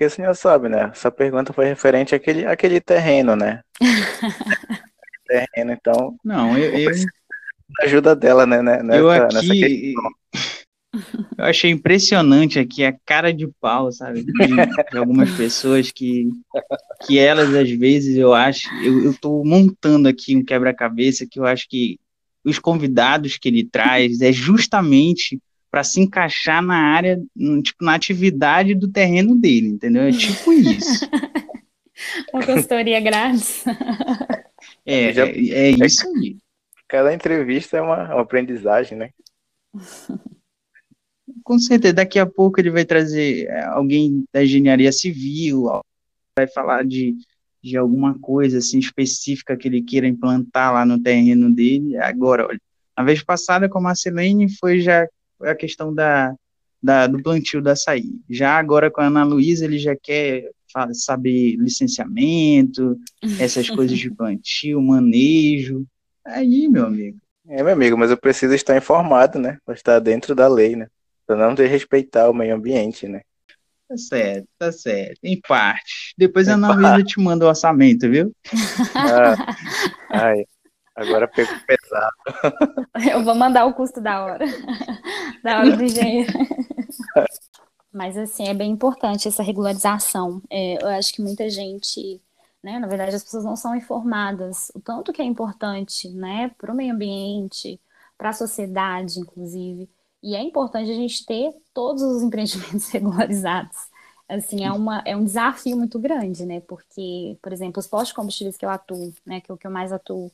Porque 0.00 0.14
o 0.14 0.16
senhor 0.16 0.34
sabe, 0.34 0.70
né? 0.70 0.90
Essa 0.94 1.10
pergunta 1.10 1.52
foi 1.52 1.66
referente 1.66 2.14
àquele, 2.14 2.46
àquele 2.46 2.80
terreno, 2.80 3.36
né? 3.36 3.60
terreno, 5.28 5.72
então. 5.72 6.16
Não, 6.24 6.56
eu. 6.56 6.90
eu... 6.90 6.90
Ajuda 7.82 8.16
dela, 8.16 8.46
né? 8.46 8.62
Nessa, 8.62 8.96
eu 8.96 9.10
aqui. 9.10 9.92
Eu 11.38 11.44
achei 11.44 11.70
impressionante 11.70 12.58
aqui 12.58 12.84
a 12.84 12.92
cara 13.06 13.32
de 13.32 13.46
pau, 13.60 13.92
sabe? 13.92 14.24
De, 14.24 14.32
de, 14.32 14.98
algumas 14.98 15.30
pessoas 15.30 15.92
que, 15.92 16.28
que 17.06 17.16
elas, 17.16 17.54
às 17.54 17.70
vezes, 17.70 18.16
eu 18.16 18.34
acho. 18.34 18.68
Eu, 18.82 19.04
eu 19.04 19.14
tô 19.14 19.44
montando 19.44 20.08
aqui 20.08 20.34
um 20.36 20.44
quebra-cabeça 20.44 21.26
que 21.30 21.38
eu 21.38 21.46
acho 21.46 21.68
que 21.68 22.00
os 22.44 22.58
convidados 22.58 23.38
que 23.38 23.48
ele 23.48 23.64
traz 23.64 24.20
é 24.20 24.32
justamente 24.32 25.40
para 25.70 25.84
se 25.84 26.00
encaixar 26.00 26.62
na 26.62 26.76
área, 26.76 27.22
tipo, 27.62 27.84
na 27.84 27.94
atividade 27.94 28.74
do 28.74 28.90
terreno 28.90 29.36
dele, 29.36 29.68
entendeu? 29.68 30.02
É 30.02 30.10
tipo 30.10 30.52
isso. 30.52 31.08
Uma 32.32 32.44
consultoria 32.44 33.00
grátis. 33.00 33.64
É, 34.84 35.12
Já, 35.12 35.26
é, 35.26 35.30
é, 35.30 35.70
isso 35.70 36.08
aí. 36.16 36.36
Cada 36.88 37.14
entrevista 37.14 37.76
é 37.76 37.82
uma, 37.82 38.14
uma 38.14 38.22
aprendizagem, 38.22 38.98
né? 38.98 39.10
Com 41.44 41.58
certeza, 41.58 41.94
daqui 41.94 42.18
a 42.18 42.26
pouco 42.26 42.58
ele 42.58 42.70
vai 42.70 42.84
trazer 42.84 43.46
é, 43.46 43.64
alguém 43.64 44.24
da 44.32 44.42
engenharia 44.42 44.90
civil, 44.90 45.68
vai 46.36 46.48
falar 46.48 46.84
de, 46.84 47.14
de 47.62 47.76
alguma 47.76 48.18
coisa 48.18 48.58
assim 48.58 48.78
específica 48.78 49.56
que 49.56 49.68
ele 49.68 49.82
queira 49.82 50.08
implantar 50.08 50.72
lá 50.72 50.84
no 50.84 51.00
terreno 51.00 51.54
dele. 51.54 51.96
Agora, 51.98 52.46
olha, 52.48 52.60
a 52.96 53.04
vez 53.04 53.22
passada 53.22 53.68
com 53.68 53.78
a 53.78 53.82
Marcelene 53.82 54.50
foi 54.58 54.80
já 54.80 55.06
a 55.42 55.54
questão 55.54 55.94
da, 55.94 56.34
da, 56.82 57.06
do 57.06 57.22
plantio 57.22 57.62
da 57.62 57.72
açaí. 57.72 58.10
Já 58.28 58.56
agora 58.56 58.90
com 58.90 59.00
a 59.00 59.06
Ana 59.06 59.24
Luísa, 59.24 59.64
ele 59.64 59.78
já 59.78 59.94
quer 59.96 60.50
saber 60.92 61.56
licenciamento, 61.56 62.96
essas 63.38 63.68
coisas 63.68 63.98
de 63.98 64.10
plantio, 64.10 64.80
manejo. 64.80 65.84
Aí, 66.24 66.68
meu 66.68 66.86
amigo. 66.86 67.18
É, 67.48 67.62
meu 67.62 67.72
amigo, 67.72 67.98
mas 67.98 68.10
eu 68.10 68.16
preciso 68.16 68.54
estar 68.54 68.76
informado, 68.76 69.38
né? 69.38 69.58
Para 69.64 69.74
estar 69.74 69.98
dentro 69.98 70.34
da 70.34 70.46
lei, 70.46 70.76
né? 70.76 70.86
Para 71.26 71.36
não 71.36 71.54
respeitar 71.54 72.30
o 72.30 72.34
meio 72.34 72.54
ambiente, 72.54 73.08
né? 73.08 73.22
Tá 73.88 73.96
certo, 73.96 74.48
tá 74.56 74.70
certo. 74.70 75.18
Em 75.24 75.40
parte. 75.40 76.14
Depois 76.16 76.46
em 76.46 76.52
a 76.52 76.54
Ana 76.54 76.72
Luísa 76.72 77.02
te 77.02 77.18
manda 77.18 77.44
o 77.44 77.48
orçamento, 77.48 78.08
viu? 78.08 78.32
Ah, 78.94 79.34
ai. 80.08 80.44
Agora 80.94 81.26
pegou 81.26 81.54
pesado. 81.66 82.14
Eu 83.10 83.24
vou 83.24 83.34
mandar 83.34 83.64
o 83.64 83.74
custo 83.74 84.00
da 84.00 84.22
hora. 84.22 84.44
Da 85.42 85.58
hora 85.60 85.76
do 85.76 85.82
engenheiro. 85.82 86.32
Mas, 87.92 88.16
assim, 88.16 88.46
é 88.46 88.54
bem 88.54 88.70
importante 88.70 89.26
essa 89.26 89.42
regularização. 89.42 90.40
É, 90.48 90.82
eu 90.82 90.88
acho 90.88 91.12
que 91.12 91.22
muita 91.22 91.48
gente, 91.50 92.20
né, 92.62 92.78
na 92.78 92.86
verdade, 92.86 93.16
as 93.16 93.24
pessoas 93.24 93.44
não 93.44 93.56
são 93.56 93.74
informadas 93.74 94.70
o 94.74 94.80
tanto 94.80 95.12
que 95.12 95.20
é 95.20 95.24
importante, 95.24 96.08
né, 96.08 96.50
para 96.56 96.72
o 96.72 96.76
meio 96.76 96.94
ambiente, 96.94 97.80
para 98.16 98.30
a 98.30 98.32
sociedade, 98.32 99.18
inclusive. 99.18 99.88
E 100.22 100.36
é 100.36 100.42
importante 100.42 100.90
a 100.90 100.94
gente 100.94 101.24
ter 101.26 101.52
todos 101.74 102.02
os 102.02 102.22
empreendimentos 102.22 102.88
regularizados. 102.90 103.76
Assim, 104.28 104.64
é, 104.64 104.70
uma, 104.70 105.02
é 105.04 105.16
um 105.16 105.24
desafio 105.24 105.76
muito 105.76 105.98
grande, 105.98 106.46
né? 106.46 106.60
Porque, 106.60 107.36
por 107.42 107.52
exemplo, 107.52 107.80
os 107.80 107.88
postos 107.88 108.10
de 108.10 108.14
combustíveis 108.14 108.56
que 108.56 108.64
eu 108.64 108.70
atuo, 108.70 109.12
né, 109.26 109.40
que 109.40 109.50
é 109.50 109.54
o 109.54 109.58
que 109.58 109.66
eu 109.66 109.70
mais 109.70 109.92
atuo, 109.92 110.30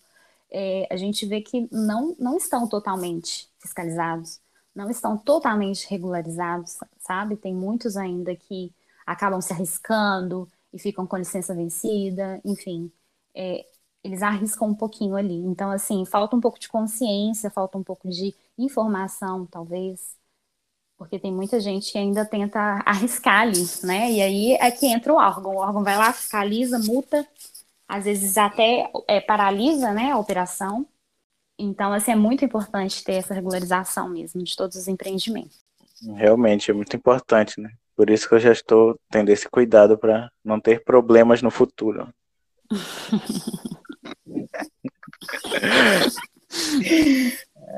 é, 0.51 0.87
a 0.91 0.97
gente 0.97 1.25
vê 1.27 1.41
que 1.41 1.69
não, 1.73 2.15
não 2.19 2.37
estão 2.37 2.69
totalmente 2.69 3.49
fiscalizados, 3.59 4.41
não 4.77 4.91
estão 4.91 5.17
totalmente 5.17 5.89
regularizados, 5.89 6.79
sabe? 7.01 7.37
Tem 7.37 7.55
muitos 7.55 7.97
ainda 7.97 8.37
que 8.37 8.73
acabam 9.07 9.41
se 9.41 9.53
arriscando 9.53 10.49
e 10.73 10.79
ficam 10.79 11.07
com 11.07 11.17
licença 11.17 11.55
vencida, 11.55 12.41
enfim, 12.45 12.93
é, 13.35 13.65
eles 14.05 14.23
arriscam 14.23 14.69
um 14.69 14.75
pouquinho 14.75 15.17
ali. 15.17 15.35
Então, 15.35 15.71
assim, 15.71 16.05
falta 16.05 16.37
um 16.37 16.41
pouco 16.41 16.59
de 16.61 16.69
consciência, 16.69 17.51
falta 17.51 17.79
um 17.79 17.83
pouco 17.83 18.09
de 18.09 18.35
informação, 18.59 19.47
talvez, 19.47 20.17
porque 20.97 21.19
tem 21.19 21.33
muita 21.33 21.61
gente 21.61 21.93
que 21.93 21.99
ainda 21.99 22.25
tenta 22.25 22.61
arriscar 22.87 23.43
ali, 23.43 23.65
né? 23.85 24.11
E 24.13 24.21
aí 24.23 24.53
é 24.55 24.71
que 24.71 24.87
entra 24.87 25.13
o 25.13 25.17
órgão. 25.17 25.55
O 25.55 25.59
órgão 25.59 25.83
vai 25.85 25.97
lá, 25.97 26.13
fiscaliza, 26.13 26.79
multa, 26.79 27.27
às 27.89 28.05
vezes 28.05 28.37
até 28.39 28.91
é, 29.09 29.21
paralisa 29.21 29.93
né, 29.93 30.13
a 30.13 30.19
operação. 30.19 30.87
Então, 31.59 31.93
assim, 31.93 32.13
é 32.13 32.17
muito 32.17 32.45
importante 32.45 33.03
ter 33.03 33.15
essa 33.15 33.33
regularização 33.33 34.09
mesmo 34.09 34.43
de 34.43 34.55
todos 34.55 34.77
os 34.77 34.89
empreendimentos. 34.89 35.65
Realmente, 36.17 36.71
é 36.71 36.75
muito 36.75 36.95
importante, 36.95 37.59
né? 37.61 37.71
Por 37.97 38.11
isso 38.11 38.29
que 38.29 38.35
eu 38.35 38.41
já 38.41 38.53
estou 38.53 39.01
tendo 39.11 39.31
esse 39.31 39.49
cuidado 39.49 39.97
para 39.97 40.31
não 40.45 40.61
ter 40.61 40.85
problemas 40.85 41.41
no 41.41 41.51
futuro. 41.51 42.13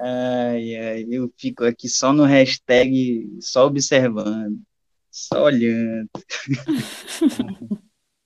ai, 0.03 0.77
ai, 0.77 1.07
eu 1.09 1.33
fico 1.37 1.65
aqui 1.65 1.89
só 1.89 2.13
no 2.13 2.25
hashtag, 2.25 3.29
só 3.41 3.67
observando, 3.67 4.59
só 5.09 5.45
olhando. 5.45 6.11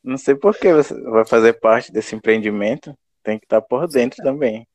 Não 0.03 0.17
sei 0.17 0.35
por 0.35 0.57
que 0.57 0.73
você 0.73 0.99
vai 1.03 1.27
fazer 1.27 1.61
parte 1.61 1.93
desse 1.93 2.15
empreendimento. 2.15 2.97
Tem 3.23 3.39
que 3.39 3.45
estar 3.45 3.61
por 3.61 3.87
dentro 3.87 4.23
também. 4.23 4.67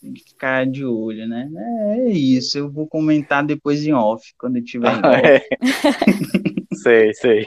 Tem 0.00 0.12
que 0.12 0.24
ficar 0.24 0.66
de 0.66 0.84
olho, 0.84 1.28
né? 1.28 1.48
É, 1.96 2.08
isso, 2.08 2.58
eu 2.58 2.68
vou 2.68 2.88
comentar 2.88 3.46
depois 3.46 3.86
em 3.86 3.92
off, 3.92 4.34
quando 4.36 4.56
eu 4.56 4.64
tiver 4.64 4.92
em 4.92 4.98
off. 4.98 5.26
É. 5.26 5.48
sei, 6.74 7.14
sei. 7.14 7.46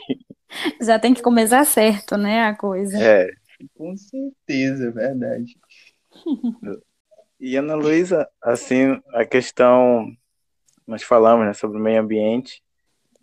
Já 0.82 0.98
tem 0.98 1.14
que 1.14 1.22
começar 1.22 1.66
certo, 1.66 2.16
né, 2.16 2.46
a 2.46 2.56
coisa. 2.56 2.98
É. 2.98 3.30
Com 3.76 3.96
certeza, 3.98 4.88
é 4.88 4.92
verdade. 4.92 5.58
E 7.40 7.56
Ana 7.58 7.76
Luísa, 7.76 8.28
assim, 8.42 9.02
a 9.14 9.26
questão, 9.26 10.12
nós 10.88 11.04
falamos 11.04 11.46
né, 11.46 11.54
sobre 11.54 11.78
o 11.78 11.82
meio 11.82 12.02
ambiente, 12.02 12.64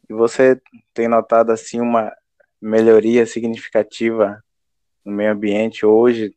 e 0.08 0.12
você 0.12 0.60
tem 0.92 1.08
notado 1.08 1.52
assim 1.52 1.80
uma 1.80 2.12
melhoria 2.60 3.24
significativa 3.24 4.42
no 5.04 5.12
meio 5.12 5.32
ambiente 5.32 5.86
hoje 5.86 6.34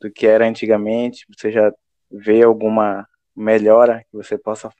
do 0.00 0.10
que 0.10 0.26
era 0.26 0.46
antigamente? 0.46 1.26
Você 1.36 1.50
já 1.50 1.72
vê 2.10 2.42
alguma 2.42 3.06
melhora 3.34 4.04
que 4.10 4.16
você 4.16 4.36
possa 4.36 4.70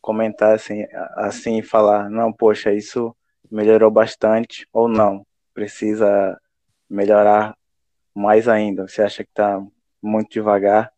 comentar 0.00 0.54
assim, 0.54 0.84
assim 1.16 1.62
falar, 1.62 2.10
não, 2.10 2.32
poxa, 2.32 2.72
isso 2.72 3.14
melhorou 3.50 3.90
bastante 3.90 4.66
ou 4.72 4.88
não, 4.88 5.26
precisa 5.54 6.38
melhorar 6.88 7.56
mais 8.14 8.48
ainda? 8.48 8.86
Você 8.86 9.02
acha 9.02 9.24
que 9.24 9.30
está 9.30 9.62
muito 10.02 10.30
devagar? 10.30 10.92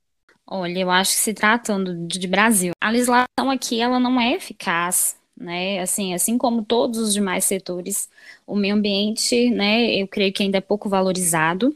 Olha, 0.49 0.81
eu 0.81 0.91
acho 0.91 1.13
que 1.13 1.19
se 1.19 1.35
tratando 1.35 2.07
de 2.07 2.27
Brasil, 2.27 2.73
a 2.81 2.91
legislação 2.91 3.51
aqui 3.51 3.81
ela 3.81 3.99
não 3.99 4.21
é 4.21 4.35
eficaz, 4.35 5.17
né? 5.37 5.81
Assim, 5.81 6.15
assim 6.15 6.39
como 6.39 6.65
todos 6.65 6.99
os 6.99 7.13
demais 7.13 7.45
setores, 7.45 8.09
o 8.47 8.57
meio 8.57 8.75
ambiente, 8.75 9.51
né? 9.51 9.95
Eu 9.95 10.09
creio 10.09 10.33
que 10.33 10.43
ainda 10.43 10.59
é 10.59 10.61
pouco 10.61 10.89
valorizado 10.89 11.75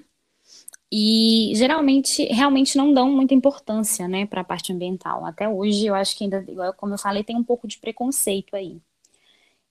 e 0.93 1.53
geralmente 1.55 2.25
realmente 2.27 2.77
não 2.77 2.93
dão 2.93 3.11
muita 3.11 3.35
importância, 3.35 4.09
né, 4.09 4.27
para 4.27 4.41
a 4.43 4.45
parte 4.45 4.73
ambiental. 4.73 5.25
Até 5.25 5.49
hoje, 5.49 5.87
eu 5.87 5.95
acho 5.95 6.17
que 6.17 6.25
ainda, 6.25 6.45
como 6.77 6.95
eu 6.95 6.99
falei, 6.99 7.23
tem 7.25 7.37
um 7.37 7.45
pouco 7.45 7.69
de 7.69 7.79
preconceito 7.79 8.57
aí. 8.57 8.81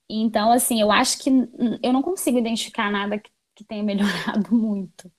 Então, 0.08 0.50
assim, 0.52 0.80
eu 0.80 0.90
acho 0.90 1.18
que 1.22 1.30
eu 1.82 1.92
não 1.92 2.02
consigo 2.02 2.38
identificar 2.38 2.90
nada 2.90 3.18
que, 3.18 3.30
que 3.54 3.64
tenha 3.64 3.82
melhorado 3.84 4.54
muito. 4.54 5.10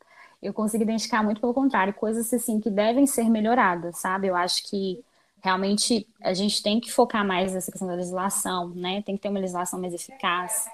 Eu 0.42 0.54
consigo 0.54 0.84
identificar 0.84 1.24
muito 1.24 1.40
pelo 1.40 1.54
contrário, 1.54 1.94
coisas 1.94 2.34
assim 2.34 2.60
que 2.60 2.70
devem 2.70 3.06
ser 3.08 3.30
melhoradas, 3.30 4.00
sabe? 4.00 4.28
Eu 4.28 4.36
acho 4.36 4.64
que 4.70 5.04
realmente 5.44 6.08
a 6.22 6.34
gente 6.34 6.62
tem 6.64 6.80
que 6.80 6.92
focar 6.92 7.26
mais 7.26 7.54
nessa 7.54 7.72
questão 7.72 7.88
da 7.88 7.96
legislação, 7.96 8.70
né? 8.70 9.02
Tem 9.04 9.16
que 9.16 9.22
ter 9.22 9.30
uma 9.30 9.40
legislação 9.40 9.80
mais 9.80 9.94
eficaz. 9.94 10.66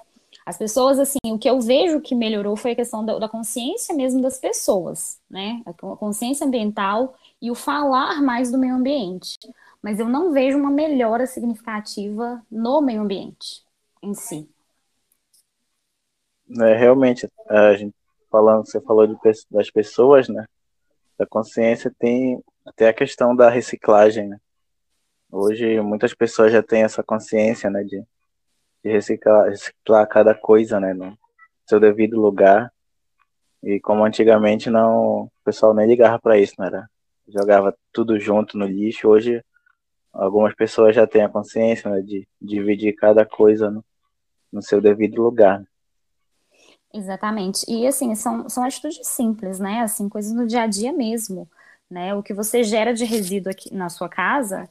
As 0.48 0.56
pessoas, 0.56 0.98
assim, 0.98 1.18
o 1.26 1.38
que 1.38 1.48
eu 1.48 1.60
vejo 1.60 2.00
que 2.00 2.14
melhorou 2.14 2.56
foi 2.56 2.70
a 2.70 2.74
questão 2.74 3.04
da, 3.04 3.18
da 3.18 3.28
consciência 3.28 3.94
mesmo 3.94 4.22
das 4.22 4.38
pessoas, 4.38 5.20
né? 5.28 5.62
A 5.66 5.74
consciência 5.74 6.46
ambiental 6.46 7.14
e 7.38 7.50
o 7.50 7.54
falar 7.54 8.22
mais 8.22 8.50
do 8.50 8.56
meio 8.56 8.74
ambiente. 8.74 9.36
Mas 9.82 10.00
eu 10.00 10.08
não 10.08 10.32
vejo 10.32 10.56
uma 10.56 10.70
melhora 10.70 11.26
significativa 11.26 12.42
no 12.50 12.80
meio 12.80 13.02
ambiente 13.02 13.62
em 14.02 14.14
si. 14.14 14.48
É, 16.58 16.74
realmente, 16.78 17.28
a 17.46 17.74
gente 17.74 17.94
falando, 18.30 18.64
você 18.64 18.80
falou 18.80 19.06
de, 19.06 19.18
das 19.50 19.70
pessoas, 19.70 20.30
né? 20.30 20.46
Da 21.18 21.26
consciência 21.26 21.94
tem 21.98 22.42
até 22.64 22.88
a 22.88 22.94
questão 22.94 23.36
da 23.36 23.50
reciclagem, 23.50 24.26
né? 24.26 24.40
Hoje 25.30 25.78
muitas 25.82 26.14
pessoas 26.14 26.50
já 26.50 26.62
têm 26.62 26.84
essa 26.84 27.02
consciência, 27.02 27.68
né, 27.68 27.84
de, 27.84 28.02
de 28.82 28.90
reciclar, 28.90 29.48
reciclar 29.48 30.06
cada 30.08 30.34
coisa, 30.34 30.78
né, 30.80 30.94
no 30.94 31.16
seu 31.66 31.80
devido 31.80 32.20
lugar. 32.20 32.72
E 33.62 33.80
como 33.80 34.04
antigamente 34.04 34.70
não, 34.70 35.24
o 35.24 35.30
pessoal 35.44 35.74
nem 35.74 35.86
ligava 35.86 36.18
para 36.18 36.38
isso, 36.38 36.54
né, 36.58 36.66
era, 36.66 36.90
jogava 37.26 37.76
tudo 37.92 38.18
junto 38.18 38.56
no 38.56 38.66
lixo. 38.66 39.08
Hoje 39.08 39.42
algumas 40.12 40.54
pessoas 40.54 40.94
já 40.94 41.06
têm 41.06 41.22
a 41.22 41.28
consciência 41.28 41.90
né, 41.90 42.00
de 42.00 42.26
dividir 42.40 42.94
cada 42.94 43.24
coisa 43.24 43.70
no, 43.70 43.84
no 44.52 44.62
seu 44.62 44.80
devido 44.80 45.22
lugar. 45.22 45.62
Exatamente. 46.92 47.64
E 47.68 47.86
assim, 47.86 48.14
são, 48.14 48.48
são 48.48 48.64
atitudes 48.64 49.06
simples, 49.06 49.58
né? 49.58 49.80
Assim, 49.80 50.08
coisas 50.08 50.32
no 50.32 50.46
dia 50.46 50.62
a 50.62 50.66
dia 50.66 50.92
mesmo. 50.92 51.48
Né? 51.90 52.14
O 52.14 52.22
que 52.22 52.34
você 52.34 52.62
gera 52.62 52.92
de 52.92 53.04
resíduo 53.04 53.50
aqui 53.50 53.72
na 53.72 53.88
sua 53.88 54.08
casa, 54.08 54.68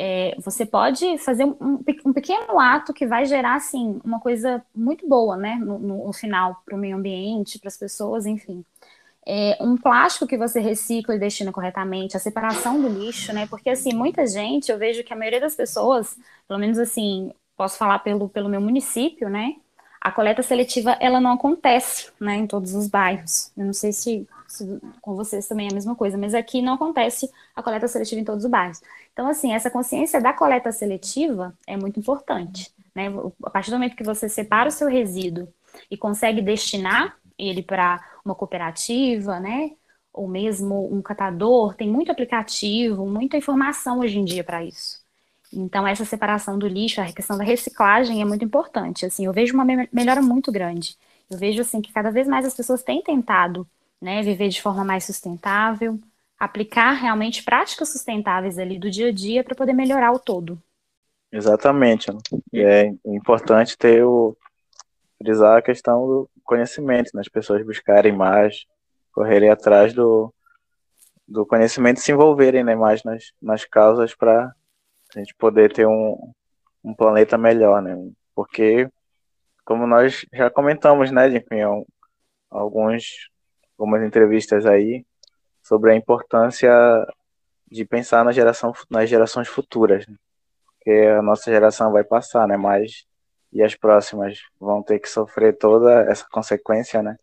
é, 0.00 0.36
você 0.38 0.64
pode 0.64 1.18
fazer 1.18 1.44
um, 1.44 1.82
um, 2.04 2.12
pequeno 2.12 2.60
ato 2.60 2.94
que 2.94 3.04
vai 3.04 3.24
gerar, 3.26 3.56
assim, 3.56 4.00
uma 4.04 4.20
coisa 4.20 4.64
muito 4.72 5.08
boa, 5.08 5.36
né? 5.36 5.56
No, 5.56 5.78
no 5.78 6.12
final, 6.12 6.62
para 6.64 6.76
o 6.76 6.78
meio 6.78 6.96
ambiente, 6.96 7.58
para 7.58 7.66
as 7.66 7.76
pessoas, 7.76 8.24
enfim. 8.24 8.64
É, 9.26 9.58
um 9.60 9.76
plástico 9.76 10.26
que 10.26 10.38
você 10.38 10.60
recicla 10.60 11.16
e 11.16 11.18
destina 11.18 11.50
corretamente, 11.50 12.16
a 12.16 12.20
separação 12.20 12.80
do 12.80 12.88
lixo, 12.88 13.32
né? 13.32 13.48
Porque, 13.48 13.68
assim, 13.70 13.92
muita 13.92 14.24
gente, 14.24 14.70
eu 14.70 14.78
vejo 14.78 15.02
que 15.02 15.12
a 15.12 15.16
maioria 15.16 15.40
das 15.40 15.56
pessoas, 15.56 16.16
pelo 16.46 16.60
menos 16.60 16.78
assim, 16.78 17.32
posso 17.56 17.76
falar 17.76 17.98
pelo, 17.98 18.28
pelo 18.28 18.48
meu 18.48 18.60
município, 18.60 19.28
né? 19.28 19.56
A 20.00 20.12
coleta 20.12 20.44
seletiva, 20.44 20.96
ela 21.00 21.20
não 21.20 21.32
acontece, 21.32 22.12
né, 22.20 22.36
em 22.36 22.46
todos 22.46 22.72
os 22.72 22.86
bairros. 22.86 23.50
Eu 23.56 23.66
não 23.66 23.72
sei 23.72 23.92
se, 23.92 24.00
se, 24.00 24.28
com 25.00 25.14
vocês 25.14 25.46
também 25.46 25.66
é 25.66 25.70
a 25.70 25.74
mesma 25.74 25.94
coisa, 25.94 26.16
mas 26.16 26.34
aqui 26.34 26.62
não 26.62 26.74
acontece 26.74 27.30
a 27.54 27.62
coleta 27.62 27.86
seletiva 27.88 28.20
em 28.20 28.24
todos 28.24 28.44
os 28.44 28.50
bairros. 28.50 28.80
Então, 29.12 29.28
assim, 29.28 29.52
essa 29.52 29.70
consciência 29.70 30.20
da 30.20 30.32
coleta 30.32 30.72
seletiva 30.72 31.54
é 31.66 31.76
muito 31.76 32.00
importante, 32.00 32.72
né? 32.94 33.08
A 33.44 33.50
partir 33.50 33.70
do 33.70 33.76
momento 33.76 33.96
que 33.96 34.04
você 34.04 34.28
separa 34.28 34.68
o 34.68 34.72
seu 34.72 34.88
resíduo 34.88 35.48
e 35.90 35.96
consegue 35.96 36.40
destinar 36.40 37.16
ele 37.38 37.62
para 37.62 38.02
uma 38.24 38.34
cooperativa, 38.34 39.38
né? 39.38 39.72
Ou 40.12 40.26
mesmo 40.26 40.92
um 40.92 41.02
catador, 41.02 41.74
tem 41.74 41.88
muito 41.88 42.10
aplicativo, 42.10 43.06
muita 43.06 43.36
informação 43.36 44.00
hoje 44.00 44.18
em 44.18 44.24
dia 44.24 44.42
para 44.42 44.64
isso. 44.64 45.00
Então, 45.52 45.86
essa 45.86 46.04
separação 46.04 46.58
do 46.58 46.66
lixo, 46.66 47.00
a 47.00 47.12
questão 47.12 47.38
da 47.38 47.44
reciclagem 47.44 48.20
é 48.20 48.24
muito 48.24 48.44
importante. 48.44 49.06
Assim, 49.06 49.24
eu 49.26 49.32
vejo 49.32 49.54
uma 49.54 49.64
melhora 49.92 50.20
muito 50.20 50.52
grande. 50.52 50.96
Eu 51.30 51.38
vejo 51.38 51.60
assim 51.60 51.80
que 51.80 51.92
cada 51.92 52.10
vez 52.10 52.26
mais 52.26 52.44
as 52.46 52.54
pessoas 52.54 52.82
têm 52.82 53.02
tentado, 53.02 53.66
né, 54.00 54.22
viver 54.22 54.48
de 54.48 54.62
forma 54.62 54.84
mais 54.84 55.04
sustentável, 55.04 55.98
aplicar 56.38 56.92
realmente 56.92 57.42
práticas 57.42 57.90
sustentáveis 57.90 58.58
ali 58.58 58.78
do 58.78 58.90
dia 58.90 59.08
a 59.08 59.12
dia 59.12 59.42
para 59.42 59.54
poder 59.54 59.72
melhorar 59.72 60.12
o 60.12 60.18
todo. 60.18 60.62
Exatamente. 61.32 62.06
E 62.52 62.60
é 62.60 62.92
importante 63.04 63.76
ter 63.76 64.04
o 64.04 64.36
frisar 65.18 65.58
a 65.58 65.62
questão 65.62 66.06
do 66.06 66.30
conhecimento, 66.44 67.10
né? 67.12 67.20
as 67.20 67.28
pessoas 67.28 67.64
buscarem 67.66 68.12
mais, 68.12 68.64
correrem 69.12 69.50
atrás 69.50 69.92
do, 69.92 70.32
do 71.26 71.44
conhecimento 71.44 72.00
se 72.00 72.12
envolverem 72.12 72.64
né, 72.64 72.74
mais 72.74 73.02
nas, 73.02 73.32
nas 73.42 73.64
causas 73.64 74.14
para 74.14 74.54
a 75.14 75.18
gente 75.18 75.34
poder 75.34 75.72
ter 75.72 75.86
um, 75.86 76.32
um 76.82 76.94
planeta 76.94 77.36
melhor, 77.36 77.82
né? 77.82 77.96
Porque, 78.34 78.88
como 79.64 79.86
nós 79.86 80.24
já 80.32 80.48
comentamos, 80.50 81.10
né, 81.10 81.28
de 81.28 81.44
alguns, 82.50 83.28
algumas 83.78 84.02
entrevistas 84.02 84.66
aí, 84.66 85.06
sobre 85.62 85.92
a 85.92 85.94
importância 85.94 86.70
de 87.70 87.84
pensar 87.84 88.24
na 88.24 88.32
geração, 88.32 88.72
nas 88.90 89.08
gerações 89.08 89.46
futuras, 89.46 90.06
né? 90.06 90.16
porque 90.74 90.90
a 90.90 91.22
nossa 91.22 91.50
geração 91.50 91.92
vai 91.92 92.02
passar, 92.02 92.48
né? 92.48 92.56
Mas 92.56 93.04
e 93.52 93.62
as 93.62 93.74
próximas 93.74 94.38
vão 94.58 94.82
ter 94.82 94.98
que 94.98 95.08
sofrer 95.08 95.56
toda 95.56 96.02
essa 96.10 96.26
consequência, 96.30 97.02
né? 97.02 97.16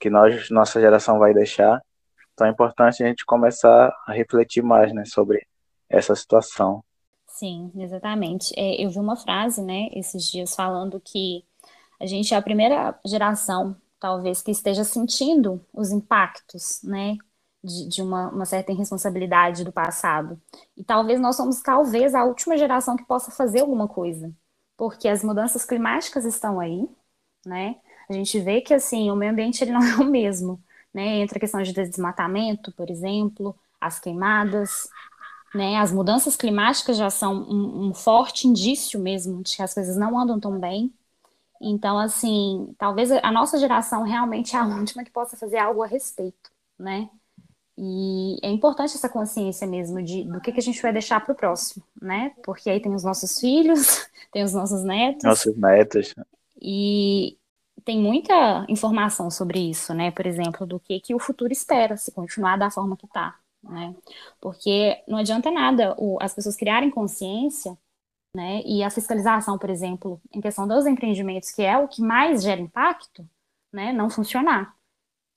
Que 0.00 0.10
nós, 0.10 0.50
nossa 0.50 0.80
geração 0.80 1.18
vai 1.18 1.34
deixar. 1.34 1.82
Então 2.32 2.46
é 2.46 2.50
importante 2.50 3.02
a 3.02 3.06
gente 3.06 3.24
começar 3.24 3.94
a 4.06 4.12
refletir 4.12 4.62
mais, 4.62 4.92
né? 4.92 5.04
Sobre 5.04 5.46
essa 5.88 6.14
situação. 6.14 6.82
Sim, 7.26 7.70
exatamente. 7.76 8.52
É, 8.56 8.82
eu 8.82 8.90
vi 8.90 8.98
uma 8.98 9.16
frase, 9.16 9.62
né, 9.62 9.88
esses 9.92 10.24
dias 10.30 10.54
falando 10.54 11.00
que 11.00 11.44
a 11.98 12.06
gente 12.06 12.34
é 12.34 12.36
a 12.36 12.42
primeira 12.42 12.98
geração, 13.06 13.76
talvez, 14.02 14.42
que 14.42 14.50
esteja 14.50 14.82
sentindo 14.82 15.64
os 15.72 15.92
impactos, 15.92 16.82
né, 16.82 17.16
de, 17.62 17.88
de 17.88 18.02
uma, 18.02 18.30
uma, 18.30 18.44
certa 18.44 18.72
irresponsabilidade 18.72 19.64
do 19.64 19.72
passado. 19.72 20.40
E 20.76 20.82
talvez 20.82 21.20
nós 21.20 21.36
somos, 21.36 21.62
talvez, 21.62 22.12
a 22.14 22.24
última 22.24 22.56
geração 22.58 22.96
que 22.96 23.04
possa 23.04 23.30
fazer 23.30 23.60
alguma 23.60 23.86
coisa, 23.86 24.34
porque 24.76 25.06
as 25.08 25.22
mudanças 25.22 25.64
climáticas 25.64 26.24
estão 26.24 26.58
aí, 26.58 26.88
né? 27.46 27.76
A 28.10 28.12
gente 28.12 28.40
vê 28.40 28.60
que, 28.60 28.74
assim, 28.74 29.10
o 29.10 29.16
meio 29.16 29.32
ambiente 29.32 29.62
ele 29.62 29.70
não 29.72 29.82
é 29.84 29.96
o 29.96 30.04
mesmo, 30.04 30.60
né? 30.92 31.20
Entra 31.20 31.38
a 31.38 31.40
questão 31.40 31.62
de 31.62 31.72
desmatamento, 31.72 32.72
por 32.72 32.90
exemplo, 32.90 33.56
as 33.80 34.00
queimadas, 34.00 34.88
né? 35.54 35.76
As 35.78 35.92
mudanças 35.92 36.36
climáticas 36.36 36.96
já 36.96 37.10
são 37.10 37.34
um, 37.34 37.88
um, 37.88 37.94
forte 37.94 38.48
indício 38.48 39.00
mesmo 39.00 39.42
de 39.42 39.56
que 39.56 39.62
as 39.62 39.74
coisas 39.74 39.96
não 39.96 40.18
andam 40.18 40.40
tão 40.40 40.58
bem. 40.58 40.92
Então, 41.62 41.98
assim, 41.98 42.74
talvez 42.76 43.10
a 43.10 43.30
nossa 43.30 43.58
geração 43.58 44.02
realmente 44.02 44.56
é 44.56 44.58
a 44.58 44.66
última 44.66 45.04
que 45.04 45.10
possa 45.10 45.36
fazer 45.36 45.58
algo 45.58 45.82
a 45.82 45.86
respeito, 45.86 46.50
né? 46.78 47.08
E 47.78 48.36
é 48.42 48.50
importante 48.50 48.94
essa 48.94 49.08
consciência 49.08 49.66
mesmo 49.66 50.02
de 50.02 50.24
do 50.24 50.40
que, 50.40 50.52
que 50.52 50.60
a 50.60 50.62
gente 50.62 50.82
vai 50.82 50.92
deixar 50.92 51.24
para 51.24 51.32
o 51.32 51.36
próximo, 51.36 51.84
né? 52.00 52.32
Porque 52.44 52.68
aí 52.68 52.80
tem 52.80 52.94
os 52.94 53.04
nossos 53.04 53.38
filhos, 53.38 54.08
tem 54.32 54.42
os 54.42 54.52
nossos 54.52 54.82
netos. 54.82 55.24
Nossos 55.24 55.56
netos. 55.56 56.14
E 56.60 57.38
tem 57.84 57.98
muita 57.98 58.66
informação 58.68 59.30
sobre 59.30 59.58
isso, 59.70 59.94
né? 59.94 60.10
Por 60.10 60.26
exemplo, 60.26 60.66
do 60.66 60.78
que, 60.80 61.00
que 61.00 61.14
o 61.14 61.18
futuro 61.18 61.52
espera 61.52 61.96
se 61.96 62.12
continuar 62.12 62.56
da 62.58 62.70
forma 62.70 62.96
que 62.96 63.06
está 63.06 63.36
né? 63.62 63.94
Porque 64.40 65.02
não 65.06 65.18
adianta 65.18 65.50
nada 65.50 65.94
o, 65.98 66.18
as 66.20 66.34
pessoas 66.34 66.56
criarem 66.56 66.90
consciência, 66.90 67.76
né? 68.34 68.62
E 68.64 68.82
a 68.82 68.90
fiscalização, 68.90 69.58
por 69.58 69.70
exemplo, 69.70 70.20
em 70.32 70.40
questão 70.40 70.66
dos 70.66 70.86
empreendimentos, 70.86 71.50
que 71.50 71.62
é 71.62 71.76
o 71.76 71.88
que 71.88 72.02
mais 72.02 72.42
gera 72.42 72.60
impacto, 72.60 73.28
né? 73.72 73.92
Não 73.92 74.08
funcionar. 74.08 74.74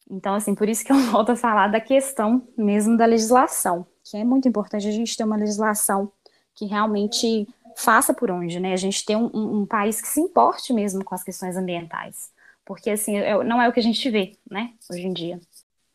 Então, 0.10 0.36
assim, 0.36 0.56
por 0.56 0.70
isso 0.70 0.84
que 0.84 0.92
eu 0.92 0.98
volto 1.12 1.32
a 1.32 1.36
falar 1.36 1.68
da 1.68 1.80
questão 1.80 2.48
mesmo 2.58 2.98
da 2.98 3.06
legislação, 3.06 3.86
que 4.04 4.18
é 4.18 4.24
muito 4.24 4.48
importante 4.48 4.88
a 4.88 4.92
gente 4.92 5.16
ter 5.18 5.24
uma 5.24 5.36
legislação 5.36 6.12
que 6.54 6.66
realmente 6.66 7.48
faça 7.76 8.14
por 8.14 8.32
onde, 8.32 8.60
né? 8.60 8.74
A 8.74 8.78
gente 8.78 9.04
ter 9.04 9.16
um, 9.16 9.30
um, 9.34 9.62
um 9.62 9.66
país 9.66 10.02
que 10.02 10.08
se 10.08 10.22
importe 10.22 10.72
mesmo 10.74 11.04
com 11.04 11.14
as 11.14 11.24
questões 11.24 11.58
ambientais. 11.58 12.32
Porque, 12.64 12.90
assim, 12.90 13.18
é, 13.18 13.44
não 13.44 13.62
é 13.62 13.68
o 13.68 13.74
que 13.74 13.80
a 13.80 13.84
gente 13.84 14.10
vê, 14.10 14.38
né, 14.50 14.74
hoje 14.90 15.06
em 15.06 15.14
dia 15.14 15.40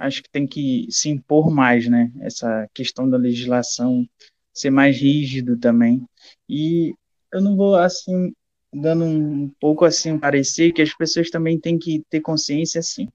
acho 0.00 0.22
que 0.22 0.30
tem 0.30 0.46
que 0.46 0.86
se 0.90 1.10
impor 1.10 1.50
mais, 1.50 1.86
né? 1.88 2.10
Essa 2.20 2.68
questão 2.72 3.08
da 3.08 3.16
legislação 3.16 4.08
ser 4.52 4.70
mais 4.70 4.96
rígido 4.96 5.58
também. 5.58 6.04
E 6.50 6.94
eu 7.32 7.40
não 7.40 7.56
vou 7.56 7.76
assim 7.76 8.32
dando 8.72 9.04
um 9.04 9.50
pouco 9.60 9.84
assim 9.84 10.18
parecer 10.18 10.72
que 10.72 10.82
as 10.82 10.94
pessoas 10.94 11.30
também 11.30 11.58
têm 11.58 11.78
que 11.78 12.02
ter 12.08 12.20
consciência 12.20 12.78
assim 12.80 13.08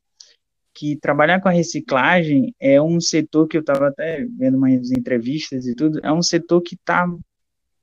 que 0.75 0.97
trabalhar 0.97 1.39
com 1.39 1.47
a 1.47 1.53
reciclagem 1.53 2.53
é 2.59 2.81
um 2.81 2.99
setor 2.99 3.47
que 3.47 3.55
eu 3.55 3.61
estava 3.61 3.87
até 3.87 4.25
vendo 4.25 4.57
umas 4.57 4.91
entrevistas 4.91 5.65
e 5.65 5.73
tudo, 5.73 5.99
é 6.03 6.11
um 6.11 6.21
setor 6.21 6.61
que 6.61 6.75
está 6.75 7.07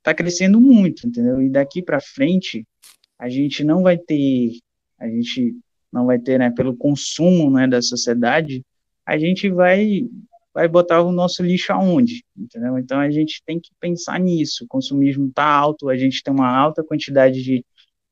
tá 0.03 0.13
crescendo 0.13 0.61
muito, 0.61 1.07
entendeu? 1.07 1.41
E 1.41 1.49
daqui 1.49 1.81
para 1.81 1.99
frente 1.99 2.63
a 3.17 3.27
gente 3.27 3.63
não 3.63 3.81
vai 3.81 3.97
ter, 3.97 4.59
a 4.99 5.07
gente 5.07 5.57
não 5.91 6.05
vai 6.05 6.19
ter, 6.19 6.37
né, 6.37 6.51
pelo 6.51 6.75
consumo, 6.75 7.49
né, 7.49 7.67
da 7.67 7.81
sociedade, 7.81 8.63
a 9.05 9.17
gente 9.17 9.49
vai 9.49 10.07
vai 10.53 10.67
botar 10.67 11.01
o 11.01 11.11
nosso 11.11 11.41
lixo 11.41 11.73
aonde, 11.73 12.23
entendeu? 12.37 12.77
Então 12.77 12.99
a 12.99 13.09
gente 13.09 13.41
tem 13.45 13.59
que 13.59 13.71
pensar 13.79 14.19
nisso. 14.19 14.65
O 14.65 14.67
consumismo 14.67 15.27
está 15.27 15.45
alto, 15.45 15.89
a 15.89 15.97
gente 15.97 16.21
tem 16.21 16.33
uma 16.33 16.47
alta 16.47 16.83
quantidade 16.83 17.41
de 17.41 17.65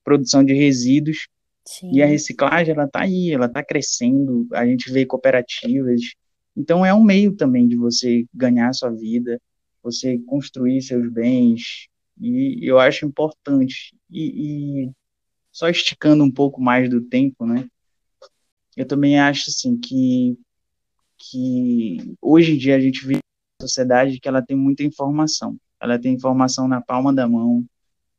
produção 0.03 0.43
de 0.43 0.53
resíduos 0.53 1.27
Sim. 1.65 1.91
e 1.93 2.01
a 2.01 2.05
reciclagem 2.05 2.73
ela 2.73 2.85
está 2.85 3.01
aí, 3.01 3.31
ela 3.31 3.45
está 3.45 3.63
crescendo. 3.63 4.47
A 4.53 4.65
gente 4.65 4.91
vê 4.91 5.05
cooperativas. 5.05 6.01
Então 6.57 6.85
é 6.85 6.93
um 6.93 7.03
meio 7.03 7.35
também 7.35 7.67
de 7.67 7.75
você 7.75 8.25
ganhar 8.33 8.69
a 8.69 8.73
sua 8.73 8.89
vida, 8.89 9.39
você 9.83 10.17
construir 10.19 10.81
seus 10.81 11.07
bens. 11.11 11.87
E 12.19 12.59
eu 12.67 12.79
acho 12.79 13.05
importante. 13.05 13.95
E, 14.09 14.85
e 14.85 14.91
só 15.51 15.69
esticando 15.69 16.23
um 16.23 16.31
pouco 16.31 16.59
mais 16.59 16.89
do 16.89 17.01
tempo, 17.01 17.45
né? 17.45 17.67
Eu 18.75 18.85
também 18.85 19.19
acho 19.19 19.49
assim 19.49 19.77
que 19.77 20.37
que 21.29 22.15
hoje 22.21 22.53
em 22.53 22.57
dia 22.57 22.75
a 22.75 22.79
gente 22.79 23.01
vive 23.01 23.19
uma 23.19 23.67
sociedade 23.67 24.19
que 24.19 24.27
ela 24.27 24.41
tem 24.41 24.57
muita 24.57 24.83
informação. 24.83 25.55
Ela 25.79 25.99
tem 25.99 26.13
informação 26.13 26.67
na 26.67 26.81
palma 26.81 27.13
da 27.13 27.27
mão, 27.27 27.65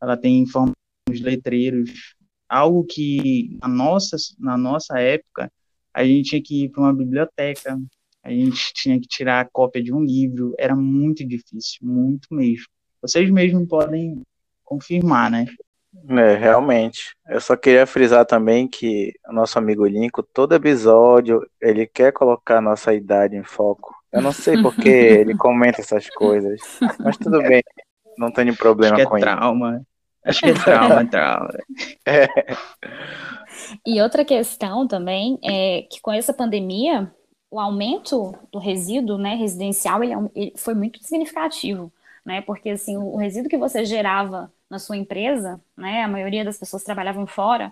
ela 0.00 0.16
tem 0.16 0.38
informação 0.38 0.74
nos 1.08 1.20
letreiros, 1.20 2.14
algo 2.48 2.84
que 2.84 3.56
na 3.60 3.68
nossa, 3.68 4.16
na 4.38 4.56
nossa 4.56 4.98
época 4.98 5.50
a 5.92 6.04
gente 6.04 6.30
tinha 6.30 6.42
que 6.42 6.64
ir 6.64 6.68
para 6.70 6.82
uma 6.82 6.94
biblioteca, 6.94 7.80
a 8.22 8.30
gente 8.30 8.72
tinha 8.74 9.00
que 9.00 9.06
tirar 9.06 9.40
a 9.40 9.48
cópia 9.50 9.82
de 9.82 9.92
um 9.92 10.00
livro, 10.00 10.54
era 10.58 10.74
muito 10.76 11.26
difícil, 11.26 11.78
muito 11.82 12.32
mesmo. 12.32 12.66
Vocês 13.00 13.28
mesmos 13.30 13.66
podem 13.68 14.22
confirmar, 14.64 15.30
né? 15.30 15.46
É, 16.08 16.34
realmente. 16.34 17.14
Eu 17.28 17.40
só 17.40 17.56
queria 17.56 17.86
frisar 17.86 18.24
também 18.24 18.66
que 18.66 19.12
o 19.28 19.32
nosso 19.32 19.58
amigo 19.58 19.86
Linko, 19.86 20.22
todo 20.22 20.54
episódio, 20.54 21.46
ele 21.60 21.86
quer 21.86 22.12
colocar 22.12 22.58
a 22.58 22.62
nossa 22.62 22.94
idade 22.94 23.36
em 23.36 23.42
foco. 23.42 23.94
Eu 24.10 24.20
não 24.20 24.32
sei 24.32 24.60
por 24.60 24.74
que 24.74 24.88
ele 24.88 25.36
comenta 25.36 25.80
essas 25.80 26.08
coisas, 26.10 26.60
mas 26.98 27.16
tudo 27.16 27.40
bem, 27.42 27.62
não 28.18 28.30
tenho 28.30 28.56
problema 28.56 28.96
Acho 28.96 29.04
que 29.04 29.10
com 29.10 29.16
é 29.16 29.20
trauma. 29.20 29.86
Acho 30.24 30.40
que 30.40 30.50
é 30.50 30.54
trauma, 30.54 31.06
trauma. 31.06 31.50
É. 32.06 32.28
E 33.86 34.00
outra 34.00 34.24
questão 34.24 34.86
também 34.86 35.38
é 35.42 35.82
que 35.90 36.00
com 36.00 36.10
essa 36.10 36.32
pandemia, 36.32 37.10
o 37.50 37.60
aumento 37.60 38.34
do 38.50 38.58
resíduo 38.58 39.18
né, 39.18 39.34
residencial 39.34 40.02
ele, 40.02 40.14
é 40.14 40.18
ele 40.34 40.54
foi 40.56 40.74
muito 40.74 41.02
significativo, 41.02 41.92
né? 42.24 42.40
Porque 42.40 42.70
assim, 42.70 42.96
o 42.96 43.16
resíduo 43.16 43.50
que 43.50 43.58
você 43.58 43.84
gerava 43.84 44.50
na 44.72 44.78
sua 44.78 44.96
empresa, 44.96 45.60
né? 45.76 46.02
A 46.02 46.08
maioria 46.08 46.42
das 46.42 46.56
pessoas 46.56 46.82
trabalhavam 46.82 47.26
fora, 47.26 47.70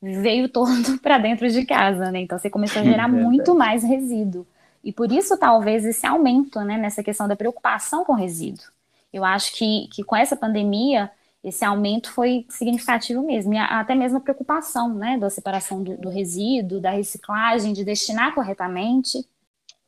veio 0.00 0.46
todo 0.52 0.98
para 1.00 1.16
dentro 1.16 1.48
de 1.48 1.64
casa, 1.64 2.10
né? 2.12 2.20
Então 2.20 2.38
você 2.38 2.50
começou 2.50 2.82
a 2.82 2.84
gerar 2.84 3.08
muito 3.08 3.54
mais 3.54 3.82
resíduo. 3.82 4.46
E 4.84 4.92
por 4.92 5.10
isso, 5.10 5.38
talvez, 5.38 5.86
esse 5.86 6.06
aumento 6.06 6.60
né, 6.60 6.76
nessa 6.76 7.02
questão 7.02 7.26
da 7.26 7.34
preocupação 7.34 8.04
com 8.04 8.12
resíduo. 8.12 8.66
Eu 9.10 9.24
acho 9.24 9.56
que, 9.56 9.88
que 9.90 10.04
com 10.04 10.14
essa 10.14 10.36
pandemia, 10.36 11.10
esse 11.42 11.64
aumento 11.64 12.12
foi 12.12 12.44
significativo 12.50 13.24
mesmo. 13.24 13.54
E 13.54 13.56
até 13.56 13.94
mesmo 13.94 14.18
a 14.18 14.20
preocupação 14.20 14.92
né, 14.92 15.16
da 15.16 15.30
separação 15.30 15.82
do, 15.82 15.96
do 15.96 16.10
resíduo, 16.10 16.80
da 16.80 16.90
reciclagem, 16.90 17.72
de 17.72 17.82
destinar 17.82 18.34
corretamente. 18.34 19.26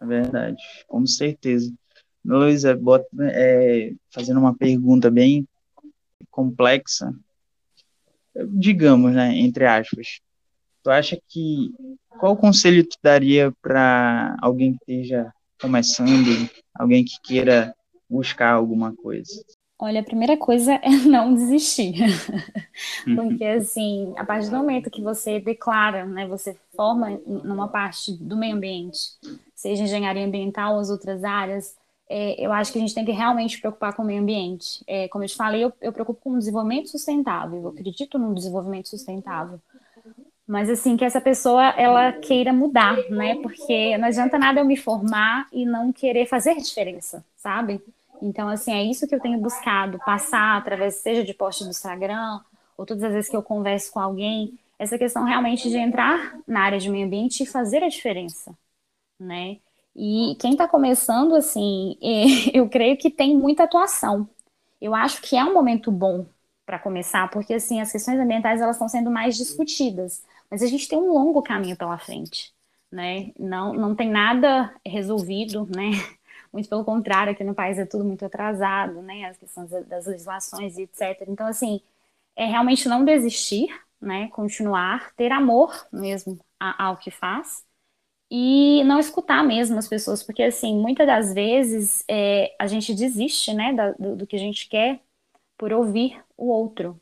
É 0.00 0.06
verdade, 0.06 0.62
com 0.88 1.06
certeza. 1.06 1.70
Luísa, 2.24 2.78
é, 3.32 3.92
fazendo 4.10 4.40
uma 4.40 4.54
pergunta 4.54 5.10
bem 5.10 5.46
complexa, 6.36 7.14
digamos, 8.48 9.14
né, 9.14 9.34
entre 9.38 9.64
aspas, 9.64 10.20
tu 10.82 10.90
acha 10.90 11.18
que 11.30 11.74
qual 12.20 12.36
conselho 12.36 12.84
tu 12.84 12.98
daria 13.02 13.50
para 13.62 14.36
alguém 14.42 14.76
que 14.76 14.92
esteja 14.92 15.32
começando, 15.58 16.50
alguém 16.74 17.02
que 17.02 17.18
queira 17.22 17.74
buscar 18.08 18.52
alguma 18.52 18.94
coisa? 18.94 19.42
Olha, 19.78 20.00
a 20.00 20.04
primeira 20.04 20.36
coisa 20.36 20.74
é 20.74 20.90
não 21.08 21.34
desistir. 21.34 21.94
Porque, 23.16 23.44
assim, 23.44 24.12
a 24.18 24.24
partir 24.24 24.50
do 24.50 24.56
momento 24.56 24.90
que 24.90 25.02
você 25.02 25.40
declara, 25.40 26.04
né, 26.04 26.26
você 26.26 26.54
forma 26.74 27.18
numa 27.26 27.68
parte 27.68 28.12
do 28.12 28.36
meio 28.36 28.56
ambiente, 28.56 28.98
seja 29.54 29.82
engenharia 29.82 30.26
ambiental 30.26 30.74
ou 30.74 30.80
as 30.80 30.90
outras 30.90 31.24
áreas, 31.24 31.74
é, 32.08 32.44
eu 32.44 32.52
acho 32.52 32.72
que 32.72 32.78
a 32.78 32.80
gente 32.80 32.94
tem 32.94 33.04
que 33.04 33.12
realmente 33.12 33.60
preocupar 33.60 33.94
com 33.94 34.02
o 34.02 34.06
meio 34.06 34.22
ambiente. 34.22 34.82
É, 34.86 35.08
como 35.08 35.24
eu 35.24 35.28
te 35.28 35.36
falei, 35.36 35.64
eu, 35.64 35.72
eu 35.80 35.92
preocupo 35.92 36.20
com 36.22 36.32
o 36.32 36.38
desenvolvimento 36.38 36.88
sustentável, 36.88 37.62
eu 37.62 37.68
acredito 37.68 38.18
no 38.18 38.34
desenvolvimento 38.34 38.88
sustentável. 38.88 39.60
Mas 40.46 40.70
assim, 40.70 40.96
que 40.96 41.04
essa 41.04 41.20
pessoa 41.20 41.70
ela 41.70 42.12
queira 42.12 42.52
mudar, 42.52 42.96
né? 43.10 43.34
Porque 43.42 43.98
não 43.98 44.06
adianta 44.06 44.38
nada 44.38 44.60
eu 44.60 44.64
me 44.64 44.76
formar 44.76 45.48
e 45.52 45.66
não 45.66 45.92
querer 45.92 46.26
fazer 46.26 46.54
diferença, 46.56 47.24
sabe? 47.36 47.82
Então, 48.22 48.48
assim, 48.48 48.72
é 48.72 48.82
isso 48.84 49.06
que 49.08 49.14
eu 49.14 49.20
tenho 49.20 49.38
buscado, 49.38 49.98
passar 50.06 50.56
através, 50.56 50.96
seja 50.96 51.24
de 51.24 51.34
post 51.34 51.64
do 51.64 51.70
Instagram, 51.70 52.40
ou 52.76 52.86
todas 52.86 53.02
as 53.02 53.12
vezes 53.12 53.30
que 53.30 53.36
eu 53.36 53.42
converso 53.42 53.92
com 53.92 54.00
alguém, 54.00 54.58
essa 54.78 54.98
questão 54.98 55.24
realmente 55.24 55.68
de 55.68 55.76
entrar 55.76 56.38
na 56.46 56.60
área 56.60 56.78
de 56.78 56.88
meio 56.88 57.06
ambiente 57.06 57.42
e 57.42 57.46
fazer 57.46 57.82
a 57.82 57.88
diferença, 57.88 58.56
né? 59.18 59.58
E 59.96 60.36
quem 60.38 60.52
está 60.52 60.68
começando, 60.68 61.34
assim, 61.34 61.96
eu 62.52 62.68
creio 62.68 62.98
que 62.98 63.10
tem 63.10 63.36
muita 63.36 63.64
atuação. 63.64 64.28
Eu 64.80 64.94
acho 64.94 65.22
que 65.22 65.36
é 65.36 65.42
um 65.44 65.54
momento 65.54 65.90
bom 65.90 66.26
para 66.66 66.78
começar, 66.78 67.30
porque, 67.30 67.54
assim, 67.54 67.80
as 67.80 67.90
questões 67.90 68.18
ambientais, 68.18 68.60
elas 68.60 68.76
estão 68.76 68.88
sendo 68.88 69.10
mais 69.10 69.36
discutidas. 69.36 70.22
Mas 70.50 70.62
a 70.62 70.66
gente 70.66 70.86
tem 70.88 70.98
um 70.98 71.12
longo 71.12 71.42
caminho 71.42 71.76
pela 71.76 71.96
frente, 71.98 72.52
né? 72.92 73.32
Não, 73.38 73.72
não 73.72 73.94
tem 73.94 74.10
nada 74.10 74.74
resolvido, 74.84 75.66
né? 75.74 75.90
Muito 76.52 76.68
pelo 76.68 76.84
contrário, 76.84 77.32
aqui 77.32 77.44
no 77.44 77.54
país 77.54 77.78
é 77.78 77.84
tudo 77.84 78.04
muito 78.04 78.24
atrasado, 78.24 79.02
né? 79.02 79.26
As 79.26 79.36
questões 79.36 79.70
das 79.86 80.06
legislações 80.06 80.78
e 80.78 80.82
etc. 80.82 81.24
Então, 81.28 81.46
assim, 81.46 81.80
é 82.36 82.46
realmente 82.46 82.88
não 82.88 83.04
desistir, 83.04 83.68
né? 84.00 84.28
Continuar, 84.28 85.12
ter 85.16 85.32
amor 85.32 85.86
mesmo 85.92 86.38
ao 86.58 86.96
que 86.96 87.10
faz 87.10 87.66
e 88.30 88.82
não 88.84 88.98
escutar 88.98 89.44
mesmo 89.44 89.78
as 89.78 89.88
pessoas, 89.88 90.22
porque 90.22 90.42
assim, 90.42 90.76
muitas 90.76 91.06
das 91.06 91.32
vezes 91.32 92.04
é, 92.08 92.54
a 92.58 92.66
gente 92.66 92.94
desiste, 92.94 93.54
né, 93.54 93.72
da, 93.72 93.92
do, 93.92 94.16
do 94.16 94.26
que 94.26 94.36
a 94.36 94.38
gente 94.38 94.68
quer 94.68 95.00
por 95.56 95.72
ouvir 95.72 96.20
o 96.36 96.48
outro. 96.48 97.00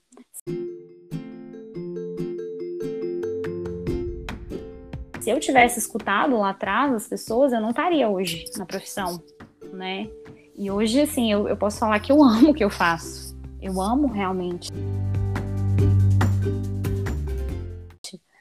Se 5.20 5.30
eu 5.30 5.40
tivesse 5.40 5.78
escutado 5.78 6.36
lá 6.36 6.50
atrás 6.50 6.92
as 6.92 7.08
pessoas, 7.08 7.52
eu 7.52 7.60
não 7.60 7.70
estaria 7.70 8.08
hoje 8.08 8.44
na 8.58 8.66
profissão, 8.66 9.22
né? 9.72 10.06
E 10.54 10.70
hoje, 10.70 11.00
assim, 11.00 11.32
eu, 11.32 11.48
eu 11.48 11.56
posso 11.56 11.78
falar 11.78 11.98
que 11.98 12.12
eu 12.12 12.20
amo 12.22 12.50
o 12.50 12.54
que 12.54 12.62
eu 12.62 12.68
faço. 12.68 13.34
Eu 13.60 13.80
amo 13.80 14.06
realmente. 14.06 14.70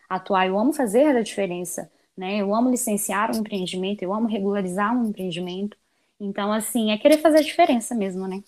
Atuar, 0.10 0.46
eu 0.46 0.60
amo 0.60 0.74
fazer 0.74 1.16
a 1.16 1.22
diferença 1.22 1.90
né? 2.18 2.38
Eu 2.38 2.54
amo 2.54 2.70
licenciar 2.70 3.36
um 3.36 3.40
empreendimento, 3.40 4.04
eu 4.04 4.14
amo 4.14 4.28
regularizar 4.28 4.96
um 4.96 5.10
empreendimento. 5.10 5.78
Então, 6.20 6.52
assim, 6.52 6.92
é 6.92 6.98
querer 6.98 7.18
fazer 7.18 7.40
a 7.40 7.44
diferença 7.44 7.96
mesmo, 7.96 8.28
né? 8.28 8.44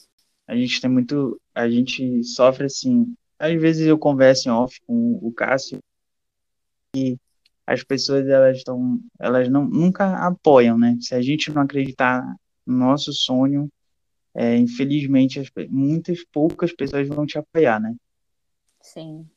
A 0.48 0.56
gente 0.56 0.80
tem 0.80 0.90
muito, 0.90 1.40
a 1.54 1.70
gente 1.70 2.24
sofre 2.24 2.66
assim. 2.66 3.16
Às 3.38 3.60
vezes 3.60 3.88
eu 3.88 3.98
converso 3.98 4.48
em 4.48 4.52
off 4.52 4.80
com 4.86 5.20
o 5.22 5.32
Cássio 5.32 5.80
e 6.96 7.18
as 7.66 7.84
pessoas 7.84 8.28
elas 8.28 8.58
estão, 8.58 9.00
elas 9.20 9.50
não 9.50 9.66
nunca 9.66 10.26
apoiam, 10.26 10.78
né? 10.78 10.98
Se 11.02 11.16
a 11.16 11.22
gente 11.22 11.52
não 11.52 11.64
acreditar 11.64 12.24
no 12.66 12.78
nosso 12.78 13.12
sonho, 13.12 13.70
é, 14.34 14.56
infelizmente 14.56 15.40
as, 15.40 15.50
muitas 15.70 16.24
poucas 16.32 16.72
pessoas 16.72 17.08
vão 17.08 17.26
te 17.26 17.38
apoiar, 17.38 17.80
né? 17.80 17.96
Sim. 18.82 19.28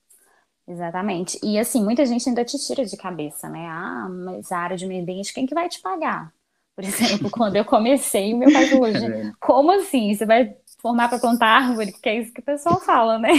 Exatamente. 0.68 1.40
E 1.42 1.58
assim, 1.58 1.82
muita 1.82 2.04
gente 2.04 2.28
ainda 2.28 2.44
te 2.44 2.58
tira 2.58 2.84
de 2.84 2.96
cabeça, 2.96 3.48
né? 3.48 3.66
Ah, 3.66 4.06
mas 4.08 4.52
a 4.52 4.58
área 4.58 4.76
de 4.76 4.86
meio 4.86 5.00
ambiente, 5.00 5.32
quem 5.32 5.46
que 5.46 5.54
vai 5.54 5.66
te 5.66 5.80
pagar? 5.80 6.30
Por 6.76 6.84
exemplo, 6.84 7.30
quando 7.30 7.56
eu 7.56 7.64
comecei, 7.64 8.34
o 8.34 8.36
meu 8.36 8.52
pai 8.52 8.66
falou, 8.66 8.86
é 8.86 9.32
como 9.40 9.72
assim? 9.72 10.14
Você 10.14 10.26
vai 10.26 10.54
formar 10.82 11.08
para 11.08 11.18
plantar 11.18 11.46
árvore? 11.46 11.92
Porque 11.92 12.08
é 12.10 12.20
isso 12.20 12.34
que 12.34 12.40
o 12.40 12.44
pessoal 12.44 12.78
fala, 12.80 13.18
né? 13.18 13.30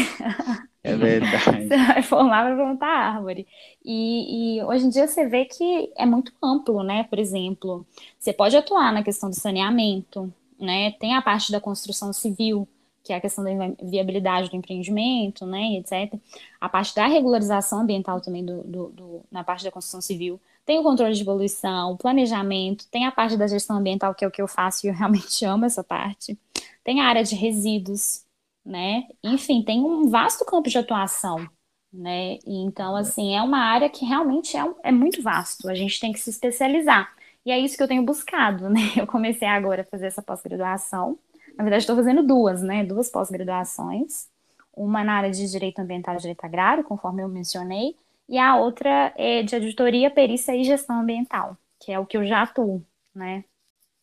É 0.84 0.96
verdade. 0.96 1.68
Você 1.68 1.78
vai 1.78 2.02
formar 2.02 2.46
para 2.46 2.56
plantar 2.56 2.88
árvore. 2.88 3.46
E, 3.86 4.58
e, 4.58 4.64
hoje 4.64 4.86
em 4.86 4.90
dia 4.90 5.08
você 5.08 5.28
vê 5.28 5.46
que 5.46 5.92
é 5.98 6.06
muito 6.06 6.34
amplo, 6.42 6.84
né? 6.84 7.04
Por 7.04 7.20
exemplo, 7.20 7.86
você 8.18 8.32
pode 8.34 8.56
atuar 8.56 8.92
na 8.92 9.04
questão 9.04 9.30
do 9.30 9.36
saneamento, 9.36 10.34
né? 10.60 10.92
Tem 10.94 11.16
a 11.16 11.22
parte 11.22 11.52
da 11.52 11.60
construção 11.60 12.12
civil, 12.14 12.68
que 13.04 13.14
é 13.14 13.16
a 13.16 13.22
questão 13.22 13.43
da 13.43 13.52
viabilidade 13.84 14.50
do 14.50 14.56
empreendimento, 14.56 15.45
né, 15.45 15.78
etc. 15.78 16.14
A 16.60 16.70
parte 16.70 16.93
da 16.95 17.08
regularização 17.08 17.80
ambiental 17.80 18.22
também 18.22 18.45
do, 18.45 18.64
do, 18.64 18.89
do, 18.89 19.22
na 19.32 19.43
parte 19.43 19.64
da 19.64 19.72
construção 19.72 20.02
civil. 20.02 20.39
Tem 20.66 20.78
o 20.78 20.84
controle 20.84 21.16
de 21.16 21.26
poluição, 21.26 21.97
planejamento, 21.97 22.88
tem 22.91 23.06
a 23.06 23.12
parte 23.12 23.36
da 23.36 23.47
gestão 23.47 23.78
ambiental, 23.78 24.14
que 24.14 24.24
é 24.24 24.28
o 24.28 24.32
que 24.32 24.41
eu 24.41 24.47
faço 24.47 24.86
e 24.86 24.89
eu 24.89 24.93
realmente 24.93 25.43
amo 25.45 25.66
essa 25.66 25.84
parte. 25.84 26.38
Tem 26.84 27.02
a 27.02 27.06
área 27.06 27.24
de 27.24 27.36
resíduos, 27.36 28.24
né? 28.66 29.08
Enfim, 29.24 29.64
tem 29.64 29.82
um 29.84 30.08
vasto 30.10 30.45
campo 30.45 30.70
de 30.70 30.78
atuação, 30.78 31.47
né? 31.91 32.36
E, 32.45 32.64
então, 32.64 32.95
assim, 32.95 33.36
é 33.36 33.41
uma 33.41 33.60
área 33.60 33.89
que 33.89 34.06
realmente 34.06 34.56
é, 34.58 34.64
é 34.84 34.91
muito 34.91 35.22
vasto. 35.22 35.70
A 35.70 35.76
gente 35.76 36.00
tem 36.00 36.12
que 36.12 36.20
se 36.20 36.30
especializar. 36.30 37.14
E 37.45 37.52
é 37.52 37.60
isso 37.60 37.76
que 37.78 37.84
eu 37.84 37.88
tenho 37.88 38.04
buscado, 38.04 38.70
né? 38.70 38.82
Eu 38.95 39.08
comecei 39.08 39.47
agora 39.47 39.82
a 39.82 39.86
fazer 39.86 40.08
essa 40.08 40.22
pós-graduação 40.22 41.18
na 41.60 41.64
verdade, 41.64 41.84
estou 41.84 41.97
fazendo 41.97 42.24
duas, 42.24 42.62
né? 42.62 42.86
Duas 42.86 43.10
pós-graduações. 43.12 44.30
Uma 44.74 45.03
na 45.03 45.16
área 45.16 45.30
de 45.30 45.45
Direito 45.51 45.80
Ambiental 45.80 46.16
e 46.16 46.20
Direito 46.20 46.45
Agrário, 46.45 46.86
conforme 46.86 47.22
eu 47.22 47.28
mencionei, 47.28 47.97
e 48.30 48.38
a 48.38 48.55
outra 48.55 49.14
é 49.18 49.43
de 49.43 49.55
Auditoria, 49.55 50.10
Perícia 50.10 50.55
e 50.55 50.64
Gestão 50.64 51.01
Ambiental, 51.01 51.57
que 51.78 51.91
é 51.91 51.99
o 51.99 52.05
que 52.05 52.16
eu 52.16 52.26
já 52.26 52.43
atuo, 52.43 52.82
né? 53.14 53.43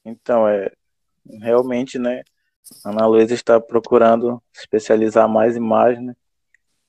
Então, 0.04 0.46
é 0.46 0.70
realmente, 1.40 1.98
né? 1.98 2.22
A 2.84 2.90
Ana 2.90 3.06
Luísa 3.06 3.32
está 3.32 3.58
procurando 3.58 4.42
especializar 4.52 5.26
mais 5.26 5.56
e 5.56 5.60
mais, 5.60 5.98
né? 5.98 6.14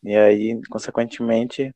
E 0.03 0.17
aí, 0.17 0.61
consequentemente, 0.69 1.73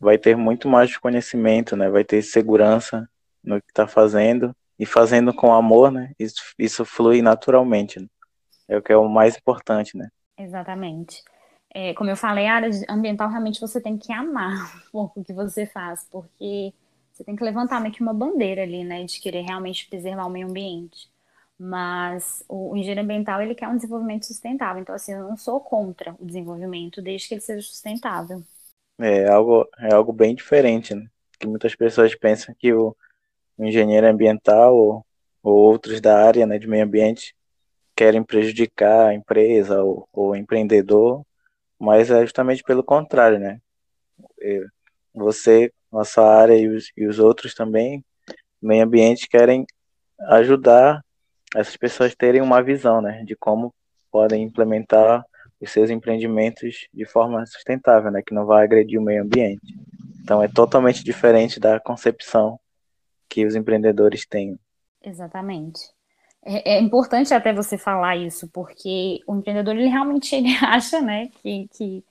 vai 0.00 0.18
ter 0.18 0.36
muito 0.36 0.68
mais 0.68 0.96
conhecimento, 0.96 1.76
né? 1.76 1.88
Vai 1.88 2.02
ter 2.02 2.20
segurança 2.20 3.08
no 3.44 3.62
que 3.62 3.70
está 3.70 3.86
fazendo 3.86 4.52
e 4.76 4.84
fazendo 4.84 5.32
com 5.32 5.54
amor, 5.54 5.92
né? 5.92 6.10
Isso, 6.18 6.42
isso 6.58 6.84
flui 6.84 7.22
naturalmente. 7.22 8.00
Né? 8.00 8.08
É 8.68 8.76
o 8.76 8.82
que 8.82 8.92
é 8.92 8.96
o 8.96 9.08
mais 9.08 9.36
importante, 9.36 9.96
né? 9.96 10.08
Exatamente. 10.38 11.22
É, 11.72 11.92
como 11.94 12.08
eu 12.10 12.16
falei, 12.16 12.46
a 12.46 12.54
área 12.54 12.70
ambiental 12.88 13.28
realmente 13.28 13.60
você 13.60 13.80
tem 13.80 13.98
que 13.98 14.12
amar 14.12 14.76
um 14.86 14.90
pouco 14.90 15.20
o 15.20 15.24
que 15.24 15.32
você 15.32 15.66
faz, 15.66 16.06
porque 16.10 16.72
você 17.12 17.24
tem 17.24 17.36
que 17.36 17.44
levantar 17.44 17.80
meio 17.80 17.92
que 17.92 18.02
uma 18.02 18.14
bandeira 18.14 18.62
ali, 18.62 18.84
né, 18.84 19.04
de 19.04 19.20
querer 19.20 19.42
realmente 19.42 19.88
preservar 19.88 20.26
o 20.26 20.30
meio 20.30 20.48
ambiente. 20.48 21.08
Mas 21.58 22.44
o, 22.48 22.72
o 22.72 22.76
engenheiro 22.76 23.02
ambiental, 23.02 23.40
ele 23.40 23.54
quer 23.54 23.68
um 23.68 23.76
desenvolvimento 23.76 24.26
sustentável. 24.26 24.82
Então, 24.82 24.94
assim, 24.94 25.12
eu 25.12 25.28
não 25.28 25.36
sou 25.36 25.60
contra 25.60 26.16
o 26.18 26.24
desenvolvimento, 26.24 27.00
desde 27.00 27.28
que 27.28 27.34
ele 27.34 27.40
seja 27.40 27.62
sustentável. 27.62 28.42
É 28.98 29.28
algo, 29.28 29.68
é 29.78 29.94
algo 29.94 30.12
bem 30.12 30.34
diferente, 30.34 30.94
né? 30.94 31.06
Que 31.38 31.46
muitas 31.46 31.74
pessoas 31.74 32.14
pensam 32.14 32.54
que 32.58 32.72
o, 32.72 32.96
o 33.56 33.64
engenheiro 33.64 34.06
ambiental 34.08 34.76
ou, 34.76 35.06
ou 35.42 35.54
outros 35.54 36.00
da 36.00 36.24
área 36.24 36.46
né, 36.46 36.58
de 36.58 36.66
meio 36.66 36.84
ambiente 36.84 37.34
querem 37.96 38.22
prejudicar 38.22 39.08
a 39.08 39.14
empresa 39.14 39.82
ou, 39.82 40.08
o 40.12 40.34
empreendedor, 40.34 41.24
mas 41.78 42.10
é 42.10 42.20
justamente 42.22 42.62
pelo 42.62 42.82
contrário, 42.82 43.38
né? 43.38 43.60
Você, 45.14 45.72
nossa 45.92 46.22
área 46.22 46.56
e 46.56 46.68
os, 46.68 46.90
e 46.96 47.06
os 47.06 47.18
outros 47.18 47.54
também, 47.54 48.04
meio 48.60 48.84
ambiente, 48.84 49.28
querem 49.28 49.64
ajudar 50.28 51.04
essas 51.54 51.76
pessoas 51.76 52.12
a 52.12 52.16
terem 52.16 52.42
uma 52.42 52.62
visão, 52.62 53.00
né, 53.00 53.22
de 53.24 53.36
como 53.36 53.72
podem 54.10 54.42
implementar 54.42 55.24
os 55.60 55.70
seus 55.70 55.88
empreendimentos 55.88 56.88
de 56.92 57.04
forma 57.04 57.46
sustentável, 57.46 58.10
né, 58.10 58.22
que 58.26 58.34
não 58.34 58.44
vai 58.44 58.64
agredir 58.64 58.98
o 58.98 59.02
meio 59.02 59.22
ambiente. 59.22 59.74
Então 60.22 60.42
é 60.42 60.48
totalmente 60.48 61.04
diferente 61.04 61.60
da 61.60 61.78
concepção 61.78 62.58
que 63.28 63.46
os 63.46 63.54
empreendedores 63.54 64.26
têm. 64.26 64.58
Exatamente. 65.02 65.93
É, 66.46 66.74
é, 66.74 66.80
importante 66.80 67.32
até 67.32 67.54
você 67.54 67.78
falar 67.78 68.16
isso, 68.16 68.46
porque 68.48 69.20
o 69.26 69.34
empreendedor 69.34 69.74
ele 69.74 69.88
realmente 69.88 70.34
ele 70.36 70.54
acha, 70.62 71.00
né, 71.00 71.30
que, 71.42 71.68
que 71.72 72.04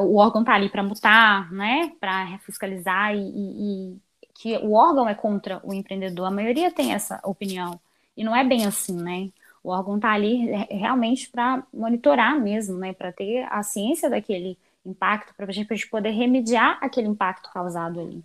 o 0.00 0.16
órgão 0.16 0.42
está 0.42 0.54
ali 0.54 0.68
para 0.68 0.82
multar, 0.82 1.50
né, 1.50 1.92
para 1.98 2.38
fiscalizar 2.40 3.14
e, 3.14 3.20
e, 3.20 3.92
e, 3.94 4.00
que 4.34 4.56
o 4.58 4.74
órgão 4.74 5.08
é 5.08 5.14
contra 5.14 5.60
o 5.64 5.72
empreendedor. 5.72 6.26
A 6.26 6.30
maioria 6.30 6.70
tem 6.70 6.92
essa 6.92 7.18
opinião 7.24 7.80
e 8.16 8.22
não 8.22 8.36
é 8.36 8.44
bem 8.44 8.66
assim, 8.66 8.94
né? 8.94 9.30
O 9.64 9.70
órgão 9.70 9.96
está 9.96 10.12
ali 10.12 10.46
realmente 10.70 11.28
para 11.28 11.64
monitorar 11.72 12.38
mesmo, 12.38 12.78
né, 12.78 12.92
para 12.92 13.10
ter 13.10 13.46
a 13.50 13.62
ciência 13.62 14.08
daquele 14.08 14.56
impacto, 14.84 15.34
para 15.34 15.46
a 15.46 15.52
gente 15.52 15.88
poder 15.88 16.10
remediar 16.10 16.78
aquele 16.80 17.08
impacto 17.08 17.50
causado 17.50 18.00
ali. 18.00 18.22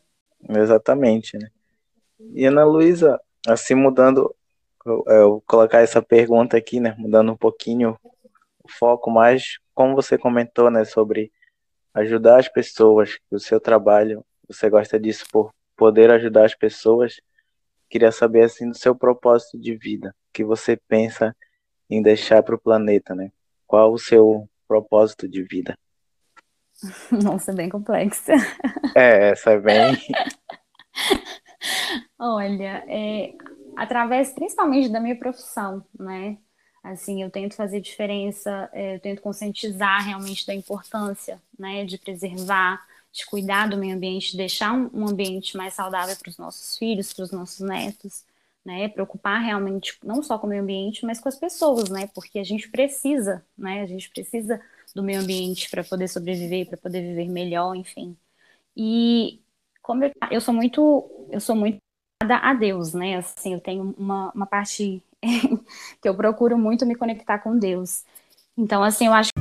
Exatamente, 0.49 1.37
né? 1.37 1.49
E 2.33 2.45
Ana 2.45 2.63
Luísa, 2.63 3.19
assim 3.47 3.75
mudando 3.75 4.33
eu, 4.85 5.43
colocar 5.47 5.79
essa 5.79 6.01
pergunta 6.01 6.57
aqui, 6.57 6.79
né, 6.79 6.95
mudando 6.97 7.31
um 7.31 7.37
pouquinho 7.37 7.97
o 8.63 8.69
foco, 8.69 9.09
mas 9.09 9.59
como 9.73 9.95
você 9.95 10.17
comentou, 10.17 10.69
né, 10.69 10.85
sobre 10.85 11.31
ajudar 11.93 12.39
as 12.39 12.47
pessoas, 12.47 13.17
o 13.29 13.39
seu 13.39 13.59
trabalho, 13.59 14.25
você 14.47 14.69
gosta 14.69 14.99
disso 14.99 15.25
por 15.31 15.53
poder 15.75 16.11
ajudar 16.11 16.45
as 16.45 16.55
pessoas, 16.55 17.19
queria 17.89 18.11
saber 18.11 18.43
assim 18.43 18.69
do 18.69 18.77
seu 18.77 18.95
propósito 18.95 19.57
de 19.59 19.75
vida, 19.75 20.15
que 20.31 20.43
você 20.43 20.77
pensa 20.87 21.35
em 21.89 22.01
deixar 22.01 22.41
para 22.41 22.55
o 22.55 22.59
planeta, 22.59 23.13
né? 23.13 23.31
Qual 23.67 23.91
o 23.91 23.99
seu 23.99 24.49
propósito 24.67 25.27
de 25.27 25.43
vida? 25.43 25.77
Nossa, 27.23 27.53
bem 27.53 27.69
complexa. 27.69 28.33
É, 28.95 29.29
essa 29.29 29.51
é 29.51 29.59
bem. 29.59 29.95
Olha, 32.19 32.83
é, 32.87 33.33
através 33.75 34.31
principalmente 34.31 34.89
da 34.89 34.99
minha 34.99 35.17
profissão, 35.17 35.83
né? 35.97 36.37
Assim, 36.83 37.23
eu 37.23 37.31
tento 37.31 37.55
fazer 37.55 37.79
diferença, 37.79 38.69
é, 38.73 38.95
eu 38.95 38.99
tento 38.99 39.21
conscientizar 39.21 40.05
realmente 40.05 40.45
da 40.45 40.53
importância, 40.53 41.41
né, 41.57 41.85
de 41.85 41.97
preservar, 41.97 42.85
de 43.11 43.25
cuidar 43.25 43.69
do 43.69 43.77
meio 43.77 43.95
ambiente, 43.95 44.35
deixar 44.35 44.73
um, 44.73 44.89
um 44.93 45.07
ambiente 45.07 45.55
mais 45.55 45.73
saudável 45.75 46.15
para 46.17 46.29
os 46.29 46.37
nossos 46.37 46.77
filhos, 46.77 47.13
para 47.13 47.23
os 47.23 47.31
nossos 47.31 47.61
netos, 47.61 48.25
né, 48.65 48.89
preocupar 48.89 49.41
realmente 49.41 49.97
não 50.03 50.21
só 50.21 50.37
com 50.37 50.45
o 50.47 50.49
meio 50.49 50.61
ambiente, 50.63 51.05
mas 51.05 51.19
com 51.21 51.29
as 51.29 51.37
pessoas, 51.37 51.89
né, 51.89 52.07
porque 52.13 52.39
a 52.39 52.43
gente 52.43 52.69
precisa, 52.69 53.45
né, 53.57 53.81
a 53.81 53.85
gente 53.85 54.09
precisa 54.09 54.61
do 54.93 55.03
meio 55.03 55.21
ambiente 55.21 55.69
para 55.69 55.83
poder 55.85 56.09
sobreviver, 56.09 56.67
para 56.67 56.77
poder 56.77 57.01
viver 57.01 57.29
melhor, 57.29 57.75
enfim. 57.75 58.17
E 58.75 59.41
como 59.81 60.03
eu, 60.03 60.11
eu 60.31 60.41
sou 60.41 60.53
muito, 60.53 61.27
eu 61.29 61.39
sou 61.39 61.55
muito 61.55 61.79
a 62.31 62.53
Deus, 62.53 62.93
né? 62.93 63.17
Assim, 63.17 63.53
eu 63.53 63.59
tenho 63.59 63.93
uma, 63.97 64.31
uma 64.33 64.45
parte 64.45 65.01
que 66.01 66.09
eu 66.09 66.15
procuro 66.15 66.57
muito 66.57 66.85
me 66.85 66.95
conectar 66.95 67.39
com 67.39 67.57
Deus. 67.57 68.03
Então, 68.57 68.83
assim, 68.83 69.07
eu 69.07 69.13
acho 69.13 69.31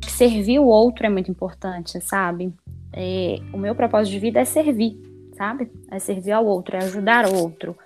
que 0.00 0.10
servir 0.10 0.58
o 0.60 0.66
outro 0.66 1.06
é 1.06 1.08
muito 1.08 1.30
importante, 1.30 2.00
sabe? 2.00 2.52
É, 2.92 3.40
o 3.52 3.58
meu 3.58 3.74
propósito 3.74 4.12
de 4.12 4.20
vida 4.20 4.40
é 4.40 4.44
servir, 4.44 4.96
sabe? 5.36 5.70
É 5.90 5.98
servir 5.98 6.32
ao 6.32 6.46
outro, 6.46 6.76
é 6.76 6.84
ajudar 6.84 7.26
o 7.26 7.34
outro. 7.34 7.76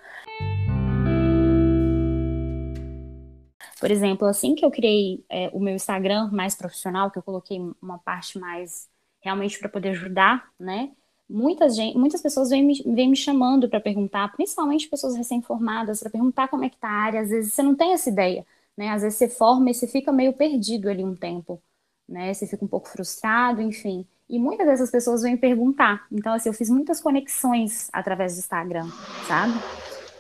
Por 3.79 3.91
exemplo, 3.91 4.27
assim 4.27 4.55
que 4.55 4.65
eu 4.65 4.71
criei 4.71 5.25
é, 5.29 5.51
o 5.53 5.61
meu 5.61 5.75
Instagram 5.75 6.31
mais 6.33 6.55
profissional, 6.55 7.11
que 7.11 7.19
eu 7.19 7.23
coloquei 7.23 7.59
uma 7.81 7.99
parte 7.99 8.39
mais 8.39 8.89
realmente 9.21 9.59
para 9.59 9.69
poder 9.69 9.91
ajudar, 9.91 10.49
né? 10.59 10.91
Muitas, 11.29 11.77
gente, 11.77 11.97
muitas 11.97 12.23
pessoas 12.23 12.49
vêm 12.49 12.65
me, 12.65 12.83
vêm 12.83 13.11
me 13.11 13.17
chamando 13.17 13.69
para 13.69 13.81
perguntar, 13.81 14.33
principalmente 14.33 14.89
pessoas 14.89 15.15
recém-formadas, 15.15 16.01
para 16.01 16.11
perguntar 16.11 16.49
como 16.49 16.65
é 16.65 16.71
que 16.71 16.79
tá 16.79 16.89
a 16.89 17.03
área. 17.03 17.21
Às 17.21 17.29
vezes 17.29 17.53
você 17.53 17.63
não 17.63 17.75
tem 17.75 17.93
essa 17.93 18.09
ideia, 18.09 18.47
né? 18.77 18.91
Às 18.91 19.03
vezes 19.03 19.19
você 19.19 19.29
forma 19.29 19.71
e 19.71 19.75
você 19.75 19.87
fica 19.87 20.11
meio 20.11 20.33
perdido 20.33 20.89
ali 20.89 21.05
um 21.05 21.15
tempo, 21.15 21.63
né? 22.09 22.33
Você 22.33 22.47
fica 22.47 22.65
um 22.65 22.69
pouco 22.69 22.89
frustrado, 22.89 23.61
enfim. 23.61 24.07
E 24.29 24.39
muitas 24.39 24.67
dessas 24.67 24.91
pessoas 24.91 25.23
vêm 25.23 25.37
perguntar. 25.37 26.07
Então, 26.11 26.33
assim, 26.35 26.49
eu 26.49 26.55
fiz 26.55 26.69
muitas 26.69 27.01
conexões 27.01 27.89
através 27.93 28.35
do 28.35 28.41
Instagram, 28.41 28.89
sabe? 29.27 29.55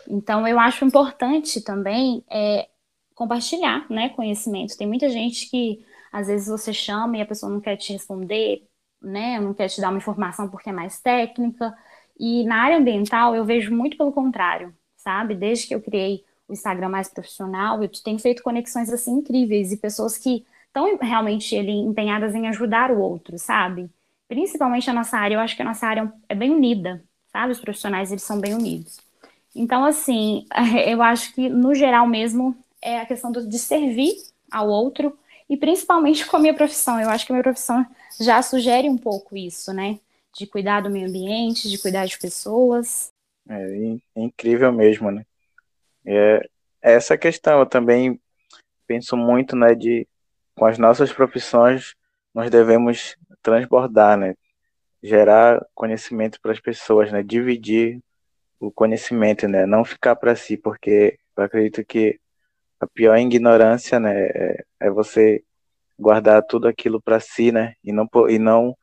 Então, 0.08 0.46
eu 0.46 0.58
acho 0.58 0.84
importante 0.84 1.60
também 1.60 2.24
é, 2.30 2.68
compartilhar, 3.18 3.84
né, 3.90 4.10
conhecimento. 4.10 4.78
Tem 4.78 4.86
muita 4.86 5.08
gente 5.08 5.50
que 5.50 5.84
às 6.12 6.28
vezes 6.28 6.46
você 6.46 6.72
chama 6.72 7.16
e 7.18 7.20
a 7.20 7.26
pessoa 7.26 7.50
não 7.50 7.60
quer 7.60 7.76
te 7.76 7.92
responder, 7.92 8.64
né, 9.02 9.40
não 9.40 9.52
quer 9.52 9.68
te 9.68 9.80
dar 9.80 9.88
uma 9.88 9.98
informação 9.98 10.48
porque 10.48 10.70
é 10.70 10.72
mais 10.72 11.00
técnica. 11.00 11.76
E 12.18 12.44
na 12.44 12.62
área 12.62 12.78
ambiental 12.78 13.34
eu 13.34 13.44
vejo 13.44 13.74
muito 13.74 13.96
pelo 13.96 14.12
contrário, 14.12 14.72
sabe? 14.96 15.34
Desde 15.34 15.66
que 15.66 15.74
eu 15.74 15.82
criei 15.82 16.24
o 16.46 16.52
Instagram 16.52 16.90
mais 16.90 17.08
profissional, 17.08 17.82
eu 17.82 17.90
tenho 18.04 18.20
feito 18.20 18.40
conexões 18.40 18.88
assim 18.92 19.14
incríveis 19.14 19.72
e 19.72 19.76
pessoas 19.76 20.16
que 20.16 20.46
estão 20.68 20.96
realmente 20.98 21.56
ali, 21.58 21.72
empenhadas 21.72 22.36
em 22.36 22.46
ajudar 22.46 22.92
o 22.92 23.00
outro, 23.00 23.36
sabe? 23.36 23.90
Principalmente 24.28 24.88
a 24.90 24.92
nossa 24.92 25.18
área, 25.18 25.34
eu 25.34 25.40
acho 25.40 25.56
que 25.56 25.62
a 25.62 25.64
nossa 25.64 25.86
área 25.88 26.12
é 26.28 26.36
bem 26.36 26.52
unida, 26.52 27.02
sabe? 27.32 27.52
Os 27.52 27.60
profissionais, 27.60 28.12
eles 28.12 28.22
são 28.22 28.40
bem 28.40 28.54
unidos. 28.54 29.00
Então, 29.56 29.84
assim, 29.84 30.46
eu 30.86 31.02
acho 31.02 31.34
que, 31.34 31.48
no 31.48 31.74
geral 31.74 32.06
mesmo, 32.06 32.56
é 32.82 33.00
a 33.00 33.06
questão 33.06 33.30
do, 33.30 33.46
de 33.46 33.58
servir 33.58 34.14
ao 34.50 34.68
outro 34.68 35.18
e 35.48 35.56
principalmente 35.56 36.26
com 36.26 36.36
a 36.36 36.40
minha 36.40 36.54
profissão. 36.54 37.00
Eu 37.00 37.08
acho 37.08 37.26
que 37.26 37.32
a 37.32 37.34
minha 37.34 37.42
profissão 37.42 37.86
já 38.20 38.40
sugere 38.42 38.88
um 38.88 38.98
pouco 38.98 39.36
isso, 39.36 39.72
né? 39.72 39.98
De 40.36 40.46
cuidar 40.46 40.82
do 40.82 40.90
meio 40.90 41.08
ambiente, 41.08 41.68
de 41.68 41.78
cuidar 41.78 42.06
de 42.06 42.18
pessoas. 42.18 43.12
É, 43.48 43.98
é 44.16 44.20
incrível 44.20 44.72
mesmo, 44.72 45.10
né? 45.10 45.24
É, 46.04 46.48
essa 46.80 47.16
questão 47.16 47.60
eu 47.60 47.66
também 47.66 48.20
penso 48.86 49.16
muito, 49.16 49.54
né, 49.54 49.74
de 49.74 50.06
com 50.54 50.64
as 50.64 50.78
nossas 50.78 51.12
profissões 51.12 51.94
nós 52.34 52.50
devemos 52.50 53.16
transbordar, 53.42 54.16
né? 54.16 54.34
Gerar 55.02 55.64
conhecimento 55.74 56.40
para 56.40 56.52
as 56.52 56.60
pessoas, 56.60 57.10
né? 57.10 57.22
Dividir 57.22 58.00
o 58.60 58.70
conhecimento, 58.70 59.48
né? 59.48 59.66
Não 59.66 59.84
ficar 59.84 60.16
para 60.16 60.36
si, 60.36 60.56
porque 60.56 61.18
eu 61.36 61.44
acredito 61.44 61.84
que 61.84 62.20
a 62.80 62.86
pior 62.86 63.16
ignorância, 63.18 63.98
né, 64.00 64.26
é, 64.28 64.64
é 64.80 64.90
você 64.90 65.42
guardar 65.98 66.42
tudo 66.44 66.68
aquilo 66.68 67.00
para 67.02 67.20
si, 67.20 67.50
né? 67.52 67.74
E 67.82 67.92
não 67.92 68.08
e 68.28 68.38
não 68.38 68.76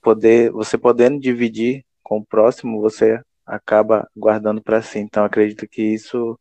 poder, 0.00 0.50
você 0.50 0.78
podendo 0.78 1.20
dividir 1.20 1.84
com 2.02 2.18
o 2.18 2.26
próximo, 2.26 2.80
você 2.80 3.20
acaba 3.46 4.08
guardando 4.16 4.62
para 4.62 4.82
si. 4.82 4.98
Então 4.98 5.24
acredito 5.24 5.68
que 5.68 5.82
isso 5.82 6.38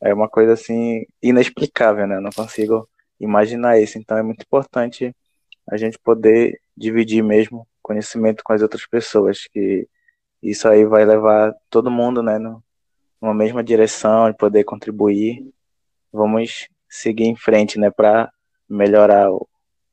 é 0.00 0.12
uma 0.14 0.28
coisa 0.28 0.52
assim 0.54 1.06
inexplicável, 1.22 2.06
né? 2.06 2.16
Eu 2.16 2.20
não 2.22 2.30
consigo 2.30 2.88
imaginar 3.20 3.80
isso. 3.80 3.98
Então 3.98 4.18
é 4.18 4.22
muito 4.22 4.42
importante 4.42 5.14
a 5.70 5.76
gente 5.76 5.98
poder 5.98 6.60
dividir 6.76 7.22
mesmo 7.22 7.66
conhecimento 7.82 8.42
com 8.44 8.52
as 8.52 8.62
outras 8.62 8.86
pessoas, 8.86 9.46
que 9.52 9.88
isso 10.42 10.68
aí 10.68 10.84
vai 10.84 11.04
levar 11.04 11.54
todo 11.70 11.90
mundo, 11.90 12.22
né, 12.22 12.38
numa 12.38 13.34
mesma 13.34 13.64
direção 13.64 14.28
e 14.28 14.34
poder 14.34 14.64
contribuir. 14.64 15.44
Vamos 16.18 16.68
seguir 16.88 17.24
em 17.24 17.36
frente, 17.36 17.78
né, 17.78 17.90
para 17.90 18.30
melhorar 18.68 19.30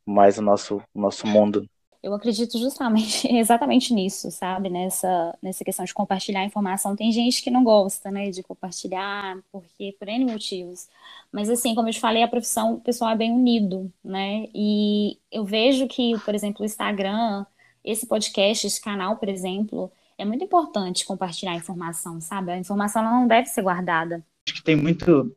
mais 0.06 0.38
o 0.40 0.42
nosso, 0.42 0.82
o 0.94 1.00
nosso 1.00 1.28
mundo. 1.28 1.70
Eu 2.02 2.14
acredito 2.14 2.58
justamente, 2.58 3.28
exatamente 3.36 3.94
nisso, 3.94 4.30
sabe? 4.32 4.70
Nessa, 4.70 5.38
nessa 5.42 5.64
questão 5.64 5.86
de 5.86 5.94
compartilhar 5.94 6.44
informação. 6.44 6.96
Tem 6.96 7.12
gente 7.12 7.44
que 7.44 7.50
não 7.50 7.64
gosta, 7.64 8.10
né, 8.12 8.30
de 8.30 8.44
compartilhar, 8.44 9.38
porque 9.52 9.96
por 10.00 10.08
N 10.08 10.26
motivos. 10.26 10.88
Mas, 11.32 11.50
assim, 11.50 11.74
como 11.74 11.88
eu 11.88 11.94
te 11.94 12.00
falei, 12.00 12.24
a 12.24 12.28
profissão, 12.28 12.76
o 12.76 12.82
pessoal 12.82 13.12
é 13.12 13.16
bem 13.16 13.32
unido, 13.32 13.92
né? 14.04 14.48
E 14.54 15.18
eu 15.32 15.46
vejo 15.46 15.88
que, 15.88 16.18
por 16.20 16.36
exemplo, 16.36 16.62
o 16.62 16.66
Instagram, 16.66 17.46
esse 17.84 18.08
podcast, 18.08 18.66
esse 18.66 18.82
canal, 18.82 19.18
por 19.18 19.30
exemplo, 19.30 19.92
é 20.18 20.24
muito 20.24 20.44
importante 20.44 21.06
compartilhar 21.06 21.56
informação, 21.56 22.22
sabe? 22.22 22.52
A 22.52 22.58
informação 22.58 23.04
não 23.04 23.28
deve 23.28 23.48
ser 23.48 23.62
guardada. 23.62 24.24
Acho 24.48 24.58
que 24.58 24.64
tem 24.64 24.76
muito, 24.76 25.36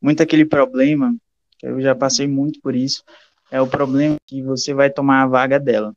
muito 0.00 0.22
aquele 0.22 0.44
problema, 0.44 1.14
eu 1.62 1.80
já 1.80 1.94
passei 1.94 2.26
muito 2.26 2.60
por 2.60 2.74
isso, 2.74 3.02
é 3.50 3.60
o 3.60 3.66
problema 3.66 4.16
que 4.26 4.42
você 4.42 4.72
vai 4.72 4.90
tomar 4.90 5.22
a 5.22 5.26
vaga 5.26 5.58
dela. 5.58 5.94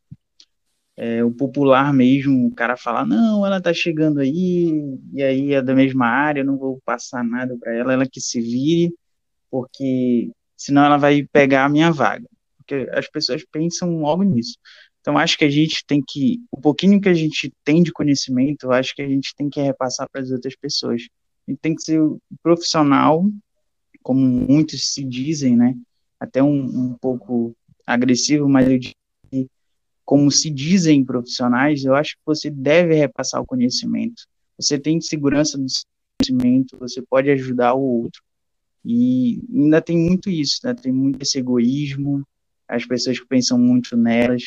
É, 0.95 1.23
o 1.23 1.31
popular 1.31 1.91
mesmo, 1.91 2.47
o 2.47 2.53
cara 2.53 2.77
fala, 2.77 3.05
não, 3.05 3.45
ela 3.45 3.59
tá 3.61 3.73
chegando 3.73 4.19
aí, 4.19 4.99
e 5.11 5.23
aí 5.23 5.53
é 5.53 5.61
da 5.61 5.73
mesma 5.73 6.05
área, 6.05 6.41
eu 6.41 6.45
não 6.45 6.57
vou 6.57 6.79
passar 6.85 7.23
nada 7.23 7.57
para 7.59 7.73
ela, 7.73 7.93
ela 7.93 8.07
que 8.07 8.21
se 8.21 8.39
vire, 8.39 8.93
porque 9.49 10.31
senão 10.55 10.83
ela 10.83 10.97
vai 10.97 11.27
pegar 11.31 11.65
a 11.65 11.69
minha 11.69 11.91
vaga. 11.91 12.27
Porque 12.57 12.89
as 12.91 13.09
pessoas 13.09 13.43
pensam 13.51 13.99
logo 13.99 14.23
nisso. 14.23 14.57
Então, 15.01 15.17
acho 15.17 15.37
que 15.37 15.43
a 15.43 15.49
gente 15.49 15.83
tem 15.85 16.01
que, 16.01 16.39
o 16.49 16.61
pouquinho 16.61 17.01
que 17.01 17.09
a 17.09 17.13
gente 17.13 17.51
tem 17.63 17.83
de 17.83 17.91
conhecimento, 17.91 18.71
acho 18.71 18.95
que 18.95 19.01
a 19.01 19.07
gente 19.07 19.35
tem 19.35 19.49
que 19.49 19.61
repassar 19.61 20.07
para 20.09 20.21
as 20.21 20.31
outras 20.31 20.55
pessoas. 20.55 21.07
A 21.45 21.51
gente 21.51 21.59
tem 21.59 21.75
que 21.75 21.81
ser 21.81 21.99
profissional, 22.41 23.25
como 24.03 24.19
muitos 24.19 24.93
se 24.93 25.03
dizem, 25.03 25.55
né? 25.55 25.75
até 26.23 26.41
um, 26.41 26.63
um 26.63 26.93
pouco 26.93 27.53
agressivo, 27.85 28.47
mas 28.47 28.69
eu 28.69 28.79
digo 28.79 28.95
que, 29.29 29.49
como 30.05 30.31
se 30.31 30.49
dizem 30.49 31.03
profissionais, 31.03 31.83
eu 31.83 31.93
acho 31.95 32.13
que 32.15 32.21
você 32.25 32.49
deve 32.49 32.95
repassar 32.95 33.41
o 33.41 33.45
conhecimento. 33.45 34.23
Você 34.57 34.79
tem 34.79 35.01
segurança 35.01 35.57
no 35.57 35.65
conhecimento, 36.17 36.77
você 36.79 37.01
pode 37.01 37.29
ajudar 37.29 37.73
o 37.73 37.81
outro. 37.81 38.21
E 38.85 39.41
ainda 39.53 39.81
tem 39.81 39.97
muito 39.97 40.29
isso, 40.29 40.59
né? 40.63 40.73
Tem 40.73 40.93
muito 40.93 41.21
esse 41.21 41.39
egoísmo, 41.39 42.25
as 42.67 42.85
pessoas 42.85 43.19
que 43.19 43.27
pensam 43.27 43.57
muito 43.57 43.97
nelas. 43.97 44.43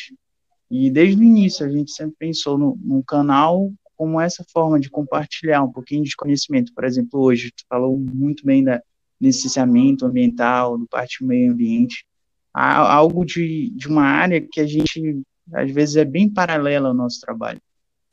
E 0.69 0.89
desde 0.89 1.21
o 1.21 1.23
início 1.23 1.65
a 1.65 1.69
gente 1.69 1.91
sempre 1.91 2.15
pensou 2.17 2.57
no, 2.57 2.75
no 2.83 3.03
canal 3.03 3.71
como 3.95 4.19
essa 4.21 4.43
forma 4.51 4.79
de 4.79 4.89
compartilhar 4.89 5.63
um 5.63 5.71
pouquinho 5.71 6.03
de 6.03 6.15
conhecimento. 6.15 6.73
Por 6.73 6.83
exemplo, 6.83 7.19
hoje 7.19 7.51
tu 7.51 7.63
falou 7.67 7.97
muito 7.97 8.45
bem 8.45 8.63
da, 8.63 8.81
licenciamento 9.19 10.05
ambiental, 10.05 10.77
do 10.77 10.87
parte 10.87 11.19
do 11.19 11.27
meio 11.27 11.51
ambiente, 11.51 12.05
algo 12.53 13.25
de, 13.25 13.69
de 13.71 13.87
uma 13.87 14.03
área 14.03 14.41
que 14.41 14.59
a 14.59 14.65
gente, 14.65 15.21
às 15.53 15.71
vezes, 15.71 15.95
é 15.95 16.05
bem 16.05 16.29
paralela 16.29 16.89
ao 16.89 16.93
nosso 16.93 17.19
trabalho. 17.21 17.61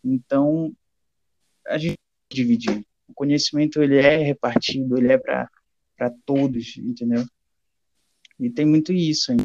Então, 0.02 0.72
a 1.66 1.78
gente 1.78 1.98
dividir. 2.30 2.84
O 3.08 3.14
conhecimento, 3.14 3.82
ele 3.82 3.96
é 3.96 4.16
repartido, 4.16 4.96
ele 4.96 5.12
é 5.12 5.18
para 5.18 5.48
todos, 6.24 6.76
entendeu? 6.78 7.24
E 8.40 8.50
tem 8.50 8.66
muito 8.66 8.92
isso, 8.92 9.32
hein? 9.32 9.38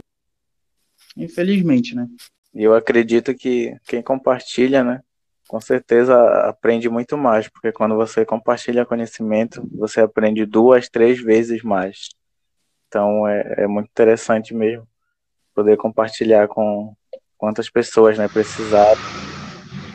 infelizmente, 1.15 1.95
né? 1.95 2.07
Eu 2.53 2.73
acredito 2.73 3.35
que 3.35 3.75
quem 3.85 4.01
compartilha, 4.01 4.83
né, 4.83 5.01
com 5.49 5.59
certeza 5.59 6.15
aprende 6.47 6.87
muito 6.87 7.17
mais, 7.17 7.47
porque 7.47 7.71
quando 7.71 7.95
você 7.95 8.23
compartilha 8.23 8.85
conhecimento, 8.85 9.67
você 9.71 9.99
aprende 9.99 10.45
duas, 10.45 10.87
três 10.87 11.19
vezes 11.19 11.63
mais. 11.63 12.09
Então 12.87 13.27
é, 13.27 13.55
é 13.63 13.67
muito 13.67 13.87
interessante 13.87 14.53
mesmo 14.53 14.87
poder 15.55 15.75
compartilhar 15.75 16.47
com 16.47 16.95
quantas 17.35 17.67
pessoas 17.67 18.15
né, 18.15 18.27
precisarem. 18.27 19.01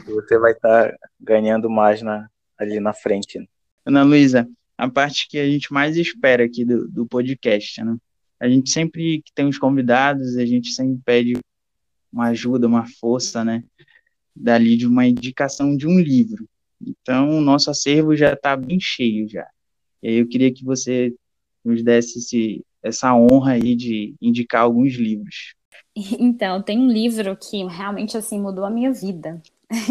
Você 0.06 0.36
vai 0.40 0.50
estar 0.50 0.90
tá 0.90 0.98
ganhando 1.20 1.70
mais 1.70 2.02
na, 2.02 2.28
ali 2.58 2.80
na 2.80 2.92
frente. 2.92 3.38
Né? 3.38 3.46
Ana 3.86 4.02
Luísa, 4.02 4.48
a 4.76 4.90
parte 4.90 5.28
que 5.28 5.38
a 5.38 5.46
gente 5.46 5.72
mais 5.72 5.96
espera 5.96 6.44
aqui 6.44 6.64
do, 6.64 6.88
do 6.88 7.06
podcast, 7.06 7.80
né? 7.84 7.96
A 8.40 8.48
gente 8.48 8.70
sempre 8.70 9.22
que 9.24 9.32
tem 9.32 9.46
os 9.46 9.56
convidados, 9.56 10.36
a 10.36 10.44
gente 10.44 10.72
sempre 10.72 11.00
pede 11.04 11.38
uma 12.12 12.30
ajuda, 12.30 12.66
uma 12.66 12.84
força, 12.98 13.44
né? 13.44 13.62
Dali 14.34 14.76
de 14.76 14.86
uma 14.86 15.06
indicação 15.06 15.76
de 15.76 15.86
um 15.86 15.98
livro. 15.98 16.48
Então, 16.80 17.38
o 17.38 17.40
nosso 17.40 17.70
acervo 17.70 18.16
já 18.16 18.32
está 18.32 18.56
bem 18.56 18.78
cheio 18.80 19.28
já. 19.28 19.46
E 20.02 20.08
aí 20.08 20.14
eu 20.16 20.28
queria 20.28 20.52
que 20.52 20.64
você 20.64 21.14
nos 21.64 21.82
desse 21.82 22.18
esse, 22.18 22.64
essa 22.82 23.14
honra 23.14 23.52
aí 23.52 23.74
de 23.74 24.14
indicar 24.20 24.62
alguns 24.62 24.94
livros. 24.94 25.54
Então, 26.18 26.60
tem 26.60 26.76
um 26.76 26.90
livro 26.90 27.36
que 27.36 27.64
realmente 27.66 28.16
assim 28.16 28.40
mudou 28.40 28.64
a 28.64 28.70
minha 28.70 28.92
vida. 28.92 29.40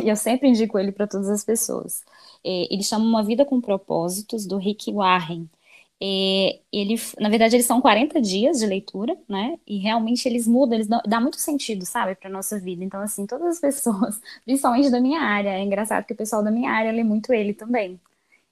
E 0.04 0.10
eu 0.10 0.16
sempre 0.18 0.50
indico 0.50 0.78
ele 0.78 0.92
para 0.92 1.08
todas 1.08 1.30
as 1.30 1.46
pessoas. 1.46 2.04
É, 2.44 2.74
ele 2.74 2.84
chama 2.84 3.06
Uma 3.06 3.24
Vida 3.24 3.46
com 3.46 3.62
Propósitos, 3.62 4.46
do 4.46 4.58
Rick 4.58 4.92
Warren. 4.92 5.48
É, 6.02 6.60
ele, 6.72 6.96
na 7.20 7.30
verdade, 7.30 7.56
eles 7.56 7.66
são 7.66 7.80
40 7.80 8.20
dias 8.20 8.60
de 8.60 8.66
leitura, 8.66 9.18
né? 9.28 9.58
E 9.66 9.78
realmente 9.78 10.28
eles 10.28 10.48
mudam, 10.48 10.76
eles 10.76 10.88
dão, 10.88 11.02
dá 11.06 11.20
muito 11.20 11.40
sentido, 11.40 11.86
sabe, 11.86 12.16
para 12.16 12.30
nossa 12.30 12.60
vida. 12.60 12.84
Então, 12.84 13.02
assim, 13.02 13.26
todas 13.26 13.48
as 13.48 13.60
pessoas, 13.60 14.20
principalmente 14.44 14.90
da 14.90 15.00
minha 15.00 15.22
área, 15.22 15.50
é 15.50 15.64
engraçado 15.64 16.06
que 16.06 16.14
o 16.14 16.18
pessoal 16.18 16.44
da 16.44 16.52
minha 16.52 16.72
área 16.72 16.92
lê 16.92 17.04
muito 17.04 17.32
ele 17.32 17.54
também. 17.54 18.00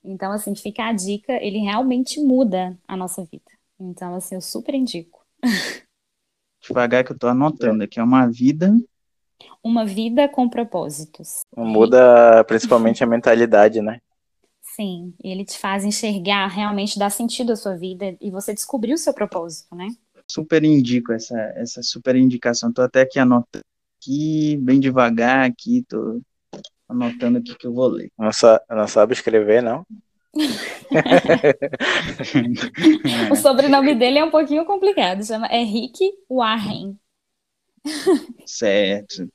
Então, 0.04 0.32
assim, 0.32 0.56
fica 0.56 0.86
a 0.86 0.94
dica, 0.94 1.34
ele 1.34 1.60
realmente 1.60 2.20
muda 2.22 2.78
a 2.88 2.96
nossa 2.96 3.24
vida. 3.24 3.52
Então, 3.80 4.16
assim, 4.16 4.36
eu 4.36 4.42
super 4.42 4.74
indico. 4.74 5.26
Devagar 6.62 7.04
que 7.04 7.12
eu 7.12 7.18
tô 7.18 7.28
anotando 7.28 7.84
aqui, 7.84 8.00
é 8.00 8.04
uma 8.04 8.28
vida. 8.28 8.74
Uma 9.64 9.86
vida 9.86 10.30
com 10.30 10.48
propósitos. 10.48 11.42
Muda 11.56 12.44
principalmente 12.46 13.04
a 13.04 13.08
mentalidade, 13.08 13.82
né? 13.82 14.00
Sim, 14.76 15.14
ele 15.22 15.44
te 15.44 15.58
faz 15.58 15.84
enxergar, 15.84 16.48
realmente 16.48 16.98
dar 16.98 17.10
sentido 17.10 17.52
à 17.52 17.56
sua 17.56 17.76
vida 17.76 18.16
e 18.22 18.32
você 18.32 18.54
descobrir 18.54 18.94
o 18.94 18.98
seu 18.98 19.14
propósito, 19.14 19.76
né? 19.76 19.90
Super 20.26 20.64
indico 20.64 21.12
essa, 21.12 21.38
essa 21.56 21.84
super 21.84 22.16
indicação. 22.16 22.72
Tô 22.72 22.82
até 22.82 23.02
aqui 23.02 23.20
anotando 23.20 23.66
aqui, 24.02 24.58
bem 24.62 24.80
devagar 24.80 25.46
aqui, 25.46 25.84
tô 25.88 26.22
anotando 26.88 27.40
aqui 27.40 27.54
que 27.56 27.68
eu 27.68 27.74
vou 27.74 27.88
ler. 27.88 28.10
Não, 28.18 28.32
sa 28.32 28.62
não 28.70 28.88
sabe 28.88 29.14
escrever, 29.14 29.62
não? 29.62 29.86
o 33.30 33.36
sobrenome 33.36 33.94
dele 33.94 34.20
é 34.20 34.24
um 34.24 34.32
pouquinho 34.32 34.64
complicado, 34.66 35.26
chama 35.26 35.48
é 35.48 35.62
Rick 35.64 36.00
Warren. 36.30 36.96
Certo, 38.46 39.28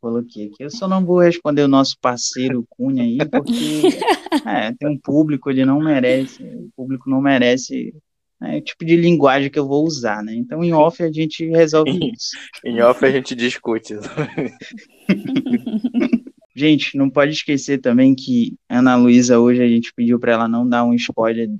coloquei 0.00 0.46
aqui. 0.46 0.64
Eu 0.64 0.70
só 0.70 0.88
não 0.88 1.04
vou 1.04 1.20
responder 1.20 1.62
o 1.62 1.68
nosso 1.68 1.96
parceiro 2.00 2.66
Cunha 2.70 3.02
aí, 3.02 3.18
porque 3.28 3.52
é, 4.46 4.72
tem 4.72 4.88
um 4.88 4.98
público, 4.98 5.50
ele 5.50 5.64
não 5.64 5.80
merece, 5.80 6.42
o 6.42 6.70
público 6.76 7.08
não 7.08 7.20
merece 7.20 7.94
né, 8.40 8.58
o 8.58 8.60
tipo 8.60 8.84
de 8.84 8.96
linguagem 8.96 9.50
que 9.50 9.58
eu 9.58 9.66
vou 9.66 9.84
usar, 9.84 10.22
né? 10.22 10.34
Então, 10.34 10.64
em 10.64 10.72
off, 10.72 11.02
a 11.02 11.12
gente 11.12 11.48
resolve 11.50 11.90
isso. 12.12 12.36
em 12.64 12.80
off, 12.80 13.04
a 13.04 13.10
gente 13.10 13.34
discute. 13.34 13.94
gente, 16.56 16.96
não 16.96 17.10
pode 17.10 17.32
esquecer 17.32 17.78
também 17.78 18.14
que 18.14 18.54
Ana 18.68 18.96
Luísa, 18.96 19.38
hoje, 19.38 19.62
a 19.62 19.68
gente 19.68 19.92
pediu 19.94 20.18
para 20.18 20.32
ela 20.32 20.48
não 20.48 20.66
dar 20.66 20.84
um 20.84 20.94
spoiler 20.94 21.50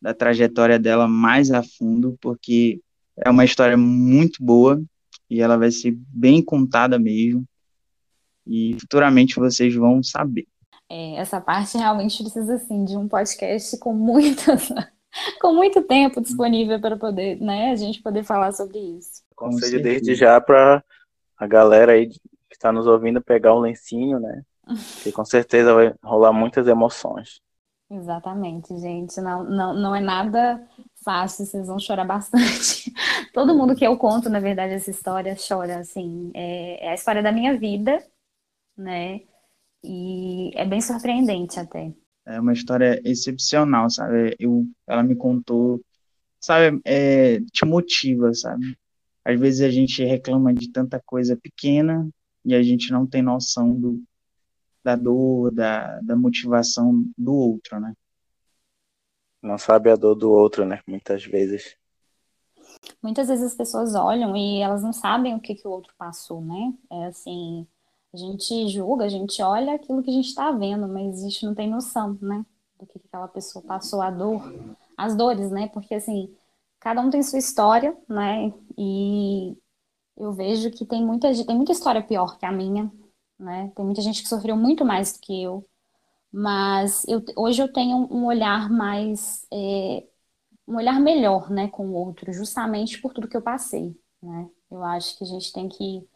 da 0.00 0.12
trajetória 0.12 0.78
dela 0.78 1.08
mais 1.08 1.50
a 1.50 1.62
fundo, 1.62 2.16
porque 2.20 2.80
é 3.16 3.30
uma 3.30 3.44
história 3.44 3.76
muito 3.76 4.42
boa, 4.42 4.80
e 5.30 5.40
ela 5.40 5.56
vai 5.56 5.70
ser 5.70 5.96
bem 6.08 6.42
contada 6.42 6.98
mesmo. 6.98 7.44
E 8.46 8.76
futuramente 8.80 9.36
vocês 9.36 9.74
vão 9.74 10.02
saber. 10.02 10.46
É, 10.90 11.16
essa 11.16 11.40
parte 11.40 11.76
realmente 11.76 12.22
precisa, 12.22 12.54
assim, 12.54 12.84
de 12.84 12.96
um 12.96 13.08
podcast 13.08 13.76
com 13.78 13.92
muitas... 13.92 14.68
com 15.40 15.52
muito 15.54 15.82
tempo 15.82 16.20
disponível 16.20 16.80
para 16.80 16.96
poder, 16.96 17.40
né, 17.40 17.70
a 17.70 17.76
gente 17.76 18.02
poder 18.02 18.24
falar 18.24 18.52
sobre 18.52 18.78
isso. 18.78 19.22
Conselho 19.34 19.82
desde 19.82 20.14
já 20.14 20.40
para 20.40 20.84
a 21.36 21.46
galera 21.46 21.92
aí 21.92 22.08
que 22.08 22.20
está 22.50 22.72
nos 22.72 22.86
ouvindo 22.86 23.22
pegar 23.22 23.54
um 23.54 23.60
lencinho, 23.60 24.18
né? 24.18 24.42
Que 25.02 25.12
com 25.12 25.24
certeza 25.24 25.72
vai 25.72 25.94
rolar 26.02 26.32
muitas 26.32 26.66
emoções. 26.66 27.40
Exatamente, 27.90 28.76
gente. 28.78 29.18
Não, 29.20 29.44
não, 29.44 29.72
não 29.74 29.96
é 29.96 30.00
nada 30.00 30.62
fácil, 31.02 31.46
vocês 31.46 31.68
vão 31.68 31.78
chorar 31.78 32.04
bastante. 32.04 32.92
Todo 33.32 33.54
mundo 33.54 33.74
que 33.74 33.86
eu 33.86 33.96
conto, 33.96 34.28
na 34.28 34.40
verdade, 34.40 34.74
essa 34.74 34.90
história 34.90 35.36
chora, 35.36 35.78
assim. 35.78 36.30
É, 36.34 36.86
é 36.86 36.90
a 36.90 36.94
história 36.94 37.22
da 37.22 37.32
minha 37.32 37.56
vida, 37.56 38.04
né? 38.76 39.22
E 39.82 40.50
é 40.54 40.64
bem 40.64 40.80
surpreendente 40.80 41.58
até. 41.58 41.92
É 42.26 42.40
uma 42.40 42.52
história 42.52 43.00
excepcional, 43.04 43.88
sabe? 43.88 44.36
Eu, 44.38 44.66
ela 44.86 45.02
me 45.02 45.16
contou, 45.16 45.80
sabe? 46.40 46.80
É, 46.84 47.40
te 47.52 47.64
motiva, 47.64 48.34
sabe? 48.34 48.76
Às 49.24 49.38
vezes 49.38 49.60
a 49.62 49.70
gente 49.70 50.04
reclama 50.04 50.52
de 50.52 50.70
tanta 50.70 51.00
coisa 51.04 51.36
pequena 51.36 52.08
e 52.44 52.54
a 52.54 52.62
gente 52.62 52.90
não 52.90 53.06
tem 53.06 53.22
noção 53.22 53.74
do, 53.74 54.02
da 54.82 54.96
dor, 54.96 55.52
da, 55.52 56.00
da 56.00 56.16
motivação 56.16 57.04
do 57.16 57.34
outro, 57.34 57.78
né? 57.80 57.94
Não 59.42 59.56
sabe 59.56 59.90
a 59.90 59.96
dor 59.96 60.14
do 60.14 60.30
outro, 60.30 60.66
né? 60.66 60.80
Muitas 60.86 61.24
vezes. 61.24 61.76
Muitas 63.02 63.28
vezes 63.28 63.52
as 63.52 63.54
pessoas 63.54 63.94
olham 63.94 64.36
e 64.36 64.60
elas 64.60 64.82
não 64.82 64.92
sabem 64.92 65.34
o 65.34 65.40
que, 65.40 65.54
que 65.54 65.66
o 65.66 65.70
outro 65.70 65.92
passou, 65.96 66.40
né? 66.40 66.74
É 66.90 67.06
assim, 67.06 67.66
a 68.12 68.16
gente 68.16 68.68
julga, 68.68 69.04
a 69.04 69.08
gente 69.08 69.42
olha 69.42 69.74
aquilo 69.74 70.02
que 70.02 70.10
a 70.10 70.12
gente 70.12 70.28
está 70.28 70.50
vendo, 70.50 70.88
mas 70.88 71.20
a 71.20 71.28
gente 71.28 71.44
não 71.46 71.54
tem 71.54 71.68
noção, 71.68 72.18
né? 72.20 72.44
Do 72.78 72.86
que, 72.86 72.98
que 72.98 73.06
aquela 73.08 73.28
pessoa 73.28 73.64
passou, 73.64 74.00
a 74.00 74.10
dor, 74.10 74.42
as 74.96 75.14
dores, 75.16 75.50
né? 75.50 75.68
Porque 75.68 75.94
assim, 75.94 76.34
cada 76.80 77.00
um 77.00 77.10
tem 77.10 77.22
sua 77.22 77.38
história, 77.38 77.96
né? 78.08 78.52
E 78.76 79.56
eu 80.16 80.32
vejo 80.32 80.70
que 80.70 80.86
tem 80.86 81.04
muita, 81.04 81.28
tem 81.44 81.56
muita 81.56 81.72
história 81.72 82.02
pior 82.02 82.38
que 82.38 82.46
a 82.46 82.52
minha, 82.52 82.90
né? 83.38 83.72
Tem 83.76 83.84
muita 83.84 84.02
gente 84.02 84.22
que 84.22 84.28
sofreu 84.28 84.56
muito 84.56 84.84
mais 84.84 85.12
do 85.12 85.20
que 85.20 85.42
eu, 85.42 85.66
mas 86.32 87.06
eu, 87.08 87.22
hoje 87.36 87.62
eu 87.62 87.72
tenho 87.72 87.96
um 88.12 88.26
olhar 88.26 88.70
mais, 88.70 89.46
é, 89.52 90.06
um 90.66 90.76
olhar 90.76 91.00
melhor, 91.00 91.50
né, 91.50 91.68
com 91.68 91.86
o 91.88 91.94
outro, 91.94 92.32
justamente 92.32 93.00
por 93.00 93.14
tudo 93.14 93.28
que 93.28 93.36
eu 93.36 93.42
passei, 93.42 93.96
né? 94.22 94.48
Eu 94.70 94.84
acho 94.84 95.16
que 95.16 95.24
a 95.24 95.26
gente 95.26 95.52
tem 95.52 95.68
que 95.68 96.06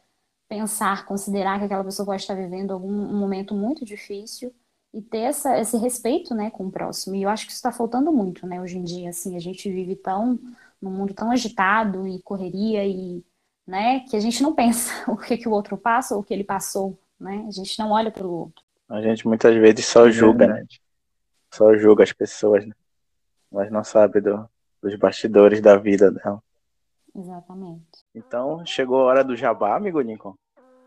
pensar, 0.53 1.07
considerar 1.07 1.59
que 1.59 1.65
aquela 1.65 1.83
pessoa 1.83 2.05
pode 2.05 2.21
estar 2.21 2.35
vivendo 2.35 2.73
algum 2.73 2.93
um 2.93 3.19
momento 3.19 3.55
muito 3.55 3.87
difícil 3.87 4.55
e 4.93 5.01
ter 5.01 5.21
essa, 5.21 5.59
esse 5.59 5.79
respeito, 5.79 6.35
né, 6.35 6.51
com 6.51 6.67
o 6.67 6.71
próximo. 6.71 7.17
E 7.17 7.23
eu 7.23 7.31
acho 7.31 7.47
que 7.47 7.53
isso 7.53 7.59
está 7.59 7.73
faltando 7.73 8.13
muito, 8.13 8.47
né, 8.47 8.61
hoje 8.61 8.77
em 8.77 8.85
dia, 8.85 9.09
assim, 9.09 9.35
a 9.35 9.41
gente 9.41 9.71
vive 9.73 9.97
tão, 9.97 10.39
num 10.81 10.91
mundo 10.91 11.15
tão 11.15 11.31
agitado 11.31 12.07
e 12.07 12.21
correria 12.21 12.85
e, 12.85 13.25
né, 13.67 14.01
que 14.01 14.15
a 14.15 14.21
gente 14.21 14.43
não 14.43 14.55
pensa 14.55 14.93
o 15.11 15.17
que, 15.17 15.39
que 15.39 15.49
o 15.49 15.53
outro 15.53 15.79
passa 15.79 16.15
ou 16.15 16.21
o 16.21 16.25
que 16.25 16.35
ele 16.35 16.45
passou, 16.45 16.99
né? 17.19 17.47
A 17.49 17.51
gente 17.51 17.79
não 17.79 17.91
olha 17.91 18.11
para 18.11 18.27
o 18.27 18.31
outro. 18.31 18.63
A 18.91 19.01
gente 19.01 19.27
muitas 19.27 19.55
vezes 19.57 19.87
só 19.87 20.11
julga, 20.11 20.49
né? 20.49 20.67
Só 21.51 21.75
julga 21.79 22.05
as 22.05 22.13
pessoas, 22.13 22.67
né? 22.67 22.75
mas 23.51 23.71
não 23.71 23.83
sabe 23.83 24.21
do, 24.21 24.47
dos 24.83 24.95
bastidores 24.97 25.63
da 25.63 25.79
vida 25.79 26.11
dela. 26.11 26.43
Exatamente. 27.15 28.05
Então, 28.15 28.65
chegou 28.67 29.01
a 29.01 29.05
hora 29.05 29.25
do 29.25 29.37
jabá, 29.37 29.77
amigo 29.77 30.01
Lincoln? 30.01 30.35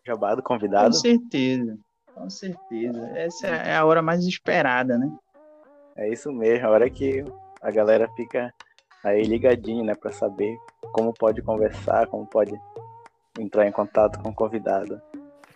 Jabá 0.07 0.35
do 0.35 0.43
convidado? 0.43 0.87
Com 0.87 1.01
certeza, 1.01 1.77
com 2.13 2.29
certeza. 2.29 3.11
Essa 3.15 3.47
é 3.47 3.75
a 3.75 3.85
hora 3.85 4.01
mais 4.01 4.23
esperada, 4.23 4.97
né? 4.97 5.11
É 5.97 6.09
isso 6.09 6.31
mesmo, 6.31 6.67
a 6.67 6.69
hora 6.69 6.89
que 6.89 7.23
a 7.61 7.71
galera 7.71 8.07
fica 8.15 8.53
aí 9.03 9.23
ligadinho, 9.23 9.83
né, 9.83 9.93
para 9.95 10.11
saber 10.11 10.55
como 10.93 11.13
pode 11.13 11.41
conversar, 11.41 12.07
como 12.07 12.25
pode 12.25 12.53
entrar 13.39 13.67
em 13.67 13.71
contato 13.71 14.19
com 14.19 14.29
o 14.29 14.35
convidado. 14.35 15.01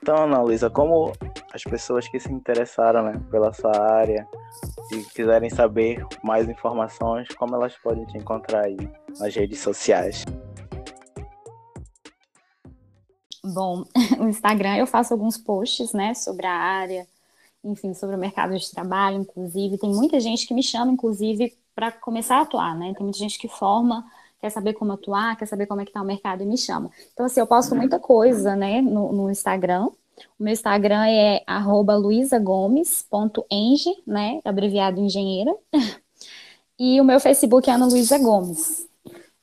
Então, 0.01 0.23
Ana 0.23 0.41
Luísa, 0.41 0.69
como 0.69 1.11
as 1.53 1.63
pessoas 1.63 2.07
que 2.07 2.19
se 2.19 2.31
interessaram 2.31 3.03
né, 3.03 3.21
pela 3.29 3.51
sua 3.51 3.77
área, 3.77 4.27
se 4.87 5.03
quiserem 5.13 5.49
saber 5.49 6.05
mais 6.23 6.47
informações, 6.47 7.27
como 7.35 7.55
elas 7.55 7.75
podem 7.77 8.05
te 8.05 8.17
encontrar 8.17 8.65
aí 8.65 8.77
nas 9.19 9.35
redes 9.35 9.59
sociais? 9.59 10.25
Bom, 13.43 13.85
no 14.17 14.29
Instagram 14.29 14.77
eu 14.77 14.87
faço 14.87 15.13
alguns 15.13 15.37
posts, 15.37 15.93
né, 15.93 16.13
sobre 16.13 16.45
a 16.45 16.53
área, 16.53 17.07
enfim, 17.63 17.93
sobre 17.93 18.15
o 18.15 18.19
mercado 18.19 18.57
de 18.57 18.71
trabalho, 18.71 19.17
inclusive. 19.17 19.77
Tem 19.77 19.89
muita 19.89 20.19
gente 20.19 20.47
que 20.47 20.53
me 20.53 20.63
chama, 20.63 20.91
inclusive, 20.91 21.53
para 21.75 21.91
começar 21.91 22.37
a 22.37 22.41
atuar, 22.41 22.77
né? 22.77 22.93
Tem 22.93 23.03
muita 23.03 23.19
gente 23.19 23.37
que 23.37 23.47
forma, 23.47 24.05
quer 24.41 24.49
saber 24.49 24.73
como 24.73 24.93
atuar, 24.93 25.37
quer 25.37 25.45
saber 25.45 25.65
como 25.65 25.81
é 25.81 25.85
que 25.85 25.91
tá 25.91 26.01
o 26.01 26.05
mercado 26.05 26.43
e 26.43 26.45
me 26.45 26.57
chama. 26.57 26.89
Então, 27.13 27.25
assim, 27.25 27.39
eu 27.39 27.47
posto 27.47 27.75
muita 27.75 27.99
coisa, 27.99 28.55
né, 28.55 28.81
no, 28.81 29.11
no 29.11 29.31
Instagram. 29.31 29.87
O 30.37 30.43
meu 30.43 30.53
Instagram 30.53 31.05
é 31.07 31.43
luisagomes.eng, 31.97 34.03
né, 34.05 34.41
abreviado 34.43 34.99
engenheira. 34.99 35.55
E 36.81 37.01
o 37.01 37.03
meu 37.03 37.19
Facebook 37.19 37.69
é 37.69 37.73
Ana 37.73 37.87
Luísa 37.87 38.17
Gomes. 38.17 38.88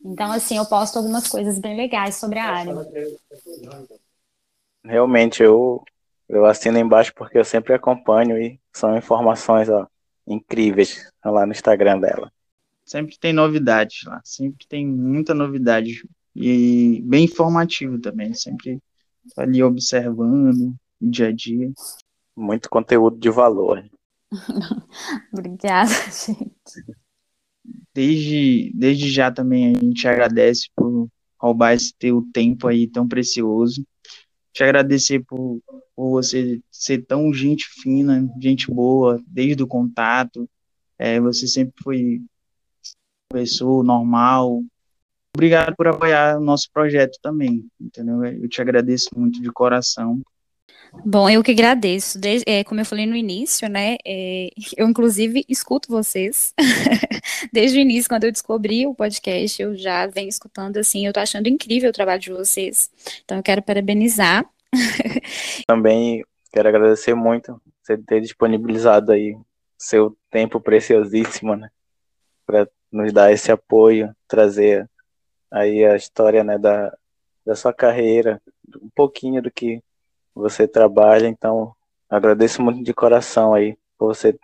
Então, 0.07 0.31
assim, 0.31 0.57
eu 0.57 0.65
posto 0.65 0.99
algumas 0.99 1.27
coisas 1.27 1.59
bem 1.59 1.77
legais 1.77 2.15
sobre 2.15 2.39
a 2.39 2.45
área. 2.45 2.75
Realmente, 4.85 5.43
eu, 5.43 5.83
eu 6.29 6.47
assino 6.47 6.79
embaixo 6.79 7.13
porque 7.15 7.37
eu 7.37 7.45
sempre 7.45 7.75
acompanho 7.75 8.41
e 8.41 8.61
são 8.73 8.97
informações 8.97 9.69
ó, 9.69 9.87
incríveis 10.25 11.11
lá 11.25 11.45
no 11.45 11.51
Instagram 11.51 11.99
dela. 11.99 12.33
Sempre 12.85 13.19
tem 13.19 13.33
novidades 13.33 14.05
lá, 14.05 14.21
sempre 14.25 14.65
tem 14.69 14.87
muita 14.87 15.35
novidade 15.35 16.09
e 16.37 17.03
bem 17.05 17.25
informativo 17.25 18.01
também, 18.01 18.33
sempre 18.33 18.81
ali 19.37 19.61
observando 19.61 20.73
o 21.01 21.11
dia 21.11 21.29
a 21.29 21.33
dia. 21.33 21.73
Muito 22.37 22.71
conteúdo 22.71 23.19
de 23.19 23.29
valor. 23.29 23.85
Obrigada, 25.33 25.91
gente. 26.13 26.97
Desde, 27.95 28.73
desde 28.75 29.11
já 29.11 29.31
também 29.31 29.75
a 29.75 29.79
gente 29.79 30.07
agradece 30.07 30.69
por 30.75 31.09
roubar 31.39 31.75
esse 31.75 31.95
teu 31.99 32.27
tempo 32.33 32.69
aí 32.69 32.87
tão 32.87 33.07
precioso. 33.09 33.87
Te 34.53 34.63
agradecer 34.63 35.21
por, 35.25 35.61
por 35.95 36.11
você 36.11 36.61
ser 36.71 37.05
tão 37.07 37.33
gente 37.33 37.67
fina, 37.83 38.29
gente 38.41 38.71
boa, 38.71 39.23
desde 39.27 39.63
o 39.63 39.67
contato. 39.67 40.49
É, 40.99 41.21
você 41.21 41.47
sempre 41.47 41.75
foi 41.83 42.23
pessoa 43.31 43.85
normal. 43.85 44.63
Obrigado 45.35 45.75
por 45.77 45.87
apoiar 45.89 46.39
o 46.39 46.45
nosso 46.45 46.71
projeto 46.73 47.19
também, 47.21 47.67
entendeu? 47.79 48.25
Eu 48.25 48.49
te 48.49 48.61
agradeço 48.63 49.11
muito 49.15 49.41
de 49.43 49.51
coração. 49.51 50.23
Bom, 51.05 51.29
eu 51.31 51.43
que 51.43 51.53
agradeço. 51.53 52.19
É, 52.47 52.65
como 52.65 52.81
eu 52.81 52.85
falei 52.85 53.07
no 53.07 53.15
início, 53.17 53.69
né? 53.69 53.97
É, 54.05 54.49
eu, 54.77 54.89
inclusive, 54.89 55.45
escuto 55.49 55.89
vocês. 55.89 56.53
Desde 57.53 57.79
o 57.79 57.81
início, 57.81 58.09
quando 58.09 58.25
eu 58.25 58.33
descobri 58.33 58.87
o 58.87 58.95
podcast, 58.95 59.61
eu 59.61 59.77
já 59.77 60.07
venho 60.07 60.29
escutando, 60.29 60.79
assim, 60.79 61.07
eu 61.07 61.13
tô 61.13 61.21
achando 61.21 61.49
incrível 61.49 61.91
o 61.91 61.93
trabalho 61.93 62.21
de 62.21 62.33
vocês. 62.33 62.91
Então, 63.25 63.37
eu 63.37 63.43
quero 63.43 63.63
parabenizar. 63.63 64.45
Também 65.67 66.25
quero 66.53 66.69
agradecer 66.69 67.15
muito 67.15 67.61
você 67.83 67.97
ter 67.97 68.21
disponibilizado 68.21 69.13
aí 69.13 69.37
seu 69.79 70.17
tempo 70.31 70.61
preciosíssimo, 70.61 71.55
né? 71.55 71.69
Para 72.45 72.69
nos 72.91 73.13
dar 73.13 73.33
esse 73.33 73.53
apoio, 73.53 74.15
trazer 74.27 74.89
aí 75.51 75.85
a 75.85 75.97
história 75.97 76.43
né, 76.43 76.59
da, 76.59 76.97
da 77.45 77.55
sua 77.55 77.73
carreira, 77.73 78.41
um 78.83 78.91
pouquinho 78.95 79.43
do 79.43 79.51
que 79.51 79.83
você 80.37 80.69
trabalha. 80.69 81.27
Então, 81.27 81.75
agradeço 82.09 82.63
muito 82.63 82.83
de 82.83 82.93
coração 82.93 83.55
aí 83.55 83.77
por 83.99 84.15
você 84.15 84.39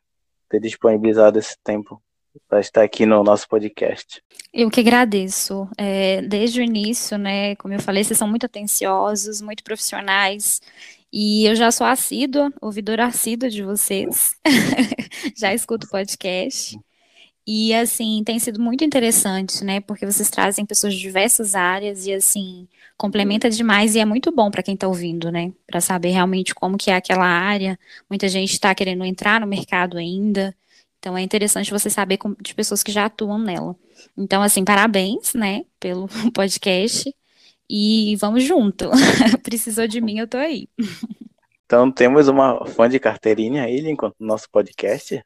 ter 0.48 0.60
disponibilizado 0.60 1.38
esse 1.38 1.56
tempo 1.62 2.02
para 2.48 2.60
estar 2.60 2.82
aqui 2.82 3.04
no 3.04 3.22
nosso 3.22 3.46
podcast. 3.46 4.22
Eu 4.52 4.70
que 4.70 4.80
agradeço. 4.80 5.68
É, 5.76 6.22
desde 6.22 6.60
o 6.60 6.64
início, 6.64 7.18
né, 7.18 7.54
como 7.56 7.74
eu 7.74 7.80
falei, 7.80 8.02
vocês 8.02 8.18
são 8.18 8.28
muito 8.28 8.46
atenciosos, 8.46 9.40
muito 9.40 9.62
profissionais. 9.62 10.60
E 11.12 11.44
eu 11.44 11.54
já 11.54 11.70
sou 11.70 11.86
assídua, 11.86 12.50
ouvidora 12.60 13.04
assídua 13.04 13.50
de 13.50 13.62
vocês. 13.62 14.34
já 15.36 15.52
escuto 15.52 15.86
o 15.86 15.90
podcast. 15.90 16.78
E, 17.46 17.74
assim, 17.74 18.22
tem 18.24 18.38
sido 18.38 18.60
muito 18.60 18.84
interessante, 18.84 19.64
né? 19.64 19.80
Porque 19.80 20.06
vocês 20.06 20.30
trazem 20.30 20.64
pessoas 20.64 20.94
de 20.94 21.00
diversas 21.00 21.54
áreas 21.54 22.06
e, 22.06 22.12
assim, 22.12 22.68
complementa 22.96 23.50
demais 23.50 23.94
e 23.94 23.98
é 23.98 24.04
muito 24.04 24.30
bom 24.30 24.50
para 24.50 24.62
quem 24.62 24.74
está 24.74 24.86
ouvindo, 24.86 25.30
né? 25.30 25.52
Para 25.66 25.80
saber 25.80 26.10
realmente 26.10 26.54
como 26.54 26.78
que 26.78 26.90
é 26.90 26.94
aquela 26.94 27.26
área. 27.26 27.78
Muita 28.08 28.28
gente 28.28 28.52
está 28.52 28.74
querendo 28.74 29.04
entrar 29.04 29.40
no 29.40 29.46
mercado 29.46 29.98
ainda. 29.98 30.54
Então, 30.98 31.16
é 31.18 31.22
interessante 31.22 31.70
você 31.72 31.90
saber 31.90 32.18
de 32.40 32.54
pessoas 32.54 32.82
que 32.82 32.92
já 32.92 33.06
atuam 33.06 33.38
nela. 33.38 33.74
Então, 34.16 34.40
assim, 34.42 34.64
parabéns, 34.64 35.34
né? 35.34 35.64
Pelo 35.80 36.08
podcast. 36.32 37.12
E 37.68 38.16
vamos 38.16 38.44
junto. 38.44 38.90
Precisou 39.42 39.88
de 39.88 40.00
mim, 40.00 40.18
eu 40.18 40.28
tô 40.28 40.36
aí. 40.36 40.68
Então 41.64 41.90
temos 41.90 42.28
uma 42.28 42.66
fã 42.66 42.86
de 42.86 43.00
carteirinha 43.00 43.64
aí, 43.64 43.80
enquanto 43.88 44.16
nosso 44.20 44.46
podcast. 44.50 45.24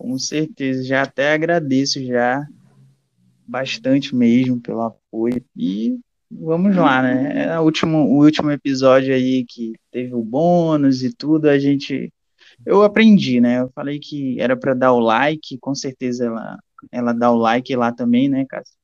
Com 0.00 0.18
certeza, 0.18 0.82
já 0.82 1.02
até 1.02 1.34
agradeço 1.34 2.02
já 2.02 2.42
bastante 3.46 4.16
mesmo 4.16 4.58
pelo 4.58 4.80
apoio 4.80 5.44
e 5.54 6.00
vamos 6.30 6.74
lá, 6.74 7.02
né? 7.02 7.48
É 7.48 7.60
o 7.60 7.64
último, 7.64 7.98
o 8.06 8.24
último 8.24 8.50
episódio 8.50 9.14
aí 9.14 9.44
que 9.46 9.74
teve 9.90 10.14
o 10.14 10.22
bônus 10.22 11.02
e 11.02 11.14
tudo, 11.14 11.50
a 11.50 11.58
gente 11.58 12.10
eu 12.64 12.82
aprendi, 12.82 13.42
né? 13.42 13.60
Eu 13.60 13.70
falei 13.74 13.98
que 13.98 14.40
era 14.40 14.56
para 14.56 14.72
dar 14.72 14.94
o 14.94 15.00
like, 15.00 15.58
com 15.58 15.74
certeza 15.74 16.24
ela 16.24 16.58
ela 16.90 17.12
dá 17.12 17.30
o 17.30 17.36
like 17.36 17.76
lá 17.76 17.92
também, 17.92 18.26
né, 18.26 18.46
Cássio? 18.48 18.74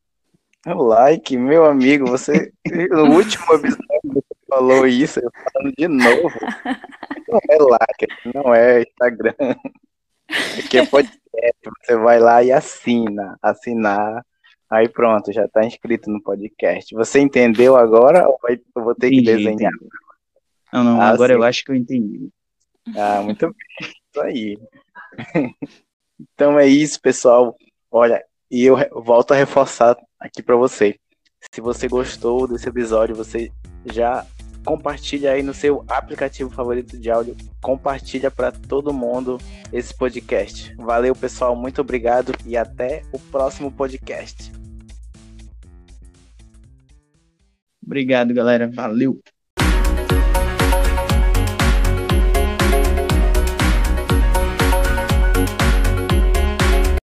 O 0.67 0.83
like, 0.83 1.35
meu 1.35 1.65
amigo, 1.65 2.07
você 2.11 2.53
no 2.91 3.15
último 3.15 3.55
episódio 3.55 4.03
você 4.05 4.37
falou 4.47 4.87
isso, 4.87 5.19
eu 5.19 5.31
falando 5.51 5.73
de 5.79 5.89
novo. 5.89 6.29
Não 7.27 7.41
é 7.49 7.57
like, 7.59 8.07
não 8.35 8.55
é 8.55 8.83
Instagram. 8.83 9.35
Aqui 10.29 10.79
é 10.79 10.87
podcast, 10.87 11.59
você 11.81 11.97
vai 11.97 12.19
lá 12.19 12.43
e 12.43 12.53
assina, 12.53 13.39
assinar 13.43 14.25
Aí 14.69 14.89
pronto, 14.89 15.33
já 15.33 15.45
está 15.45 15.65
inscrito 15.65 16.11
no 16.11 16.21
podcast. 16.21 16.93
Você 16.95 17.21
entendeu 17.21 17.77
agora 17.77 18.29
ou 18.29 18.39
vai, 18.43 18.61
eu 18.75 18.83
vou 18.83 18.95
ter 18.95 19.09
entendi, 19.09 19.23
que 19.23 19.37
desenhar? 19.37 19.73
Entendi. 19.73 19.91
Não, 20.73 20.85
não, 20.85 21.01
ah, 21.01 21.09
agora 21.09 21.33
sim. 21.33 21.39
eu 21.39 21.45
acho 21.45 21.65
que 21.65 21.71
eu 21.71 21.77
entendi. 21.77 22.29
Ah, 22.97 23.23
muito 23.23 23.47
bem. 23.47 23.91
Isso 23.91 24.21
aí. 24.21 24.59
Então 26.33 26.59
é 26.59 26.67
isso, 26.67 26.99
pessoal. 26.99 27.55
Olha, 27.91 28.25
e 28.51 28.65
eu 28.65 28.75
volto 28.91 29.33
a 29.33 29.37
reforçar 29.37 29.95
aqui 30.19 30.43
para 30.43 30.57
você. 30.57 30.99
Se 31.53 31.61
você 31.61 31.87
gostou 31.89 32.49
desse 32.49 32.67
episódio, 32.67 33.15
você 33.15 33.53
já 33.85 34.27
compartilha 34.67 35.31
aí 35.33 35.43
no 35.43 35.55
seu 35.55 35.85
aplicativo 35.89 36.51
favorito 36.51 36.99
de 36.99 37.09
áudio, 37.09 37.37
compartilha 37.63 38.31
para 38.31 38.51
todo 38.51 38.93
mundo 38.93 39.39
esse 39.73 39.95
podcast. 39.95 40.75
Valeu, 40.77 41.15
pessoal, 41.15 41.55
muito 41.55 41.81
obrigado 41.81 42.33
e 42.45 42.57
até 42.57 43.03
o 43.13 43.19
próximo 43.19 43.71
podcast. 43.71 44.53
Obrigado, 47.81 48.35
galera. 48.35 48.69
Valeu. 48.69 49.23